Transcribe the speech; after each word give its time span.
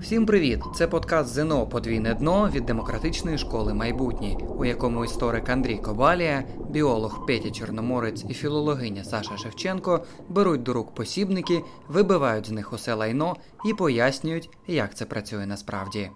Всім 0.00 0.26
привіт! 0.26 0.60
Це 0.74 0.88
подкаст 0.88 1.30
ЗНО 1.34 1.66
Подвійне 1.66 2.14
дно 2.14 2.50
від 2.54 2.66
демократичної 2.66 3.38
школи 3.38 3.74
майбутнє, 3.74 4.36
у 4.58 4.64
якому 4.64 5.04
історик 5.04 5.48
Андрій 5.48 5.76
Кобалія, 5.76 6.44
біолог 6.70 7.26
Петя 7.26 7.50
Чорноморець 7.50 8.24
і 8.28 8.34
філологиня 8.34 9.04
Саша 9.04 9.36
Шевченко 9.36 10.04
беруть 10.28 10.62
до 10.62 10.72
рук 10.72 10.94
посібники, 10.94 11.62
вибивають 11.88 12.46
з 12.46 12.50
них 12.50 12.72
усе 12.72 12.94
лайно 12.94 13.36
і 13.64 13.74
пояснюють, 13.74 14.50
як 14.66 14.94
це 14.94 15.04
працює 15.04 15.46
насправді. 15.46 16.10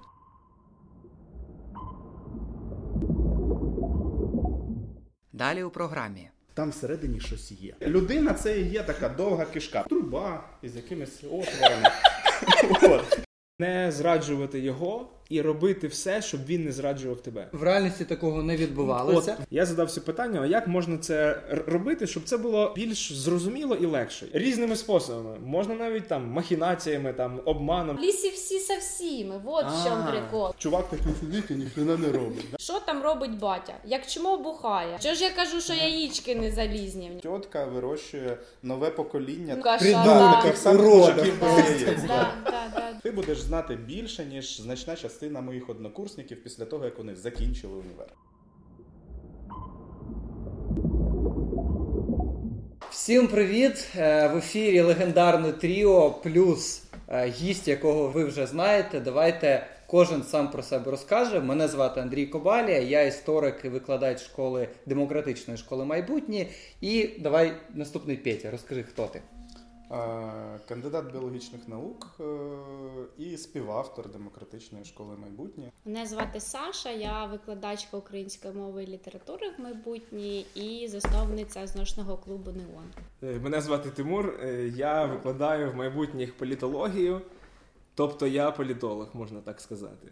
Далі 5.32 5.62
у 5.62 5.70
програмі. 5.70 6.28
Там 6.54 6.70
всередині 6.70 7.20
щось 7.20 7.52
є. 7.52 7.74
Людина 7.82 8.34
це 8.34 8.60
і 8.60 8.70
є 8.70 8.82
така 8.82 9.08
довга 9.08 9.44
кишка, 9.44 9.82
труба 9.82 10.44
із 10.62 10.76
якимись 10.76 11.24
отворами. 11.24 11.88
От. 12.82 13.31
Не 13.58 13.92
зраджувати 13.92 14.60
його 14.60 15.08
і 15.32 15.42
робити 15.42 15.86
все, 15.86 16.22
щоб 16.22 16.46
він 16.46 16.64
не 16.64 16.72
зраджував 16.72 17.20
тебе. 17.20 17.48
В 17.52 17.62
реальності 17.62 18.04
такого 18.04 18.42
не 18.42 18.56
відбувалося. 18.56 19.36
От 19.40 19.46
я 19.50 19.66
задався 19.66 20.00
питанням, 20.00 20.46
як 20.46 20.66
можна 20.66 20.98
це 20.98 21.42
робити, 21.66 22.06
щоб 22.06 22.24
це 22.24 22.36
було 22.36 22.72
більш 22.76 23.12
зрозуміло 23.12 23.74
і 23.74 23.86
легше? 23.86 24.26
Різними 24.32 24.76
способами. 24.76 25.36
Можна 25.44 25.74
навіть 25.74 26.08
там 26.08 26.28
махінациями, 26.28 27.12
там 27.12 27.40
обманом. 27.44 27.96
В 27.96 28.00
лісі 28.00 28.30
всі 28.30 28.58
со 28.58 28.74
всіми, 28.74 29.40
вот 29.44 29.64
в 29.64 29.88
чому 29.88 30.10
прикол. 30.10 30.54
Чувак 30.58 30.90
такий 30.90 31.12
сидить 31.20 31.50
і 31.50 31.54
ніхрена 31.54 31.96
не 31.96 32.12
робить. 32.12 32.46
Що 32.58 32.80
там 32.80 33.02
робить 33.02 33.38
батя? 33.38 33.74
Як 33.84 34.06
чмо 34.06 34.38
бухає? 34.38 34.96
Що 35.00 35.14
ж 35.14 35.24
я 35.24 35.30
кажу, 35.30 35.60
що 35.60 35.74
яєчки 35.74 36.34
не 36.34 36.50
залізні 36.50 37.10
в 37.10 37.26
нього? 37.26 37.40
Вирощує 37.74 38.38
нове 38.62 38.90
покоління. 38.90 39.56
Таких 39.56 40.56
самих 40.56 40.86
мужиків 40.86 41.34
да, 42.06 42.32
да. 42.44 42.92
Ти 43.02 43.10
будеш 43.10 43.40
знати 43.40 43.76
більше, 43.76 44.24
ніж 44.24 44.60
значна 44.60 44.96
частина 44.96 45.21
моїх 45.30 45.70
однокурсників 45.70 46.42
після 46.42 46.64
того, 46.64 46.84
як 46.84 46.98
вони 46.98 47.16
закінчили 47.16 47.74
універ. 47.74 48.14
Всім 52.90 53.28
привіт! 53.28 53.88
Е, 53.96 54.28
В 54.28 54.36
ефірі 54.36 54.80
легендарне 54.80 55.52
тріо 55.52 56.10
плюс 56.10 56.84
е, 57.08 57.26
гість, 57.26 57.68
якого 57.68 58.08
ви 58.08 58.24
вже 58.24 58.46
знаєте. 58.46 59.00
Давайте 59.00 59.66
кожен 59.86 60.22
сам 60.22 60.50
про 60.50 60.62
себе 60.62 60.90
розкаже. 60.90 61.40
Мене 61.40 61.68
звати 61.68 62.00
Андрій 62.00 62.26
Кобалія, 62.26 62.78
я 62.78 63.02
історик 63.02 63.60
і 63.64 63.68
викладач 63.68 64.22
школи 64.22 64.68
демократичної 64.86 65.58
школи 65.58 65.84
майбутнє. 65.84 66.46
І 66.80 67.10
давай 67.20 67.52
наступний 67.74 68.16
Петя, 68.16 68.50
розкажи, 68.50 68.82
хто 68.82 69.06
ти. 69.06 69.22
Е, 69.92 70.60
Кандидат 70.68 71.12
біологічних 71.12 71.68
наук 71.68 72.06
е, 72.20 72.24
і 73.18 73.36
співавтор 73.36 74.08
демократичної 74.10 74.84
школи 74.84 75.16
майбутнє. 75.16 75.72
Мене 75.84 76.06
звати 76.06 76.40
Саша, 76.40 76.90
я 76.90 77.26
викладачка 77.26 77.96
української 77.96 78.54
мови 78.54 78.84
і 78.84 78.86
літератури 78.86 79.50
в 79.58 79.60
майбутнє 79.62 80.44
і 80.54 80.88
засновниця 80.88 81.66
зношного 81.66 82.16
клубу 82.16 82.50
Неон. 82.50 82.84
Е, 83.22 83.40
Мене 83.40 83.60
звати 83.60 83.90
Тимур. 83.90 84.44
Я 84.74 85.04
викладаю 85.04 85.70
в 85.70 85.76
майбутніх 85.76 86.36
політологію. 86.36 87.20
Тобто 87.94 88.26
я 88.26 88.50
політолог, 88.50 89.08
можна 89.12 89.40
так 89.40 89.60
сказати. 89.60 90.08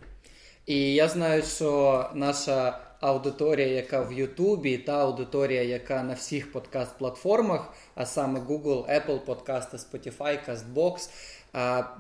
І 0.71 0.95
я 0.95 1.09
знаю, 1.09 1.43
що 1.43 2.05
наша 2.15 2.79
аудиторія, 3.01 3.67
яка 3.67 4.03
в 4.03 4.13
Ютубі, 4.13 4.79
та 4.79 4.93
аудиторія, 4.93 5.63
яка 5.63 6.03
на 6.03 6.15
всіх 6.15 6.53
подкаст-платформах, 6.53 7.61
а 7.95 8.07
саме 8.07 8.41
Google, 8.41 8.87
Apple 8.95 9.19
подкасти, 9.19 9.77
Spotify, 9.77 10.39
CastBox. 10.49 11.09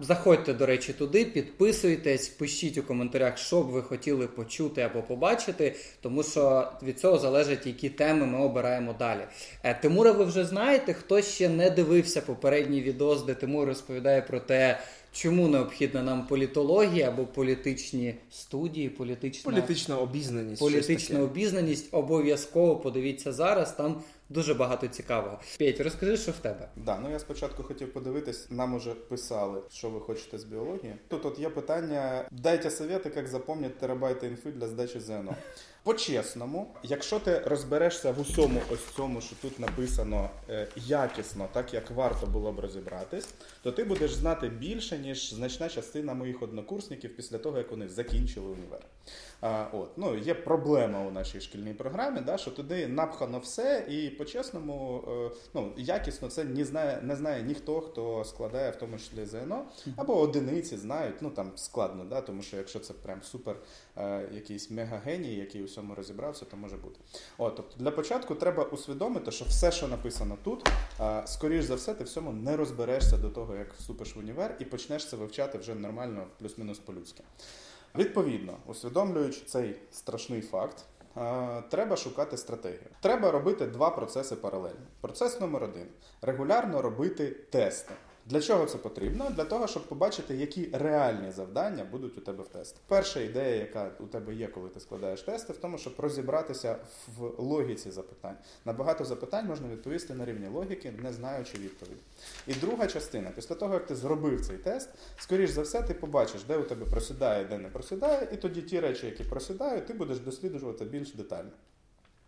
Заходьте, 0.00 0.52
до 0.52 0.66
речі, 0.66 0.92
туди, 0.92 1.24
підписуйтесь, 1.24 2.28
пишіть 2.28 2.78
у 2.78 2.82
коментарях, 2.82 3.38
що 3.38 3.62
б 3.62 3.66
ви 3.66 3.82
хотіли 3.82 4.26
почути 4.26 4.82
або 4.82 5.02
побачити, 5.02 5.74
тому 6.00 6.22
що 6.22 6.72
від 6.82 7.00
цього 7.00 7.18
залежить, 7.18 7.66
які 7.66 7.88
теми 7.88 8.26
ми 8.26 8.38
обираємо 8.38 8.94
далі. 8.98 9.20
Е, 9.62 9.74
Тимура, 9.74 10.12
ви 10.12 10.24
вже 10.24 10.44
знаєте, 10.44 10.92
хто 10.92 11.22
ще 11.22 11.48
не 11.48 11.70
дивився 11.70 12.20
попередній 12.20 12.82
відос, 12.82 13.22
де 13.22 13.34
Тимур 13.34 13.68
розповідає 13.68 14.22
про 14.22 14.40
те, 14.40 14.78
чому 15.12 15.48
необхідна 15.48 16.02
нам 16.02 16.26
політологія 16.26 17.08
або 17.08 17.24
політичні 17.26 18.14
студії, 18.30 18.88
політична, 18.88 19.50
Політична 19.52 19.98
обізнаність. 19.98 20.60
політична 20.60 21.16
таке. 21.16 21.24
обізнаність. 21.30 21.88
Обов'язково 21.94 22.76
подивіться 22.76 23.32
зараз. 23.32 23.72
Там 23.72 24.02
дуже 24.28 24.54
багато 24.54 24.88
цікавого. 24.88 25.38
Петь, 25.58 25.80
розкажи, 25.80 26.16
що 26.16 26.32
в 26.32 26.38
тебе. 26.38 26.68
Да, 26.76 26.98
ну 27.02 27.10
я 27.10 27.18
спочатку 27.18 27.62
хотів 27.62 27.92
подивитись, 27.92 28.46
нам 28.50 28.74
уже 28.74 28.90
писали, 28.90 29.60
що 29.72 29.88
ви 29.90 30.00
хочете 30.00 30.38
з 30.38 30.44
біології. 30.44 30.94
Тут 31.08 31.26
от 31.26 31.38
є 31.38 31.48
питання: 31.48 32.24
дайте 32.30 32.70
совєти, 32.70 33.12
як 33.16 33.28
запам'ятати 33.28 33.80
терабайти 33.80 34.26
інфи 34.26 34.50
для 34.50 34.68
здачі 34.68 35.00
ЗНО. 35.00 35.34
По-чесному, 35.82 36.74
якщо 36.82 37.18
ти 37.18 37.38
розберешся 37.38 38.12
в 38.12 38.20
усьому 38.20 38.60
ось 38.72 38.84
цьому, 38.96 39.20
що 39.20 39.36
тут 39.42 39.60
написано 39.60 40.30
е, 40.48 40.68
якісно, 40.76 41.48
так 41.52 41.74
як 41.74 41.90
варто 41.90 42.26
було 42.26 42.52
б 42.52 42.60
розібратись, 42.60 43.28
то 43.62 43.72
ти 43.72 43.84
будеш 43.84 44.14
знати 44.14 44.48
більше, 44.48 44.98
ніж 44.98 45.34
значна 45.34 45.68
частина 45.68 46.14
моїх 46.14 46.42
однокурсників 46.42 47.16
після 47.16 47.38
того, 47.38 47.58
як 47.58 47.70
вони 47.70 47.88
закінчили 47.88 48.46
універ. 48.46 48.80
А, 49.40 49.66
от, 49.72 49.90
ну, 49.96 50.16
є 50.16 50.34
проблема 50.34 51.06
у 51.06 51.10
нашій 51.10 51.40
шкільній 51.40 51.74
програмі, 51.74 52.20
да, 52.20 52.38
що 52.38 52.50
туди 52.50 52.86
напхано 52.86 53.38
все, 53.38 53.86
і 53.88 54.10
по-чесному, 54.10 55.04
е, 55.08 55.36
ну, 55.54 55.72
якісно 55.76 56.28
це 56.28 56.44
не 56.44 56.64
знає, 56.64 57.00
не 57.02 57.16
знає 57.16 57.42
ніхто, 57.42 57.80
хто 57.80 58.24
складає 58.24 58.70
в 58.70 58.76
тому 58.76 58.98
числі 58.98 59.26
ЗНО, 59.26 59.64
або 59.96 60.20
одиниці 60.20 60.76
знають, 60.76 61.14
ну 61.20 61.30
там 61.30 61.52
складно, 61.56 62.04
да, 62.04 62.20
тому 62.20 62.42
що 62.42 62.56
якщо 62.56 62.78
це 62.78 62.92
прям 62.92 63.22
супер 63.22 63.56
е, 63.96 64.28
якийсь 64.32 64.70
мегагеній, 64.70 65.34
який 65.34 65.62
у 65.62 65.64
всьому 65.64 65.94
розібрався, 65.94 66.44
то 66.44 66.56
може 66.56 66.76
бути. 66.76 67.00
От, 67.38 67.56
тобто 67.56 67.76
для 67.78 67.90
початку 67.90 68.34
треба 68.34 68.64
усвідомити, 68.64 69.30
що 69.30 69.44
все, 69.44 69.72
що 69.72 69.88
написано 69.88 70.36
тут, 70.44 70.68
е, 71.00 71.22
скоріш 71.26 71.64
за 71.64 71.74
все, 71.74 71.94
ти 71.94 72.04
всьому 72.04 72.32
не 72.32 72.56
розберешся 72.56 73.16
до 73.16 73.30
того, 73.30 73.56
як 73.56 73.74
вступиш 73.74 74.16
в 74.16 74.18
універ, 74.18 74.56
і 74.58 74.64
почнеш 74.64 75.08
це 75.08 75.16
вивчати 75.16 75.58
вже 75.58 75.74
нормально, 75.74 76.26
плюс-мінус 76.38 76.78
по-людськи. 76.78 77.22
Відповідно, 77.98 78.56
усвідомлюючи 78.66 79.40
цей 79.46 79.76
страшний 79.90 80.40
факт, 80.40 80.84
е, 81.16 81.62
треба 81.70 81.96
шукати 81.96 82.36
стратегію. 82.36 82.90
Треба 83.00 83.30
робити 83.30 83.66
два 83.66 83.90
процеси 83.90 84.36
паралельно. 84.36 84.86
Процес 85.00 85.40
номер 85.40 85.64
один 85.64 85.86
регулярно 86.22 86.82
робити 86.82 87.26
тести. 87.50 87.94
Для 88.26 88.40
чого 88.40 88.66
це 88.66 88.78
потрібно? 88.78 89.30
Для 89.30 89.44
того, 89.44 89.66
щоб 89.66 89.86
побачити, 89.86 90.36
які 90.36 90.68
реальні 90.72 91.30
завдання 91.30 91.84
будуть 91.84 92.18
у 92.18 92.20
тебе 92.20 92.44
в 92.44 92.48
тестах. 92.48 92.82
Перша 92.86 93.20
ідея, 93.20 93.56
яка 93.56 93.90
у 94.00 94.06
тебе 94.06 94.34
є, 94.34 94.46
коли 94.46 94.68
ти 94.68 94.80
складаєш 94.80 95.22
тести, 95.22 95.52
в 95.52 95.56
тому, 95.56 95.78
щоб 95.78 95.94
розібратися 95.98 96.76
в 97.18 97.42
логіці 97.42 97.90
запитань. 97.90 98.36
На 98.64 98.72
багато 98.72 99.04
запитань 99.04 99.46
можна 99.46 99.68
відповісти 99.68 100.14
на 100.14 100.24
рівні 100.24 100.48
логіки, 100.48 100.92
не 101.02 101.12
знаючи 101.12 101.58
відповіді. 101.58 102.00
І 102.46 102.54
друга 102.54 102.86
частина, 102.86 103.30
після 103.30 103.54
того, 103.54 103.74
як 103.74 103.86
ти 103.86 103.94
зробив 103.94 104.46
цей 104.46 104.56
тест, 104.56 104.88
скоріш 105.16 105.50
за 105.50 105.62
все, 105.62 105.82
ти 105.82 105.94
побачиш, 105.94 106.42
де 106.42 106.56
у 106.56 106.62
тебе 106.62 106.86
просідає, 106.86 107.44
де 107.44 107.58
не 107.58 107.68
просідає, 107.68 108.28
і 108.32 108.36
тоді 108.36 108.62
ті 108.62 108.80
речі, 108.80 109.06
які 109.06 109.24
просідають, 109.24 109.86
ти 109.86 109.92
будеш 109.94 110.18
досліджувати 110.18 110.84
більш 110.84 111.14
детально. 111.14 111.50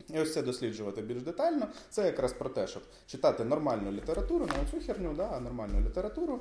І 0.09 0.21
ось 0.21 0.33
це 0.33 0.43
досліджувати 0.43 1.03
більш 1.03 1.23
детально, 1.23 1.67
це 1.91 2.07
якраз 2.07 2.33
про 2.33 2.49
те, 2.49 2.67
щоб 2.67 2.83
читати 3.07 3.45
нормальну 3.45 3.93
літературу, 3.93 4.47
не 4.47 4.63
оцю 4.63 4.87
херню, 4.87 5.15
да, 5.17 5.31
а 5.37 5.41
нормальну 5.41 5.81
літературу, 5.81 6.41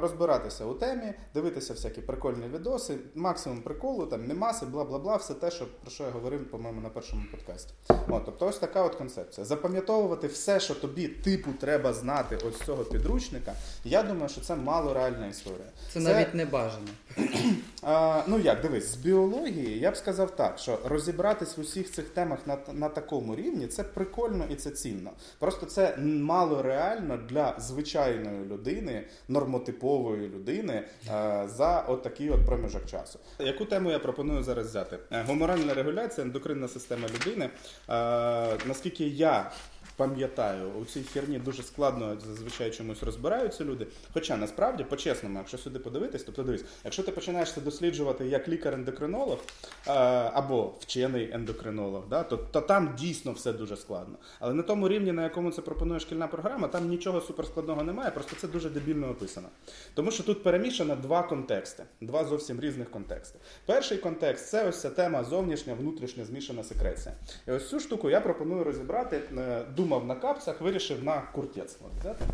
розбиратися 0.00 0.64
у 0.64 0.74
темі, 0.74 1.14
дивитися 1.34 1.72
всякі 1.72 2.00
прикольні 2.00 2.48
відоси, 2.54 2.98
максимум 3.14 3.62
приколу, 3.62 4.06
там 4.06 4.26
мемаси, 4.26 4.66
бла 4.66 4.84
бла 4.84 4.98
бла, 4.98 5.16
все 5.16 5.34
те, 5.34 5.50
що, 5.50 5.66
про 5.82 5.90
що 5.90 6.04
я 6.04 6.10
говорив, 6.10 6.50
по-моєму, 6.50 6.80
на 6.80 6.88
першому 6.88 7.22
подкасті. 7.30 7.74
От, 8.08 8.24
тобто 8.24 8.46
ось 8.46 8.58
така 8.58 8.82
от 8.82 8.94
концепція. 8.94 9.44
Запам'ятовувати 9.44 10.26
все, 10.26 10.60
що 10.60 10.74
тобі 10.74 11.08
типу 11.08 11.50
треба 11.60 11.92
знати 11.92 12.38
ось 12.48 12.58
з 12.58 12.64
цього 12.64 12.84
підручника. 12.84 13.54
Я 13.84 14.02
думаю, 14.02 14.28
що 14.28 14.40
це 14.40 14.56
мало 14.56 14.94
реальна 14.94 15.26
історія. 15.26 15.68
Це, 15.92 16.00
навіть 16.00 16.34
не 16.34 16.44
бажано. 16.44 16.86
А, 17.84 18.22
ну 18.26 18.38
як, 18.38 18.60
дивись, 18.60 18.88
з 18.92 18.94
біології 18.94 19.78
я 19.78 19.90
б 19.90 19.96
сказав 19.96 20.36
так, 20.36 20.58
що 20.58 20.78
розібратись 20.84 21.56
в 21.56 21.60
усіх 21.60 21.90
цих 21.90 22.08
темах 22.08 22.38
на, 22.46 22.58
на 22.72 22.88
такому 22.88 23.36
рівні 23.36 23.66
це 23.66 23.84
прикольно 23.84 24.44
і 24.50 24.54
це 24.54 24.70
цінно. 24.70 25.10
Просто 25.38 25.66
це 25.66 25.96
мало 26.02 26.62
реально 26.62 27.16
для 27.16 27.54
звичайної 27.58 28.44
людини, 28.44 29.04
нормотипової 29.28 30.28
людини 30.28 30.84
а, 31.10 31.48
за 31.48 31.80
от 31.80 32.02
такий 32.02 32.30
от 32.30 32.46
проміжок 32.46 32.86
часу. 32.86 33.18
Яку 33.38 33.64
тему 33.64 33.90
я 33.90 33.98
пропоную 33.98 34.42
зараз 34.42 34.66
взяти? 34.66 34.98
Е, 35.12 35.22
Гормональна 35.22 35.74
регуляція, 35.74 36.26
ендокринна 36.26 36.68
система 36.68 37.08
людини. 37.08 37.50
А, 37.88 38.56
наскільки 38.66 39.04
я 39.06 39.50
пам'ятаю, 39.96 40.70
у 40.80 40.84
цій 40.84 41.02
херні 41.02 41.38
дуже 41.38 41.62
складно 41.62 42.16
зазвичай 42.26 42.70
чомусь 42.70 43.02
розбираються 43.02 43.64
люди. 43.64 43.86
Хоча 44.12 44.36
насправді, 44.36 44.84
по-чесному, 44.84 45.38
якщо 45.38 45.58
сюди 45.58 45.78
подивитись, 45.78 46.22
тобто 46.22 46.42
дивись, 46.42 46.64
якщо 46.84 47.02
ти 47.02 47.12
починаєш 47.12 47.52
це 47.52 47.60
досліджувати 47.60 48.26
як 48.26 48.48
лікар-ендокринолог 48.48 49.38
е, 49.86 49.92
або 50.34 50.74
вчений 50.80 51.30
ендокринолог, 51.32 52.02
да, 52.10 52.22
то, 52.22 52.36
то 52.36 52.60
там 52.60 52.94
дійсно 52.98 53.32
все 53.32 53.52
дуже 53.52 53.76
складно. 53.76 54.16
Але 54.40 54.54
на 54.54 54.62
тому 54.62 54.88
рівні, 54.88 55.12
на 55.12 55.22
якому 55.22 55.50
це 55.50 55.62
пропонує 55.62 56.00
шкільна 56.00 56.26
програма, 56.26 56.68
там 56.68 56.88
нічого 56.88 57.20
суперскладного 57.20 57.82
немає, 57.82 58.10
просто 58.10 58.36
це 58.40 58.48
дуже 58.48 58.70
дебільно 58.70 59.10
описано. 59.10 59.48
Тому 59.94 60.10
що 60.10 60.22
тут 60.22 60.42
перемішано 60.42 60.96
два 60.96 61.22
контексти, 61.22 61.84
два 62.00 62.24
зовсім 62.24 62.60
різних 62.60 62.90
контексти. 62.90 63.38
Перший 63.66 63.98
контекст 63.98 64.48
це 64.48 64.68
ось 64.68 64.80
ця 64.80 64.90
тема 64.90 65.24
зовнішня, 65.24 65.74
внутрішня 65.74 66.24
змішана 66.24 66.64
секреція. 66.64 67.14
І 67.48 67.50
ось 67.50 67.68
цю 67.68 67.80
штуку 67.80 68.10
я 68.10 68.20
пропоную 68.20 68.64
розібрати. 68.64 69.20
е, 69.38 69.64
Думав 69.82 70.06
на 70.06 70.14
капцях, 70.14 70.60
вирішив 70.60 71.04
на 71.04 71.22
куртець. 71.32 71.76
Взяти. 72.00 72.24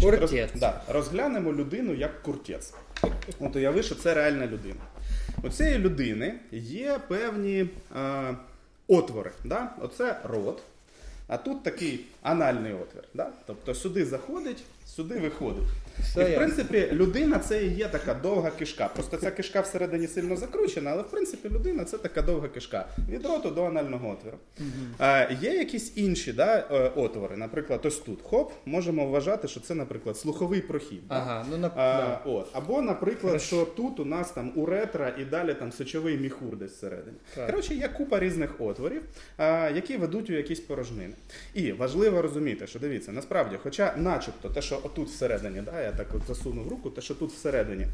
Куртець. 0.00 0.32
Роз, 0.32 0.60
да, 0.60 0.80
розглянемо 0.88 1.52
людину 1.52 1.94
як 1.94 2.22
куртець. 2.22 2.74
От 3.40 3.56
уяви, 3.56 3.82
що 3.82 3.94
це 3.94 4.14
реальна 4.14 4.46
людина. 4.46 4.80
У 5.42 5.48
цієї 5.48 5.78
людини 5.78 6.34
є 6.52 7.00
певні 7.08 7.66
е, 7.96 8.36
отвори. 8.88 9.30
Да? 9.44 9.72
Оце 9.80 10.20
рот. 10.24 10.62
А 11.28 11.36
тут 11.36 11.62
такий 11.62 12.04
анальний 12.22 12.72
отвір. 12.72 13.04
Да? 13.14 13.30
Тобто 13.46 13.74
сюди 13.74 14.04
заходить, 14.04 14.64
сюди 14.86 15.18
виходить. 15.18 15.68
Все 16.02 16.30
і 16.30 16.32
в 16.32 16.36
принципі 16.36 16.88
людина 16.92 17.38
це 17.38 17.64
і 17.64 17.74
є 17.74 17.88
така 17.88 18.14
довга 18.14 18.50
кишка. 18.50 18.88
Просто 18.94 19.16
ця 19.16 19.30
кишка 19.30 19.60
всередині 19.60 20.06
сильно 20.06 20.36
закручена, 20.36 20.90
але 20.90 21.02
в 21.02 21.10
принципі 21.10 21.48
людина 21.48 21.84
це 21.84 21.98
така 21.98 22.22
довга 22.22 22.48
кишка. 22.48 22.88
Від 23.08 23.26
роту 23.26 23.50
до 23.50 23.64
анального 23.64 24.10
отвору. 24.10 24.38
Е, 25.00 25.36
є 25.40 25.52
якісь 25.52 25.92
інші 25.96 26.32
да, 26.32 26.64
е, 26.70 26.90
отвори. 26.96 27.36
Наприклад, 27.36 27.80
ось 27.84 27.98
тут. 27.98 28.22
Хоп, 28.22 28.52
можемо 28.66 29.06
вважати, 29.06 29.48
що 29.48 29.60
це, 29.60 29.74
наприклад, 29.74 30.16
слуховий 30.16 30.60
прохід. 30.60 31.08
да? 31.08 31.14
Ага, 31.14 31.46
ну 31.50 31.56
на 31.56 31.70
А, 31.76 32.18
от. 32.24 32.48
Або, 32.52 32.82
наприклад, 32.82 33.42
що 33.42 33.64
тут 33.64 34.00
у 34.00 34.04
нас 34.04 34.30
там 34.30 34.52
уретра 34.56 35.14
і 35.18 35.24
далі 35.24 35.54
там 35.54 35.72
сечовий 35.72 36.18
міхур 36.18 36.56
десь 36.56 36.72
всередині. 36.72 37.16
Так. 37.34 37.46
Коротше, 37.50 37.74
є 37.74 37.88
купа 37.88 38.20
різних 38.20 38.60
отворів, 38.60 39.02
а, 39.36 39.70
які 39.74 39.96
ведуть 39.96 40.30
у 40.30 40.32
якісь 40.32 40.60
порожнини. 40.60 41.14
І 41.54 41.72
важливо 41.72 42.22
розуміти, 42.22 42.66
що 42.66 42.78
дивіться, 42.78 43.12
насправді, 43.12 43.56
хоча, 43.62 43.94
начебто, 43.96 44.48
те, 44.48 44.62
що 44.62 44.80
отут 44.82 45.08
всередині, 45.08 45.60
да, 45.60 45.82
я 45.82 45.87
так 45.92 46.06
от 46.14 46.22
засунув 46.28 46.68
руку, 46.68 46.90
те, 46.90 47.00
що 47.00 47.14
тут 47.14 47.32
всередині, 47.32 47.86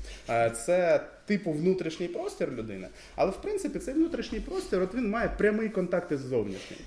це 0.65 1.01
типу 1.27 1.53
внутрішній 1.53 2.09
простір 2.09 2.53
людини, 2.53 2.89
але 3.17 3.31
в 3.31 3.37
принципі 3.43 3.79
цей 3.79 3.95
внутрішній 3.95 4.41
простір 4.41 4.83
от 4.83 4.95
він 4.95 5.11
має 5.11 5.29
прямий 5.29 5.69
контакт 5.69 6.13
із 6.13 6.21
зовнішнім. 6.21 6.79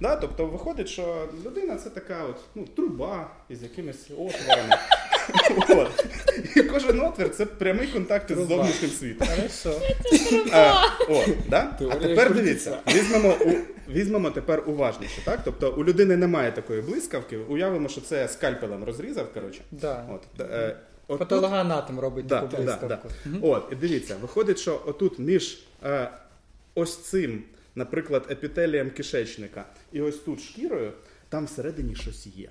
Да, 0.00 0.16
тобто 0.16 0.46
виходить, 0.46 0.88
що 0.88 1.28
людина 1.44 1.76
це 1.76 1.90
така 1.90 2.24
от, 2.24 2.36
ну, 2.54 2.64
труба 2.76 3.30
із 3.48 3.62
якимись 3.62 4.10
отворами. 4.10 4.76
От. 5.68 6.04
І 6.56 6.62
кожен 6.62 7.00
отвір 7.00 7.30
це 7.30 7.46
прямий 7.46 7.86
контакт 7.86 8.30
із 8.30 8.36
Труба. 8.36 8.56
зовнішнім 8.56 8.90
світом. 8.90 9.28
Хорошо. 9.36 9.80
А, 10.52 10.84
о, 11.08 11.24
да? 11.48 11.76
а 11.90 11.94
тепер 11.94 12.34
дивіться, 12.34 12.78
візьмемо, 12.94 13.34
у, 13.46 13.50
візьмемо 13.92 14.30
тепер 14.30 14.62
уважніше. 14.66 15.22
Так? 15.24 15.40
Тобто 15.44 15.72
у 15.72 15.84
людини 15.84 16.16
немає 16.16 16.52
такої 16.52 16.82
блискавки, 16.82 17.36
уявимо, 17.36 17.88
що 17.88 18.00
це 18.00 18.28
скальпелем 18.28 18.84
розрізав. 18.84 19.32
Коротше. 19.34 19.60
Да. 19.70 20.06
От, 20.10 20.22
д- 20.38 20.44
е, 20.52 20.76
отут- 21.08 21.18
Патологоанатом 21.18 22.00
робить 22.00 22.26
Да, 22.26 22.40
таку 22.40 22.62
да, 22.62 22.62
да. 22.62 22.86
блискавку. 22.86 23.08
От, 23.42 23.68
і 23.72 23.74
дивіться, 23.74 24.16
виходить, 24.22 24.58
що 24.58 24.82
отут 24.86 25.18
між 25.18 25.62
е, 25.84 26.10
ось 26.74 26.96
цим, 26.96 27.42
наприклад, 27.74 28.26
епітелієм 28.30 28.90
кишечника 28.90 29.64
і 29.92 30.00
ось 30.00 30.16
тут 30.18 30.40
шкірою, 30.42 30.92
там 31.28 31.44
всередині 31.46 31.94
щось 31.94 32.26
є. 32.26 32.48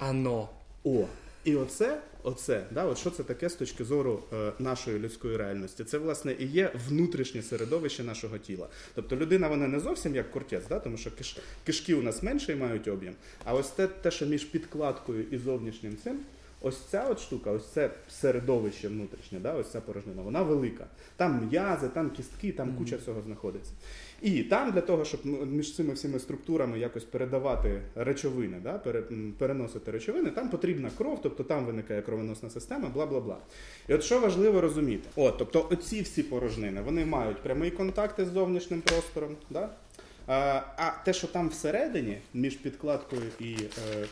Ано. 0.00 0.48
О, 0.84 1.04
і 1.44 1.56
оце, 1.56 2.00
оце, 2.22 2.66
да, 2.70 2.84
от 2.84 2.98
що 2.98 3.10
це 3.10 3.22
таке 3.22 3.48
з 3.48 3.54
точки 3.54 3.84
зору 3.84 4.22
е, 4.32 4.52
нашої 4.58 4.98
людської 4.98 5.36
реальності? 5.36 5.84
Це 5.84 5.98
власне 5.98 6.36
і 6.38 6.46
є 6.46 6.72
внутрішнє 6.88 7.42
середовище 7.42 8.04
нашого 8.04 8.38
тіла. 8.38 8.68
Тобто 8.94 9.16
людина 9.16 9.48
вона 9.48 9.68
не 9.68 9.80
зовсім 9.80 10.14
як 10.14 10.30
куртець, 10.30 10.68
да, 10.68 10.78
тому 10.78 10.96
що 10.96 11.10
киш, 11.10 11.36
кишки 11.66 11.94
у 11.94 12.02
нас 12.02 12.22
менший 12.22 12.56
мають 12.56 12.88
об'єм. 12.88 13.14
А 13.44 13.54
ось 13.54 13.68
те, 13.68 13.86
те, 13.86 14.10
що 14.10 14.26
між 14.26 14.44
підкладкою 14.44 15.24
і 15.30 15.38
зовнішнім 15.38 15.96
цим. 16.04 16.20
Ось 16.62 16.78
ця 16.90 17.04
от 17.04 17.20
штука, 17.20 17.50
ось 17.50 17.66
це 17.66 17.90
середовище 18.08 18.88
внутрішнє, 18.88 19.40
да, 19.40 19.54
ось 19.54 19.70
ця 19.70 19.80
порожнина, 19.80 20.22
вона 20.22 20.42
велика. 20.42 20.86
Там 21.16 21.48
м'язи, 21.48 21.88
там 21.88 22.10
кістки, 22.10 22.52
там 22.52 22.76
куча 22.76 22.96
всього 22.96 23.22
знаходиться. 23.22 23.72
І 24.22 24.42
там 24.42 24.72
для 24.72 24.80
того, 24.80 25.04
щоб 25.04 25.26
між 25.26 25.74
цими 25.74 25.94
всіми 25.94 26.18
структурами 26.18 26.78
якось 26.78 27.04
передавати 27.04 27.82
речовини, 27.94 28.56
да, 28.62 28.78
переносити 29.38 29.90
речовини, 29.90 30.30
там 30.30 30.48
потрібна 30.48 30.90
кров, 30.98 31.20
тобто 31.22 31.44
там 31.44 31.66
виникає 31.66 32.02
кровоносна 32.02 32.50
система, 32.50 32.88
бла 32.88 33.06
бла 33.06 33.20
бла. 33.20 33.36
І 33.88 33.94
от 33.94 34.04
що 34.04 34.20
важливо 34.20 34.60
розуміти, 34.60 35.08
от, 35.16 35.38
тобто 35.38 35.68
оці 35.70 36.02
всі 36.02 36.22
порожнини 36.22 36.80
вони 36.80 37.04
мають 37.04 37.42
прямий 37.42 37.70
контакт 37.70 38.18
із 38.18 38.28
зовнішнім 38.28 38.80
простором. 38.80 39.36
Да? 39.50 39.70
А, 40.26 40.90
те, 41.04 41.12
що 41.12 41.26
там 41.26 41.48
всередині, 41.48 42.18
між 42.34 42.56
підкладкою 42.56 43.22
і. 43.40 43.56
Е, 43.92 44.06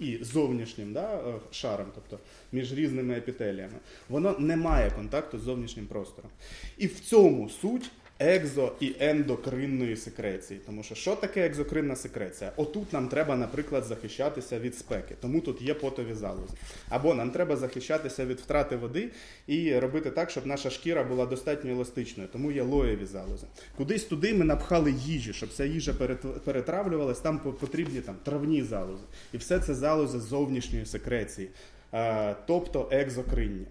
і 0.00 0.18
зовнішнім 0.24 0.92
да, 0.92 1.14
е, 1.14 1.34
шаром, 1.50 1.86
тобто 1.94 2.18
між 2.52 2.72
різними 2.72 3.14
епітеліями, 3.14 3.74
воно 4.08 4.36
не 4.38 4.56
має 4.56 4.90
контакту 4.90 5.38
з 5.38 5.42
зовнішнім 5.42 5.86
простором. 5.86 6.30
І 6.76 6.86
в 6.86 7.00
цьому 7.00 7.50
суть 7.50 7.90
екзо 8.18 8.72
і 8.80 8.94
ендокринної 9.00 9.96
секреції. 9.96 10.60
Тому 10.66 10.82
що 10.82 10.94
що 10.94 11.16
таке 11.16 11.46
екзокринна 11.46 11.96
секреція? 11.96 12.52
Отут 12.56 12.92
нам 12.92 13.08
треба, 13.08 13.36
наприклад, 13.36 13.84
захищатися 13.84 14.58
від 14.58 14.78
спеки, 14.78 15.14
тому 15.20 15.40
тут 15.40 15.62
є 15.62 15.74
потові 15.74 16.14
залози. 16.14 16.54
Або 16.88 17.14
нам 17.14 17.30
треба 17.30 17.56
захищатися 17.56 18.26
від 18.26 18.40
втрати 18.40 18.76
води 18.76 19.08
і 19.46 19.78
робити 19.78 20.10
так, 20.10 20.30
щоб 20.30 20.46
наша 20.46 20.70
шкіра 20.70 21.04
була 21.04 21.26
достатньо 21.26 21.70
еластичною, 21.70 22.28
тому 22.32 22.52
є 22.52 22.62
лоєві 22.62 23.06
залози. 23.06 23.46
Кудись 23.76 24.04
туди 24.04 24.34
ми 24.34 24.44
напхали 24.44 24.92
їжі, 24.92 25.32
щоб 25.32 25.52
ця 25.52 25.64
їжа 25.64 25.92
перет- 25.92 26.38
перетравлювалась, 26.38 27.20
там 27.20 27.38
потрібні 27.38 28.00
там 28.00 28.16
травні 28.24 28.62
залози. 28.62 29.04
І 29.32 29.36
все 29.36 29.58
це 29.58 29.74
залози 29.74 30.20
зовнішньої 30.20 30.86
секреції, 30.86 31.48
е, 31.94 32.36
тобто 32.46 32.88
екзокринні. 32.90 33.66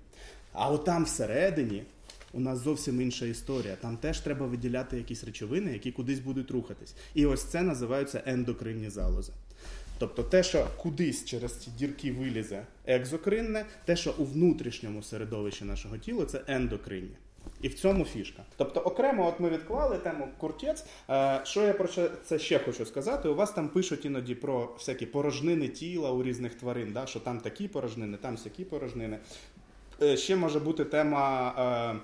А 0.54 0.70
от 0.70 0.86
там 0.86 1.04
всередині 1.04 1.84
у 2.34 2.40
нас 2.40 2.60
зовсім 2.60 3.02
інша 3.02 3.26
історія. 3.26 3.76
Там 3.76 3.98
теж 3.98 4.20
треба 4.20 4.46
виділяти 4.46 4.98
якісь 4.98 5.24
речовини, 5.24 5.74
які 5.74 5.92
кудись 5.92 6.20
будуть 6.20 6.52
рухатись. 6.52 6.96
І 7.14 7.26
ось 7.26 7.44
це 7.44 7.62
називаються 7.62 8.24
ендокринні 8.26 8.90
залози. 8.90 9.34
Тобто 10.00 10.24
те, 10.24 10.44
що 10.44 10.68
кудись 10.78 11.26
через 11.26 11.56
ці 11.58 11.72
дірки 11.72 12.12
вилізе 12.12 12.66
екзокринне, 12.86 13.66
те, 13.86 13.96
що 13.96 14.14
у 14.18 14.24
внутрішньому 14.26 15.04
середовищі 15.04 15.66
нашого 15.66 15.98
тіла, 15.98 16.26
це 16.26 16.42
ендокринні. 16.48 17.18
І 17.62 17.68
в 17.68 17.74
цьому 17.74 18.06
фішка. 18.06 18.44
Тобто, 18.58 18.80
окремо, 18.80 19.28
от 19.28 19.40
ми 19.40 19.50
відклали 19.50 19.98
тему 19.98 20.28
куртець. 20.38 20.86
Е, 21.10 21.42
що 21.44 21.64
я 21.64 21.74
про 21.74 21.88
це- 22.26 22.40
ще 22.40 22.60
хочу 22.60 22.86
сказати? 22.86 23.30
У 23.30 23.36
вас 23.36 23.52
там 23.52 23.70
пишуть 23.70 24.06
іноді 24.06 24.36
про 24.36 24.74
всякі 24.78 25.06
порожнини 25.06 25.68
тіла 25.68 26.12
у 26.12 26.24
різних 26.24 26.56
тварин, 26.56 26.92
да? 26.94 27.06
що 27.06 27.20
там 27.20 27.40
такі 27.40 27.68
порожнини, 27.68 28.18
там 28.18 28.38
сякі 28.38 28.64
порожнини. 28.66 29.20
Е, 30.02 30.18
Ще 30.18 30.36
може 30.36 30.60
бути 30.60 30.86
тема 30.86 31.54
е, 31.96 32.00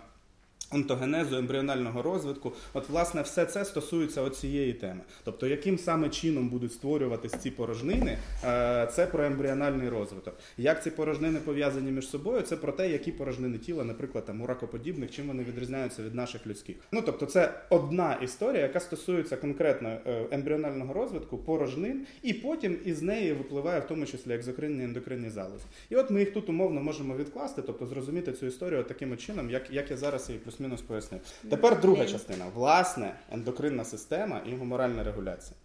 онтогенезу, 0.73 1.35
ембріонального 1.35 2.01
розвитку. 2.01 2.53
От, 2.73 2.89
власне, 2.89 3.21
все 3.21 3.45
це 3.45 3.65
стосується 3.65 4.21
оцієї 4.21 4.73
теми. 4.73 5.01
Тобто, 5.23 5.47
яким 5.47 5.77
саме 5.77 6.09
чином 6.09 6.49
будуть 6.49 6.73
створюватись 6.73 7.31
ці 7.31 7.51
порожнини, 7.51 8.17
е, 8.43 8.87
це 8.93 9.05
про 9.05 9.25
ембріональний 9.25 9.89
розвиток. 9.89 10.33
Як 10.57 10.83
ці 10.83 10.91
порожнини 10.91 11.39
пов'язані 11.39 11.91
між 11.91 12.09
собою, 12.09 12.41
це 12.41 12.57
про 12.57 12.71
те, 12.71 12.89
які 12.89 13.11
порожнини 13.11 13.57
тіла, 13.57 13.83
наприклад, 13.83 14.25
там 14.25 14.41
у 14.41 14.47
ракоподібних, 14.47 15.11
чим 15.11 15.27
вони 15.27 15.43
відрізняються 15.43 16.03
від 16.03 16.15
наших 16.15 16.47
людських. 16.47 16.75
Ну 16.91 17.01
тобто, 17.05 17.25
це 17.25 17.53
одна 17.69 18.13
історія, 18.13 18.61
яка 18.61 18.79
стосується 18.79 19.37
конкретно 19.37 19.89
е, 19.89 20.25
ембріонального 20.31 20.93
розвитку, 20.93 21.37
порожнин, 21.37 22.05
і 22.21 22.33
потім 22.33 22.77
із 22.85 23.01
неї 23.01 23.33
випливає 23.33 23.79
в 23.79 23.87
тому 23.87 24.05
числі 24.05 24.33
екзокринні 24.33 24.81
і 24.81 24.85
ендокринні 24.85 25.29
залози. 25.29 25.65
І 25.89 25.95
от 25.95 26.11
ми 26.11 26.19
їх 26.19 26.33
тут 26.33 26.49
умовно 26.49 26.81
можемо 26.81 27.15
відкласти, 27.15 27.61
тобто 27.61 27.85
зрозуміти 27.85 28.33
цю 28.33 28.45
історію 28.45 28.83
таким 28.83 29.17
чином, 29.17 29.49
як, 29.49 29.71
як 29.71 29.91
я 29.91 29.97
зараз 29.97 30.29
її 30.29 30.41
плюс-мінус 30.63 30.81
пояснив. 30.81 31.21
Тепер 31.49 31.81
друга 31.81 32.05
частина 32.05 32.45
власне 32.55 33.15
ендокринна 33.31 33.85
система 33.85 34.41
і 34.45 34.55
гуморальна 34.55 35.03
регуляція. 35.03 35.55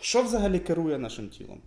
Що 0.00 0.22
взагалі 0.22 0.58
керує 0.58 0.98
нашим 0.98 1.28
тілом? 1.28 1.60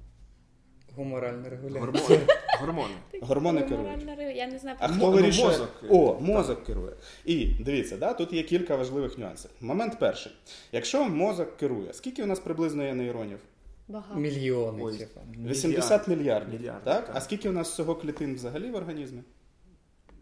Гуморальна 0.95 1.50
регуляція. 1.50 1.81
Гормони. 1.81 2.25
Гормони. 2.60 2.93
Гормони 3.22 3.62
керують. 3.62 4.36
Я 4.36 4.48
не 4.48 4.60
знаю, 4.60 4.77
А 4.79 4.88
хто 4.88 5.12
вирішує? 5.12 5.48
мозок. 5.48 5.69
О, 5.89 6.19
мозок 6.19 6.63
керує. 6.63 6.93
І 7.25 7.45
дивіться, 7.45 7.98
да, 7.98 8.13
тут 8.13 8.34
є 8.34 8.43
кілька 8.43 8.75
важливих 8.75 9.17
нюансів. 9.17 9.51
Момент 9.62 10.00
перший. 10.00 10.31
Якщо 10.72 11.10
мозок 11.10 11.57
керує, 11.57 11.93
скільки 11.93 12.24
у 12.24 12.25
нас 12.25 12.39
приблизно 12.39 12.84
є 12.84 12.93
нейронів? 12.93 13.39
багато. 13.88 14.19
Мільйони. 14.19 14.84
Ой. 14.84 15.07
80 15.45 16.07
мільярдів. 16.07 16.60
Мільярд, 16.60 16.84
так? 16.84 17.05
так. 17.05 17.15
А 17.15 17.22
скільки 17.22 17.50
у 17.50 17.51
нас 17.51 17.72
всього 17.72 17.95
клітин 17.95 18.36
взагалі 18.36 18.72
в 18.72 18.75
організмі? 18.75 19.22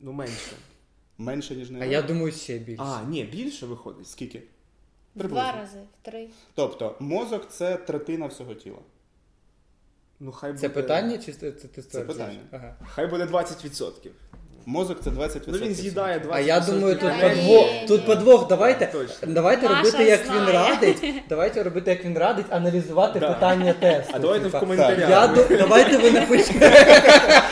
Ну 0.02 0.12
менше. 0.12 0.56
Менше, 1.18 1.56
ніж 1.56 1.72
А 1.82 1.86
я 1.86 2.02
думаю, 2.02 2.32
ще 2.32 2.58
більше. 2.58 2.84
А, 2.84 3.04
ні, 3.04 3.24
більше 3.24 3.66
виходить. 3.66 4.08
Скільки? 4.08 4.44
Приблизно. 5.14 5.52
два 5.52 5.52
рази, 5.52 5.80
в 5.80 6.06
три. 6.06 6.28
Тобто 6.56 6.96
мозок 7.00 7.50
це 7.50 7.78
третина 7.78 8.28
всього 8.28 8.54
тіла. 8.54 8.80
Ну, 10.20 10.32
хай 10.32 10.54
Це 10.54 10.68
буде... 10.68 10.82
питання 10.82 11.18
чи 11.18 11.34
це, 11.34 11.52
це, 11.52 11.68
це, 11.68 11.82
Це 11.82 12.02
питання. 12.02 12.40
Ага. 12.52 12.76
Хай 12.86 13.08
буде 13.08 13.26
20%. 13.26 14.10
Мозок 14.66 14.98
це 15.04 15.10
20%. 15.10 15.42
Ну 15.48 15.58
він 15.58 15.74
з'їдає 15.74 16.20
20%. 16.20 16.28
А 16.32 16.40
я 16.40 16.60
думаю, 16.60 16.96
тут 16.96 17.12
Ні. 17.16 17.30
подвох. 17.30 17.68
Тут 17.88 18.06
подвох. 18.06 18.48
Давайте, 18.48 18.86
Точно. 18.86 19.34
давайте 19.34 19.70
Маша 19.70 19.84
робити, 19.84 20.04
як 20.04 20.26
знає. 20.26 20.42
він 20.42 20.50
радить. 20.54 21.04
Давайте 21.30 21.64
робити, 21.64 21.92
як 21.92 22.06
він 22.06 22.18
радить, 22.18 22.46
аналізувати 22.50 23.20
Да. 23.20 23.34
питання 23.34 23.74
тесту. 23.74 24.14
А 24.16 24.20
давайте 24.20 24.48
в 24.48 24.52
Типа, 24.52 24.60
коментарях. 24.60 25.10
Я 25.10 25.28
ду- 25.28 25.58
давайте 25.58 25.98
ви 25.98 26.12
напишете. 26.12 26.72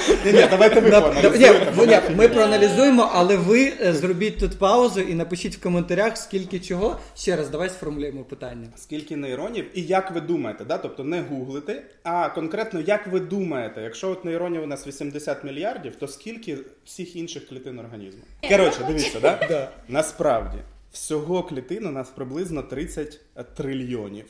Ні, 0.26 0.34
ні, 0.34 0.46
давайте 0.50 0.80
ви 0.80 0.90
Ні, 1.38 1.48
бо 1.76 1.86
ні, 1.86 2.00
Ми 2.16 2.28
проаналізуємо, 2.28 3.10
але 3.14 3.36
ви 3.36 3.74
е, 3.82 3.94
зробіть 3.94 4.40
тут 4.40 4.60
паузу 4.60 5.02
і 5.02 5.14
напишіть 5.14 5.56
в 5.56 5.62
коментарях, 5.64 6.18
скільки 6.18 6.60
чого. 6.60 7.00
Ще 7.18 7.36
раз, 7.36 7.50
давай 7.50 7.70
сформулюємо 7.70 8.24
питання. 8.24 8.68
Скільки 8.76 9.16
нейронів 9.18 9.66
і 9.74 9.82
як 9.82 10.12
ви 10.12 10.22
думаєте, 10.22 10.66
да? 10.66 10.78
тобто 10.78 11.04
не 11.04 11.22
гуглити, 11.22 11.82
а 12.04 12.30
конкретно 12.30 12.80
як 12.80 13.08
ви 13.08 13.20
думаєте, 13.20 13.82
якщо 13.82 14.10
от 14.10 14.26
нейронів 14.26 14.64
у 14.64 14.68
нас 14.68 14.88
80 14.88 15.44
мільярдів, 15.44 15.96
то 15.96 16.08
скільки 16.08 16.58
всіх 17.04 17.16
інших 17.16 17.48
клітин 17.48 17.80
організму? 17.80 18.22
Коротше, 18.50 18.86
дивіться, 18.88 19.20
да? 19.20 19.40
Да. 19.50 19.72
насправді 19.88 20.58
всього 20.92 21.44
клітин 21.44 21.86
у 21.86 21.92
нас 21.92 22.10
приблизно 22.10 22.64
30 22.64 23.20
трильйонів. 23.56 24.26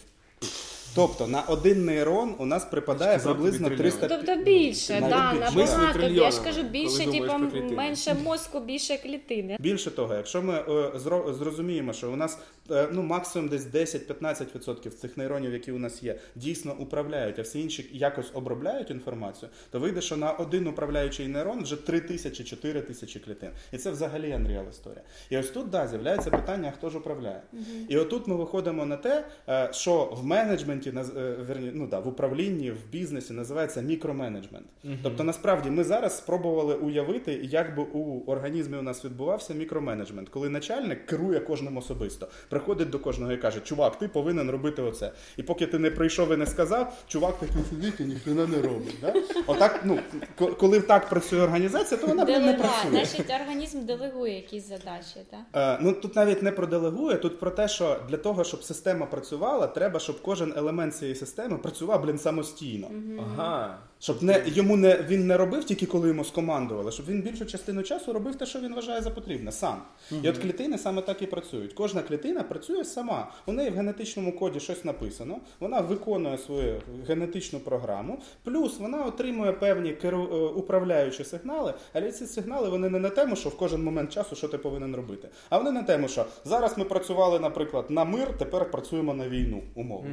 Тобто 0.95 1.27
на 1.27 1.41
один 1.41 1.85
нейрон 1.85 2.35
у 2.39 2.45
нас 2.45 2.65
припадає 2.65 3.19
Сказав 3.19 3.33
тобі 3.37 3.43
приблизно 3.43 3.67
трильйон. 3.67 3.91
300... 3.99 4.07
Тобто 4.07 4.43
більше, 4.43 4.99
Навіть 5.01 5.09
да, 5.15 5.31
більше. 5.33 5.55
Мисли 5.57 5.77
набагато. 5.77 6.07
Я 6.07 6.31
ж 6.31 6.41
кажу, 6.43 6.57
коли 6.57 6.69
більше, 6.69 7.05
думаєш 7.05 7.21
типу, 7.21 7.39
про 7.39 7.49
клітини. 7.51 7.75
менше 7.75 8.13
мозку, 8.13 8.59
більше 8.59 8.97
клітини. 8.97 9.57
Більше 9.59 9.91
того, 9.91 10.15
якщо 10.15 10.41
ми 10.41 10.53
е, 10.53 10.63
зро- 10.97 11.33
зрозуміємо, 11.33 11.93
що 11.93 12.11
у 12.11 12.15
нас 12.15 12.37
е, 12.37 12.60
ну 12.91 13.01
максимум 13.01 13.49
десь 13.49 13.67
10-15% 13.67 14.89
цих 14.89 15.17
нейронів, 15.17 15.53
які 15.53 15.71
у 15.71 15.79
нас 15.79 16.03
є, 16.03 16.19
дійсно 16.35 16.75
управляють, 16.79 17.39
а 17.39 17.41
всі 17.41 17.61
інші 17.61 17.89
якось 17.93 18.31
обробляють 18.33 18.91
інформацію, 18.91 19.49
то 19.71 19.79
вийде, 19.79 20.01
що 20.01 20.17
на 20.17 20.31
один 20.31 20.67
управляючий 20.67 21.27
нейрон 21.27 21.63
вже 21.63 21.75
3 21.75 21.99
тисячі 21.99 22.43
4 22.43 22.81
тисячі 22.81 23.19
клітин. 23.19 23.49
І 23.71 23.77
це 23.77 23.91
взагалі 23.91 24.27
Unreal 24.27 24.69
історія. 24.69 25.01
І 25.29 25.37
ось 25.37 25.49
тут 25.49 25.69
да, 25.69 25.87
з'являється 25.87 26.29
питання, 26.29 26.71
а 26.73 26.77
хто 26.77 26.89
ж 26.89 26.97
управляє. 26.97 27.41
І 27.89 27.97
отут 27.97 28.27
ми 28.27 28.35
виходимо 28.35 28.85
на 28.85 28.97
те, 28.97 29.25
е, 29.49 29.69
що 29.73 30.17
в 30.21 30.25
менеджменті 30.25 30.89
е, 30.89 31.35
верні, 31.47 31.71
ну 31.73 31.87
да, 31.87 31.99
в 31.99 32.07
управлінні, 32.07 32.71
в 32.71 32.89
бізнесі 32.91 33.33
називається 33.33 33.81
мікроменеджмент. 33.81 34.65
Тобто, 35.03 35.23
насправді 35.23 35.69
ми 35.69 35.83
зараз 35.83 36.17
спробували 36.17 36.75
уявити, 36.75 37.39
як 37.43 37.75
би 37.75 37.83
у 37.83 38.31
організмі 38.31 38.77
у 38.77 38.81
нас 38.81 39.05
відбувався 39.05 39.53
мікроменеджмент, 39.53 40.29
коли 40.29 40.49
начальник 40.49 41.05
керує 41.05 41.39
кожним 41.39 41.77
особисто, 41.77 42.27
приходить 42.61 42.89
до 42.89 42.99
кожного 42.99 43.31
і 43.31 43.37
каже: 43.37 43.59
Чувак, 43.59 43.99
ти 43.99 44.07
повинен 44.07 44.51
робити 44.51 44.81
оце. 44.81 45.11
І 45.37 45.43
поки 45.43 45.67
ти 45.67 45.79
не 45.79 45.91
прийшов 45.91 46.33
і 46.33 46.37
не 46.37 46.45
сказав, 46.45 47.03
чувак 47.07 47.39
такий 47.39 47.63
сидить 47.69 47.99
і 47.99 48.03
ніхрена 48.03 48.47
не 48.47 48.61
робить. 48.61 48.95
Да? 49.01 49.13
Отак, 49.47 49.81
ну 49.85 49.99
коли 50.35 50.81
так 50.81 51.09
працює 51.09 51.41
організація, 51.41 52.01
то 52.01 52.07
вона 52.07 52.25
блін, 52.25 52.45
не 52.45 52.53
працює. 52.53 52.89
значить, 52.89 53.29
організм 53.29 53.85
делегує 53.85 54.35
якісь 54.35 54.67
задачі, 54.67 55.19
так? 55.31 55.39
Е, 55.55 55.79
ну 55.81 55.93
тут 55.93 56.15
навіть 56.15 56.43
не 56.43 56.51
про 56.51 56.67
делегує, 56.67 57.17
тут 57.17 57.39
про 57.39 57.51
те, 57.51 57.67
що 57.67 57.97
для 58.09 58.17
того, 58.17 58.43
щоб 58.43 58.63
система 58.63 59.05
працювала, 59.05 59.67
треба, 59.67 59.99
щоб 59.99 60.21
кожен 60.21 60.53
елемент 60.57 60.95
цієї 60.95 61.15
системи 61.15 61.57
працював 61.57 62.03
блін 62.03 62.17
самостійно. 62.17 62.87
Ага. 63.19 63.77
Щоб 64.01 64.23
не 64.23 64.43
йому 64.45 64.77
не 64.77 65.05
він 65.09 65.27
не 65.27 65.37
робив 65.37 65.63
тільки 65.63 65.85
коли 65.85 66.07
йому 66.07 66.23
скомандували, 66.23 66.91
щоб 66.91 67.05
він 67.05 67.21
більшу 67.21 67.45
частину 67.45 67.83
часу 67.83 68.13
робив 68.13 68.35
те, 68.35 68.45
що 68.45 68.59
він 68.59 68.75
вважає 68.75 69.01
за 69.01 69.09
потрібне, 69.09 69.51
сам. 69.51 69.81
І 70.23 70.29
от 70.29 70.37
клітини 70.37 70.77
саме 70.77 71.01
так 71.01 71.21
і 71.21 71.25
працюють. 71.25 71.73
Кожна 71.73 72.01
клітина 72.01 72.43
працює 72.43 72.85
сама. 72.85 73.31
У 73.45 73.51
неї 73.51 73.69
в 73.69 73.73
генетичному 73.73 74.31
коді 74.31 74.59
щось 74.59 74.85
написано. 74.85 75.37
Вона 75.59 75.81
виконує 75.81 76.37
свою 76.37 76.81
генетичну 77.07 77.59
програму, 77.59 78.21
плюс 78.43 78.79
вона 78.79 79.05
отримує 79.05 79.51
певні 79.51 79.91
керу... 79.91 80.29
е, 80.31 80.35
управляючі 80.35 81.23
сигнали. 81.23 81.73
Але 81.93 82.11
ці 82.11 82.25
сигнали 82.25 82.69
вони 82.69 82.89
не 82.89 82.99
на 82.99 83.09
тему, 83.09 83.35
що 83.35 83.49
в 83.49 83.57
кожен 83.57 83.83
момент 83.83 84.13
часу 84.13 84.35
що 84.35 84.47
ти 84.47 84.57
повинен 84.57 84.95
робити. 84.95 85.29
А 85.49 85.57
вони 85.57 85.71
на 85.71 85.83
тему, 85.83 86.07
що 86.07 86.25
зараз 86.45 86.77
ми 86.77 86.85
працювали, 86.85 87.39
наприклад, 87.39 87.85
на 87.89 88.05
мир, 88.05 88.37
тепер 88.37 88.71
працюємо 88.71 89.13
на 89.13 89.29
війну, 89.29 89.63
умовно. 89.75 90.09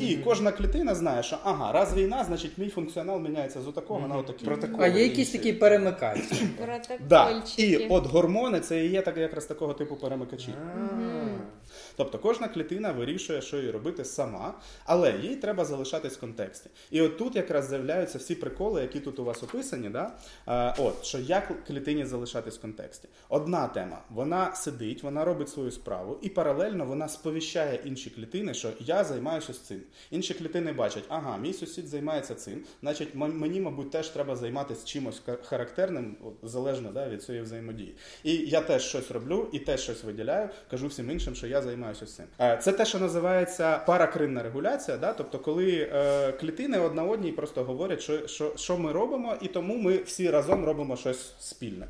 І 0.00 0.16
кожна 0.16 0.52
клітина 0.52 0.94
знає, 0.94 1.22
що 1.22 1.36
ага, 1.44 1.72
раз 1.72 1.96
війна, 1.96 2.24
значить 2.24 2.58
мій 2.58 2.68
функціонал 2.68 3.11
міняється 3.18 3.60
з 3.60 3.68
отакого 3.68 4.08
на 4.08 4.16
отакий. 4.16 4.48
А 4.78 4.86
є 4.86 5.02
якісь 5.02 5.30
такі 5.30 5.52
перемикачі. 5.52 6.48
Да. 7.08 7.42
І 7.56 7.76
от 7.88 8.06
гормони 8.06 8.60
це 8.60 8.84
і 8.84 8.90
є 8.90 9.02
так 9.02 9.16
якраз 9.16 9.46
такого 9.46 9.74
типу 9.74 9.96
перемикачі. 9.96 10.54
Тобто 11.96 12.18
кожна 12.18 12.48
клітина 12.48 12.92
вирішує, 12.92 13.42
що 13.42 13.56
їй 13.56 13.70
робити 13.70 14.04
сама, 14.04 14.54
але 14.84 15.14
їй 15.22 15.36
треба 15.36 15.64
залишатись 15.64 16.16
в 16.16 16.20
контексті. 16.20 16.70
І 16.90 17.00
от 17.00 17.18
тут 17.18 17.36
якраз 17.36 17.68
з'являються 17.68 18.18
всі 18.18 18.34
приколи, 18.34 18.82
які 18.82 19.00
тут 19.00 19.18
у 19.18 19.24
вас 19.24 19.42
описані. 19.42 19.88
Да? 19.88 20.12
От 20.78 21.04
що 21.04 21.18
як 21.18 21.64
клітині 21.66 22.06
залишатись 22.06 22.58
в 22.58 22.60
контексті. 22.60 23.08
Одна 23.28 23.68
тема: 23.68 23.98
вона 24.10 24.54
сидить, 24.54 25.02
вона 25.02 25.24
робить 25.24 25.48
свою 25.48 25.70
справу, 25.70 26.18
і 26.22 26.28
паралельно 26.28 26.84
вона 26.84 27.08
сповіщає 27.08 27.80
інші 27.84 28.10
клітини, 28.10 28.54
що 28.54 28.68
я 28.80 29.04
займаюся 29.04 29.52
цим. 29.52 29.80
Інші 30.10 30.34
клітини 30.34 30.72
бачать, 30.72 31.04
ага, 31.08 31.38
мій 31.38 31.52
сусід 31.52 31.88
займається 31.88 32.34
цим, 32.34 32.64
значить, 32.80 33.08
мені, 33.14 33.60
мабуть, 33.60 33.90
теж 33.90 34.08
треба 34.08 34.36
займатися 34.36 34.86
чимось 34.86 35.22
характерним, 35.42 36.16
залежно 36.42 36.92
да, 36.92 37.08
від 37.08 37.22
цієї 37.22 37.44
взаємодії. 37.44 37.94
І 38.24 38.36
я 38.36 38.60
теж 38.60 38.82
щось 38.82 39.10
роблю, 39.10 39.48
і 39.52 39.58
теж 39.58 39.80
щось 39.80 40.04
виділяю, 40.04 40.48
кажу 40.70 40.86
всім 40.86 41.10
іншим, 41.10 41.34
що 41.34 41.46
я 41.46 41.62
займаюся 41.62 41.81
цим. 42.16 42.24
Е, 42.40 42.58
Це 42.62 42.72
те, 42.72 42.84
що 42.84 42.98
називається 42.98 43.78
паракринна 43.78 44.42
регуляція, 44.42 44.96
да? 44.96 45.12
тобто, 45.12 45.38
коли 45.38 45.90
е, 45.92 46.32
клітини 46.32 46.78
одна 46.78 47.02
одній 47.02 47.32
просто 47.32 47.64
говорять, 47.64 48.00
що, 48.00 48.26
що, 48.28 48.52
що 48.56 48.78
ми 48.78 48.92
робимо, 48.92 49.34
і 49.40 49.48
тому 49.48 49.76
ми 49.76 49.96
всі 49.96 50.30
разом 50.30 50.64
робимо 50.64 50.96
щось 50.96 51.34
спільне. 51.38 51.86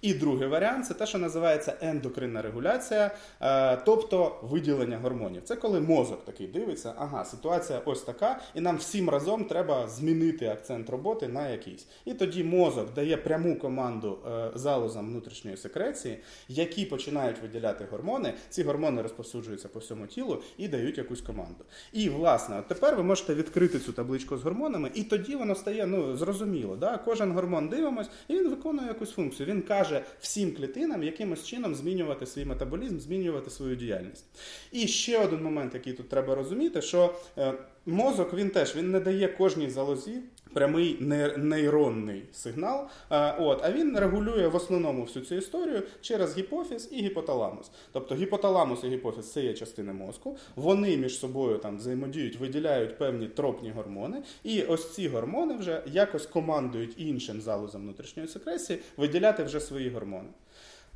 І 0.00 0.14
другий 0.14 0.48
варіант 0.48 0.86
це 0.86 0.94
те, 0.94 1.06
що 1.06 1.18
називається 1.18 1.74
ендокринна 1.80 2.42
регуляція, 2.42 3.10
е, 3.40 3.76
тобто 3.76 4.40
виділення 4.42 4.98
гормонів. 4.98 5.42
Це 5.42 5.56
коли 5.56 5.80
мозок 5.80 6.24
такий 6.24 6.46
дивиться, 6.46 6.92
ага, 6.98 7.24
ситуація 7.24 7.80
ось 7.84 8.02
така, 8.02 8.40
і 8.54 8.60
нам 8.60 8.76
всім 8.76 9.10
разом 9.10 9.44
треба 9.44 9.88
змінити 9.88 10.46
акцент 10.46 10.90
роботи 10.90 11.28
на 11.28 11.48
якийсь. 11.48 11.86
І 12.04 12.14
тоді 12.14 12.44
мозок 12.44 12.94
дає 12.94 13.16
пряму 13.16 13.58
команду 13.58 14.18
е, 14.26 14.50
залозам 14.54 15.08
внутрішньої 15.08 15.56
секреції, 15.56 16.18
які 16.48 16.84
починають 16.84 17.42
виділяти 17.42 17.86
гормони. 17.90 18.34
Ці 18.50 18.62
гормони 18.62 19.02
розповсюджуються 19.02 19.68
по 19.68 19.78
всьому 19.78 20.06
тілу 20.06 20.42
і 20.58 20.68
дають 20.68 20.98
якусь 20.98 21.20
команду. 21.20 21.64
І 21.92 22.08
власне, 22.08 22.58
от 22.58 22.68
тепер 22.68 22.96
ви 22.96 23.02
можете 23.02 23.34
відкрити 23.34 23.78
цю 23.78 23.92
табличку 23.92 24.36
з 24.36 24.42
гормонами, 24.42 24.90
і 24.94 25.02
тоді 25.02 25.36
воно 25.36 25.54
стає 25.54 25.86
ну 25.86 26.16
зрозуміло. 26.16 26.76
Да? 26.76 26.98
Кожен 26.98 27.32
гормон 27.32 27.68
дивимось, 27.68 28.10
і 28.28 28.34
він 28.34 28.50
виконує 28.50 28.88
якусь 28.88 29.10
функцію. 29.10 29.46
Він 29.46 29.62
каже 29.62 29.95
всім 30.20 30.54
клітинам, 30.54 31.02
якимось 31.02 31.46
чином 31.46 31.74
змінювати 31.74 32.26
свій 32.26 32.44
метаболізм, 32.44 32.98
змінювати 32.98 33.50
свою 33.50 33.76
діяльність. 33.76 34.24
І 34.72 34.88
ще 34.88 35.18
один 35.18 35.42
момент, 35.42 35.74
який 35.74 35.92
тут 35.92 36.08
треба 36.08 36.34
розуміти, 36.34 36.82
що 36.82 37.14
е, 37.38 37.52
мозок 37.86 38.34
він 38.34 38.50
теж 38.50 38.76
він 38.76 38.90
не 38.90 39.00
дає 39.00 39.28
кожній 39.28 39.70
залозі. 39.70 40.22
Прямий 40.56 40.96
нейронний 41.36 42.22
сигнал, 42.32 42.86
а, 43.08 43.36
от, 43.38 43.64
а 43.64 43.72
він 43.72 43.98
регулює 43.98 44.48
в 44.48 44.56
основному 44.56 45.02
всю 45.02 45.24
цю 45.24 45.34
історію 45.34 45.82
через 46.00 46.38
гіпофіз 46.38 46.88
і 46.92 47.02
гіпоталамус. 47.02 47.70
Тобто 47.92 48.14
гіпоталамус 48.14 48.84
і 48.84 48.88
гіпофіз 48.88 49.32
це 49.32 49.42
є 49.42 49.54
частини 49.54 49.92
мозку, 49.92 50.36
вони 50.54 50.96
між 50.96 51.18
собою 51.18 51.58
там 51.58 51.76
взаємодіють, 51.76 52.40
виділяють 52.40 52.98
певні 52.98 53.26
тропні 53.26 53.70
гормони, 53.70 54.22
і 54.44 54.62
ось 54.62 54.94
ці 54.94 55.08
гормони 55.08 55.56
вже 55.56 55.82
якось 55.86 56.26
командують 56.26 56.94
іншим 56.96 57.40
залозам 57.40 57.82
внутрішньої 57.82 58.28
секресії 58.28 58.78
виділяти 58.96 59.44
вже 59.44 59.60
свої 59.60 59.90
гормони. 59.90 60.28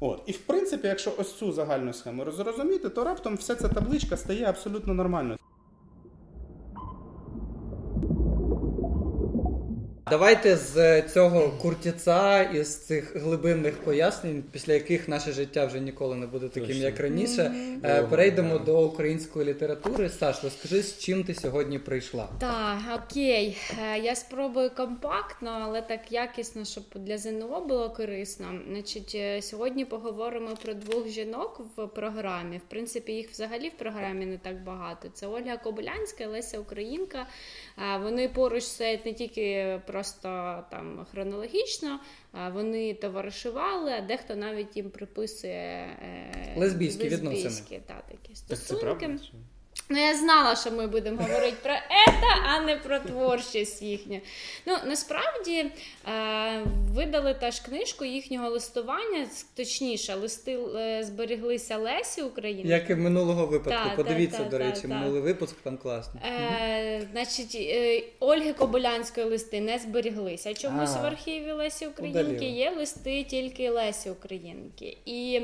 От. 0.01 0.23
І 0.27 0.33
в 0.33 0.39
принципі, 0.39 0.89
якщо 0.89 1.13
ось 1.19 1.35
цю 1.35 1.53
загальну 1.53 1.93
схему 1.93 2.25
розрозуміти, 2.25 2.89
то 2.89 3.05
раптом 3.05 3.37
вся 3.37 3.55
ця 3.55 3.69
табличка 3.69 4.17
стає 4.17 4.45
абсолютно 4.45 4.95
нормальною. 4.95 5.39
Давайте 10.11 10.57
з 10.57 11.03
цього 11.03 11.51
куртіца 11.51 12.43
і 12.43 12.65
з 12.65 12.77
цих 12.77 13.17
глибинних 13.17 13.75
пояснень, 13.79 14.45
після 14.53 14.73
яких 14.73 15.09
наше 15.09 15.33
життя 15.33 15.67
вже 15.67 15.81
ніколи 15.81 16.17
не 16.17 16.27
буде 16.27 16.49
таким, 16.49 16.67
Точно. 16.69 16.83
як 16.85 17.01
раніше. 17.01 17.53
е, 17.85 18.03
Перейдемо 18.03 18.59
до 18.59 18.83
української 18.87 19.45
літератури. 19.49 20.09
Саш, 20.09 20.45
розкажи, 20.45 20.83
з 20.83 20.99
чим 20.99 21.25
ти 21.25 21.35
сьогодні 21.35 21.79
прийшла? 21.79 22.29
Так, 22.41 22.79
окей. 23.05 23.57
Е, 23.95 23.99
Я 23.99 24.15
спробую 24.17 24.71
компактно, 24.77 25.51
але 25.63 25.83
так 25.83 26.01
якісно, 26.13 26.65
щоб 26.65 26.85
для 26.95 27.19
ЗНО 27.19 27.61
було 27.69 27.91
корисно. 27.91 28.47
Значить, 28.69 29.13
е, 29.15 29.43
сьогодні 29.43 29.85
поговоримо 29.85 30.57
про 30.65 30.75
двох 30.75 31.09
жінок 31.09 31.61
в 31.77 31.87
програмі. 31.87 32.57
В 32.59 32.71
принципі, 32.71 33.13
їх 33.13 33.31
взагалі 33.31 33.69
в 33.69 33.79
програмі 33.79 34.27
не 34.27 34.39
так 34.39 34.65
багато. 34.65 35.09
Це 35.15 35.27
Ольга 35.27 35.57
Кобилянська 35.57 36.27
Леся 36.27 36.59
Українка. 36.59 37.27
Вони 38.03 38.29
поруч 38.29 38.65
стоять 38.65 39.07
не 39.07 39.13
тільки 39.13 39.81
просто 40.01 40.65
там 40.71 41.07
хронологічно, 41.11 42.01
вони 42.53 42.95
товаришували, 42.95 43.93
а 43.93 44.01
дехто 44.01 44.37
навіть 44.37 44.77
їм 44.77 44.91
приписує 44.91 45.53
е, 45.55 46.55
Лесбійські 46.57 47.09
відносини. 47.09 47.81
та, 47.87 47.95
такі 48.09 48.29
Так 48.29 48.37
це 48.37 48.57
стосунки. 48.57 48.85
правда? 49.07 49.19
Ну, 49.93 49.99
я 49.99 50.15
знала, 50.17 50.57
що 50.57 50.71
ми 50.71 50.87
будемо 50.87 51.23
говорити 51.23 51.57
про 51.63 51.73
це, 51.73 52.27
а 52.47 52.61
не 52.61 52.77
про 52.77 52.99
творчість 52.99 53.83
їхню. 53.83 54.21
Ну, 54.67 54.77
насправді 54.87 55.57
е, 55.57 55.71
видали 56.95 57.35
теж 57.35 57.61
книжку 57.61 58.05
їхнього 58.05 58.49
листування, 58.51 59.27
точніше, 59.57 60.15
листи 60.15 60.59
е, 60.77 61.03
зберіглися 61.05 61.77
Лесі 61.77 62.23
України. 62.23 62.71
Як 62.71 62.91
і 62.91 62.95
в 62.95 62.99
минулого 62.99 63.47
випадку. 63.47 63.89
Та, 63.91 63.97
Подивіться, 63.97 64.39
та, 64.39 64.45
до 64.45 64.59
речі, 64.59 64.83
та. 64.83 64.89
минулий 64.89 65.21
випуск 65.23 65.57
там 65.57 65.77
класний. 65.79 66.23
Е, 66.25 67.09
значить, 67.13 67.55
е, 67.61 68.03
Ольги 68.21 68.53
Кобилянської 68.53 69.27
листи 69.27 69.61
не 69.61 69.79
зберіглися. 69.79 70.55
Чомусь 70.55 70.97
А, 70.97 71.03
в 71.03 71.07
архіві 71.07 71.53
Лесі 71.53 71.87
Українки 71.87 72.21
удалили. 72.21 72.47
є 72.47 72.71
листи 72.71 73.25
тільки 73.25 73.71
Лесі 73.71 74.11
Українки. 74.11 74.97
І 75.07 75.41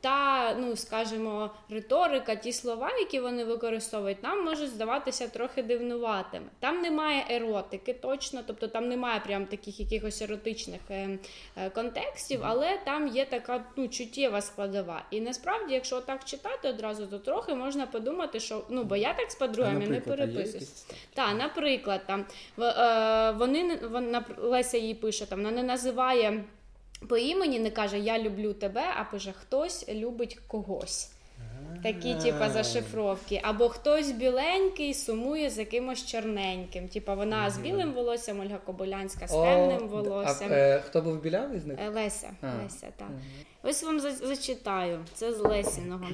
та, 0.00 0.54
ну 0.60 0.76
скажімо, 0.76 1.50
риторика, 1.70 2.34
ті 2.34 2.52
слова, 2.52 2.90
які 2.98 3.20
вони 3.20 3.44
використовують, 3.44 4.22
нам 4.22 4.44
можуть 4.44 4.70
здаватися 4.70 5.28
трохи 5.28 5.62
дивнуватими. 5.62 6.46
Там 6.60 6.80
немає 6.80 7.24
еротики, 7.30 7.94
точно, 7.94 8.40
тобто 8.46 8.68
там 8.68 8.88
немає 8.88 9.20
прям 9.26 9.46
таких 9.46 9.80
якихось 9.80 10.22
еротичних 10.22 10.80
е, 10.90 11.18
е, 11.56 11.70
контекстів, 11.70 12.40
але 12.44 12.78
там 12.84 13.08
є 13.08 13.24
така 13.24 13.64
ну, 13.76 13.88
чуттєва 13.88 14.40
складова. 14.40 15.02
І 15.10 15.20
насправді, 15.20 15.74
якщо 15.74 16.00
так 16.00 16.24
читати 16.24 16.68
одразу, 16.68 17.06
то 17.06 17.18
трохи 17.18 17.54
можна 17.54 17.86
подумати, 17.86 18.40
що 18.40 18.62
ну 18.68 18.84
бо 18.84 18.96
я 18.96 19.14
так 19.14 19.30
з 19.30 19.34
подругами 19.34 19.86
не 19.86 20.00
переписуюсь. 20.00 20.86
Так, 21.14 21.36
наприклад, 21.38 22.00
там 22.06 22.24
в- 22.56 22.62
е, 22.64 23.30
вони 23.30 23.78
вона 23.90 24.24
Леся 24.38 24.78
їй 24.78 24.94
пише, 24.94 25.26
там 25.26 25.38
вона 25.38 25.50
не 25.50 25.62
називає 25.62 26.44
по 27.08 27.16
імені, 27.16 27.58
не 27.58 27.70
каже 27.70 27.98
Я 27.98 28.18
люблю 28.18 28.52
тебе, 28.52 28.84
а 28.96 29.04
пише 29.04 29.32
хтось 29.32 29.88
любить 29.88 30.38
когось. 30.46 31.10
Такі, 31.82 32.14
типа, 32.14 32.50
зашифровки. 32.50 33.40
Або 33.42 33.68
хтось 33.68 34.10
біленький 34.10 34.94
сумує 34.94 35.50
за 35.50 35.64
кимось 35.64 36.06
чорненьким. 36.06 36.88
Типа 36.88 37.14
вона 37.14 37.50
з 37.50 37.58
білим 37.58 37.92
волоссям, 37.92 38.40
Ольга 38.40 38.58
Кобилянська 38.58 39.28
з 39.28 39.30
темним 39.30 39.88
волоссям. 39.88 40.48
А, 40.50 40.54
е, 40.54 40.82
хто 40.86 41.02
був 41.02 41.20
білявий 41.20 41.60
з 41.60 41.66
них? 41.66 41.78
Е, 41.80 41.88
Леся. 41.88 42.30
Леся, 42.42 42.86
так. 42.96 43.08
Ось 43.62 43.82
вам 43.82 44.00
зачитаю. 44.00 45.04
Це 45.14 45.32
з 45.32 45.38
Лесіного. 45.38 46.06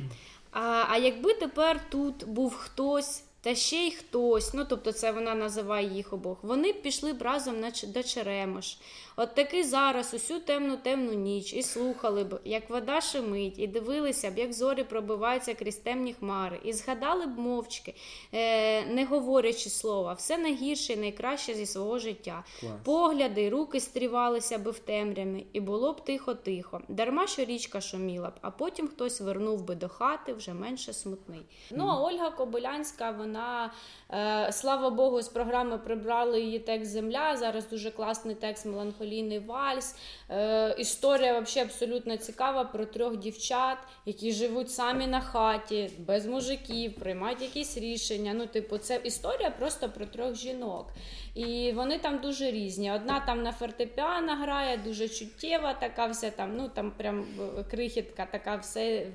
А, 0.53 0.85
а 0.89 0.97
якби 0.97 1.35
тепер 1.35 1.81
тут 1.91 2.29
був 2.29 2.55
хтось, 2.55 3.25
та 3.41 3.55
ще 3.55 3.77
й 3.77 3.91
хтось, 3.91 4.55
ну 4.55 4.65
тобто 4.65 4.93
це 4.93 5.13
вона 5.13 5.35
називає 5.35 5.89
їх 5.89 6.13
обох, 6.13 6.39
вони 6.43 6.73
б 6.73 6.83
пішли 6.83 7.13
б 7.13 7.23
разом 7.23 7.61
на 7.61 7.73
до 7.87 8.03
Черемош. 8.03 8.77
От 9.17 9.35
таки 9.35 9.65
зараз 9.65 10.15
усю 10.15 10.41
темну 10.41 10.77
темну 10.77 11.13
ніч 11.13 11.53
і 11.53 11.63
слухали 11.63 12.25
б, 12.25 12.41
як 12.45 12.71
вода 12.71 13.01
шумить, 13.01 13.59
і 13.59 13.67
дивилися 13.67 14.31
б, 14.31 14.39
як 14.39 14.53
зорі 14.53 14.85
пробиваються 14.85 15.55
крізь 15.55 15.77
темні 15.77 16.13
хмари, 16.13 16.61
і 16.65 16.73
згадали 16.73 17.27
б 17.27 17.39
мовчки, 17.39 17.95
е, 18.33 18.87
не 18.87 19.05
говорячи 19.05 19.71
слова, 19.71 20.13
все 20.13 20.39
найгірше 20.39 20.93
і 20.93 20.97
найкраще 20.97 21.55
зі 21.55 21.67
свого 21.67 21.99
життя. 21.99 22.45
Клас. 22.61 22.73
Погляди, 22.85 23.49
руки 23.49 23.81
стрівалися 23.81 24.59
би 24.59 24.71
в 24.71 24.79
темряві, 24.79 25.47
і 25.53 25.61
було 25.61 25.93
б 25.93 26.05
тихо-тихо. 26.05 26.81
Дарма 26.89 27.27
що 27.27 27.45
річка 27.45 27.81
шуміла 27.81 28.29
б, 28.29 28.33
а 28.41 28.51
потім 28.51 28.89
хтось 28.89 29.21
вернув 29.21 29.65
би 29.65 29.75
до 29.75 29.89
хати 29.89 30.33
вже 30.33 30.55
менше 30.55 30.93
смутний. 30.93 31.43
Ну 31.71 31.87
а 31.89 32.01
Ольга 32.01 32.31
Кобилянська, 32.31 33.11
вона 33.11 33.73
е, 34.11 34.53
слава 34.53 34.91
Богу, 34.91 35.23
з 35.23 35.29
програми 35.29 35.79
прибрали 35.79 36.41
її 36.41 36.59
текст 36.59 36.91
Земля. 36.91 37.37
Зараз 37.37 37.69
дуже 37.69 37.91
класний 37.91 38.35
текст 38.35 38.67
Меланхолійний 39.03 39.39
вальс. 39.39 39.95
Е, 40.31 40.75
історія 40.79 41.41
взагалі 41.41 41.69
абсолютно 41.69 42.17
цікава 42.17 42.65
про 42.65 42.87
трьох 42.87 43.17
дівчат, 43.17 43.79
які 44.07 44.33
живуть 44.33 44.71
самі 44.71 45.07
на 45.07 45.21
хаті, 45.21 45.91
без 45.99 46.27
мужиків, 46.27 46.95
приймають 46.95 47.43
якісь 47.43 47.79
рішення. 47.79 48.35
Ну, 48.35 48.47
типу, 48.47 48.79
це 48.79 49.01
історія 49.05 49.51
просто 49.51 49.89
про 49.89 50.07
трьох 50.07 50.35
жінок. 50.35 50.87
І 51.35 51.73
вони 51.73 51.99
там 51.99 52.19
дуже 52.19 52.51
різні. 52.51 52.93
Одна 52.93 53.21
там 53.21 53.43
на 53.43 53.53
фортепіано 53.53 54.37
грає, 54.37 54.77
дуже 54.85 55.09
чуттєва, 55.09 55.75
така 55.75 56.07
вся 56.07 56.31
там, 56.31 56.57
ну 56.57 56.71
там 56.75 56.91
прям 56.91 57.25
е, 57.59 57.65
крихітка, 57.71 58.29
така 58.33 58.57
все 58.57 58.81
е, 58.83 59.13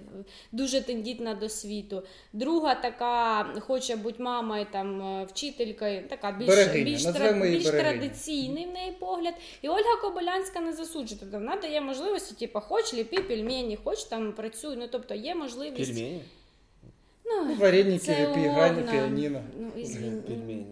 дуже 0.51 0.81
тендітна 0.81 1.35
до 1.35 1.49
світу. 1.49 2.03
Друга 2.33 2.75
така 2.75 3.43
хоче 3.59 3.95
бути 3.95 4.23
мамою, 4.23 4.65
там 4.71 5.01
е, 5.01 5.25
вчителькою, 5.25 6.07
така 6.09 6.31
більш, 6.31 6.47
Берегиня, 6.47 6.85
більш, 6.85 7.03
назвемо 7.03 7.45
більш 7.45 7.65
традиційний 7.65 8.65
в 8.65 8.71
неї 8.71 8.91
погляд. 8.91 9.33
І 9.61 9.69
Ольга 9.69 9.95
Кобилянська 10.01 10.59
не 10.59 10.73
засуджує. 10.73 11.19
Тобто 11.19 11.37
вона 11.37 11.55
дає 11.55 11.81
можливості, 11.81 12.35
типу, 12.35 12.59
хоч 12.59 12.93
ліпі 12.93 13.17
пельмені, 13.17 13.77
хоч 13.83 14.03
там 14.03 14.33
працюй. 14.33 14.75
Ну 14.75 14.87
тобто 14.91 15.13
є 15.15 15.35
можливість. 15.35 15.93
Пельмені? 15.93 16.21
Ну, 17.25 17.55
Вареники, 17.55 18.27
умовно. 18.35 18.91
піаніно. 18.91 19.41
Ну, 19.59 19.71
Пельмені. 20.27 20.65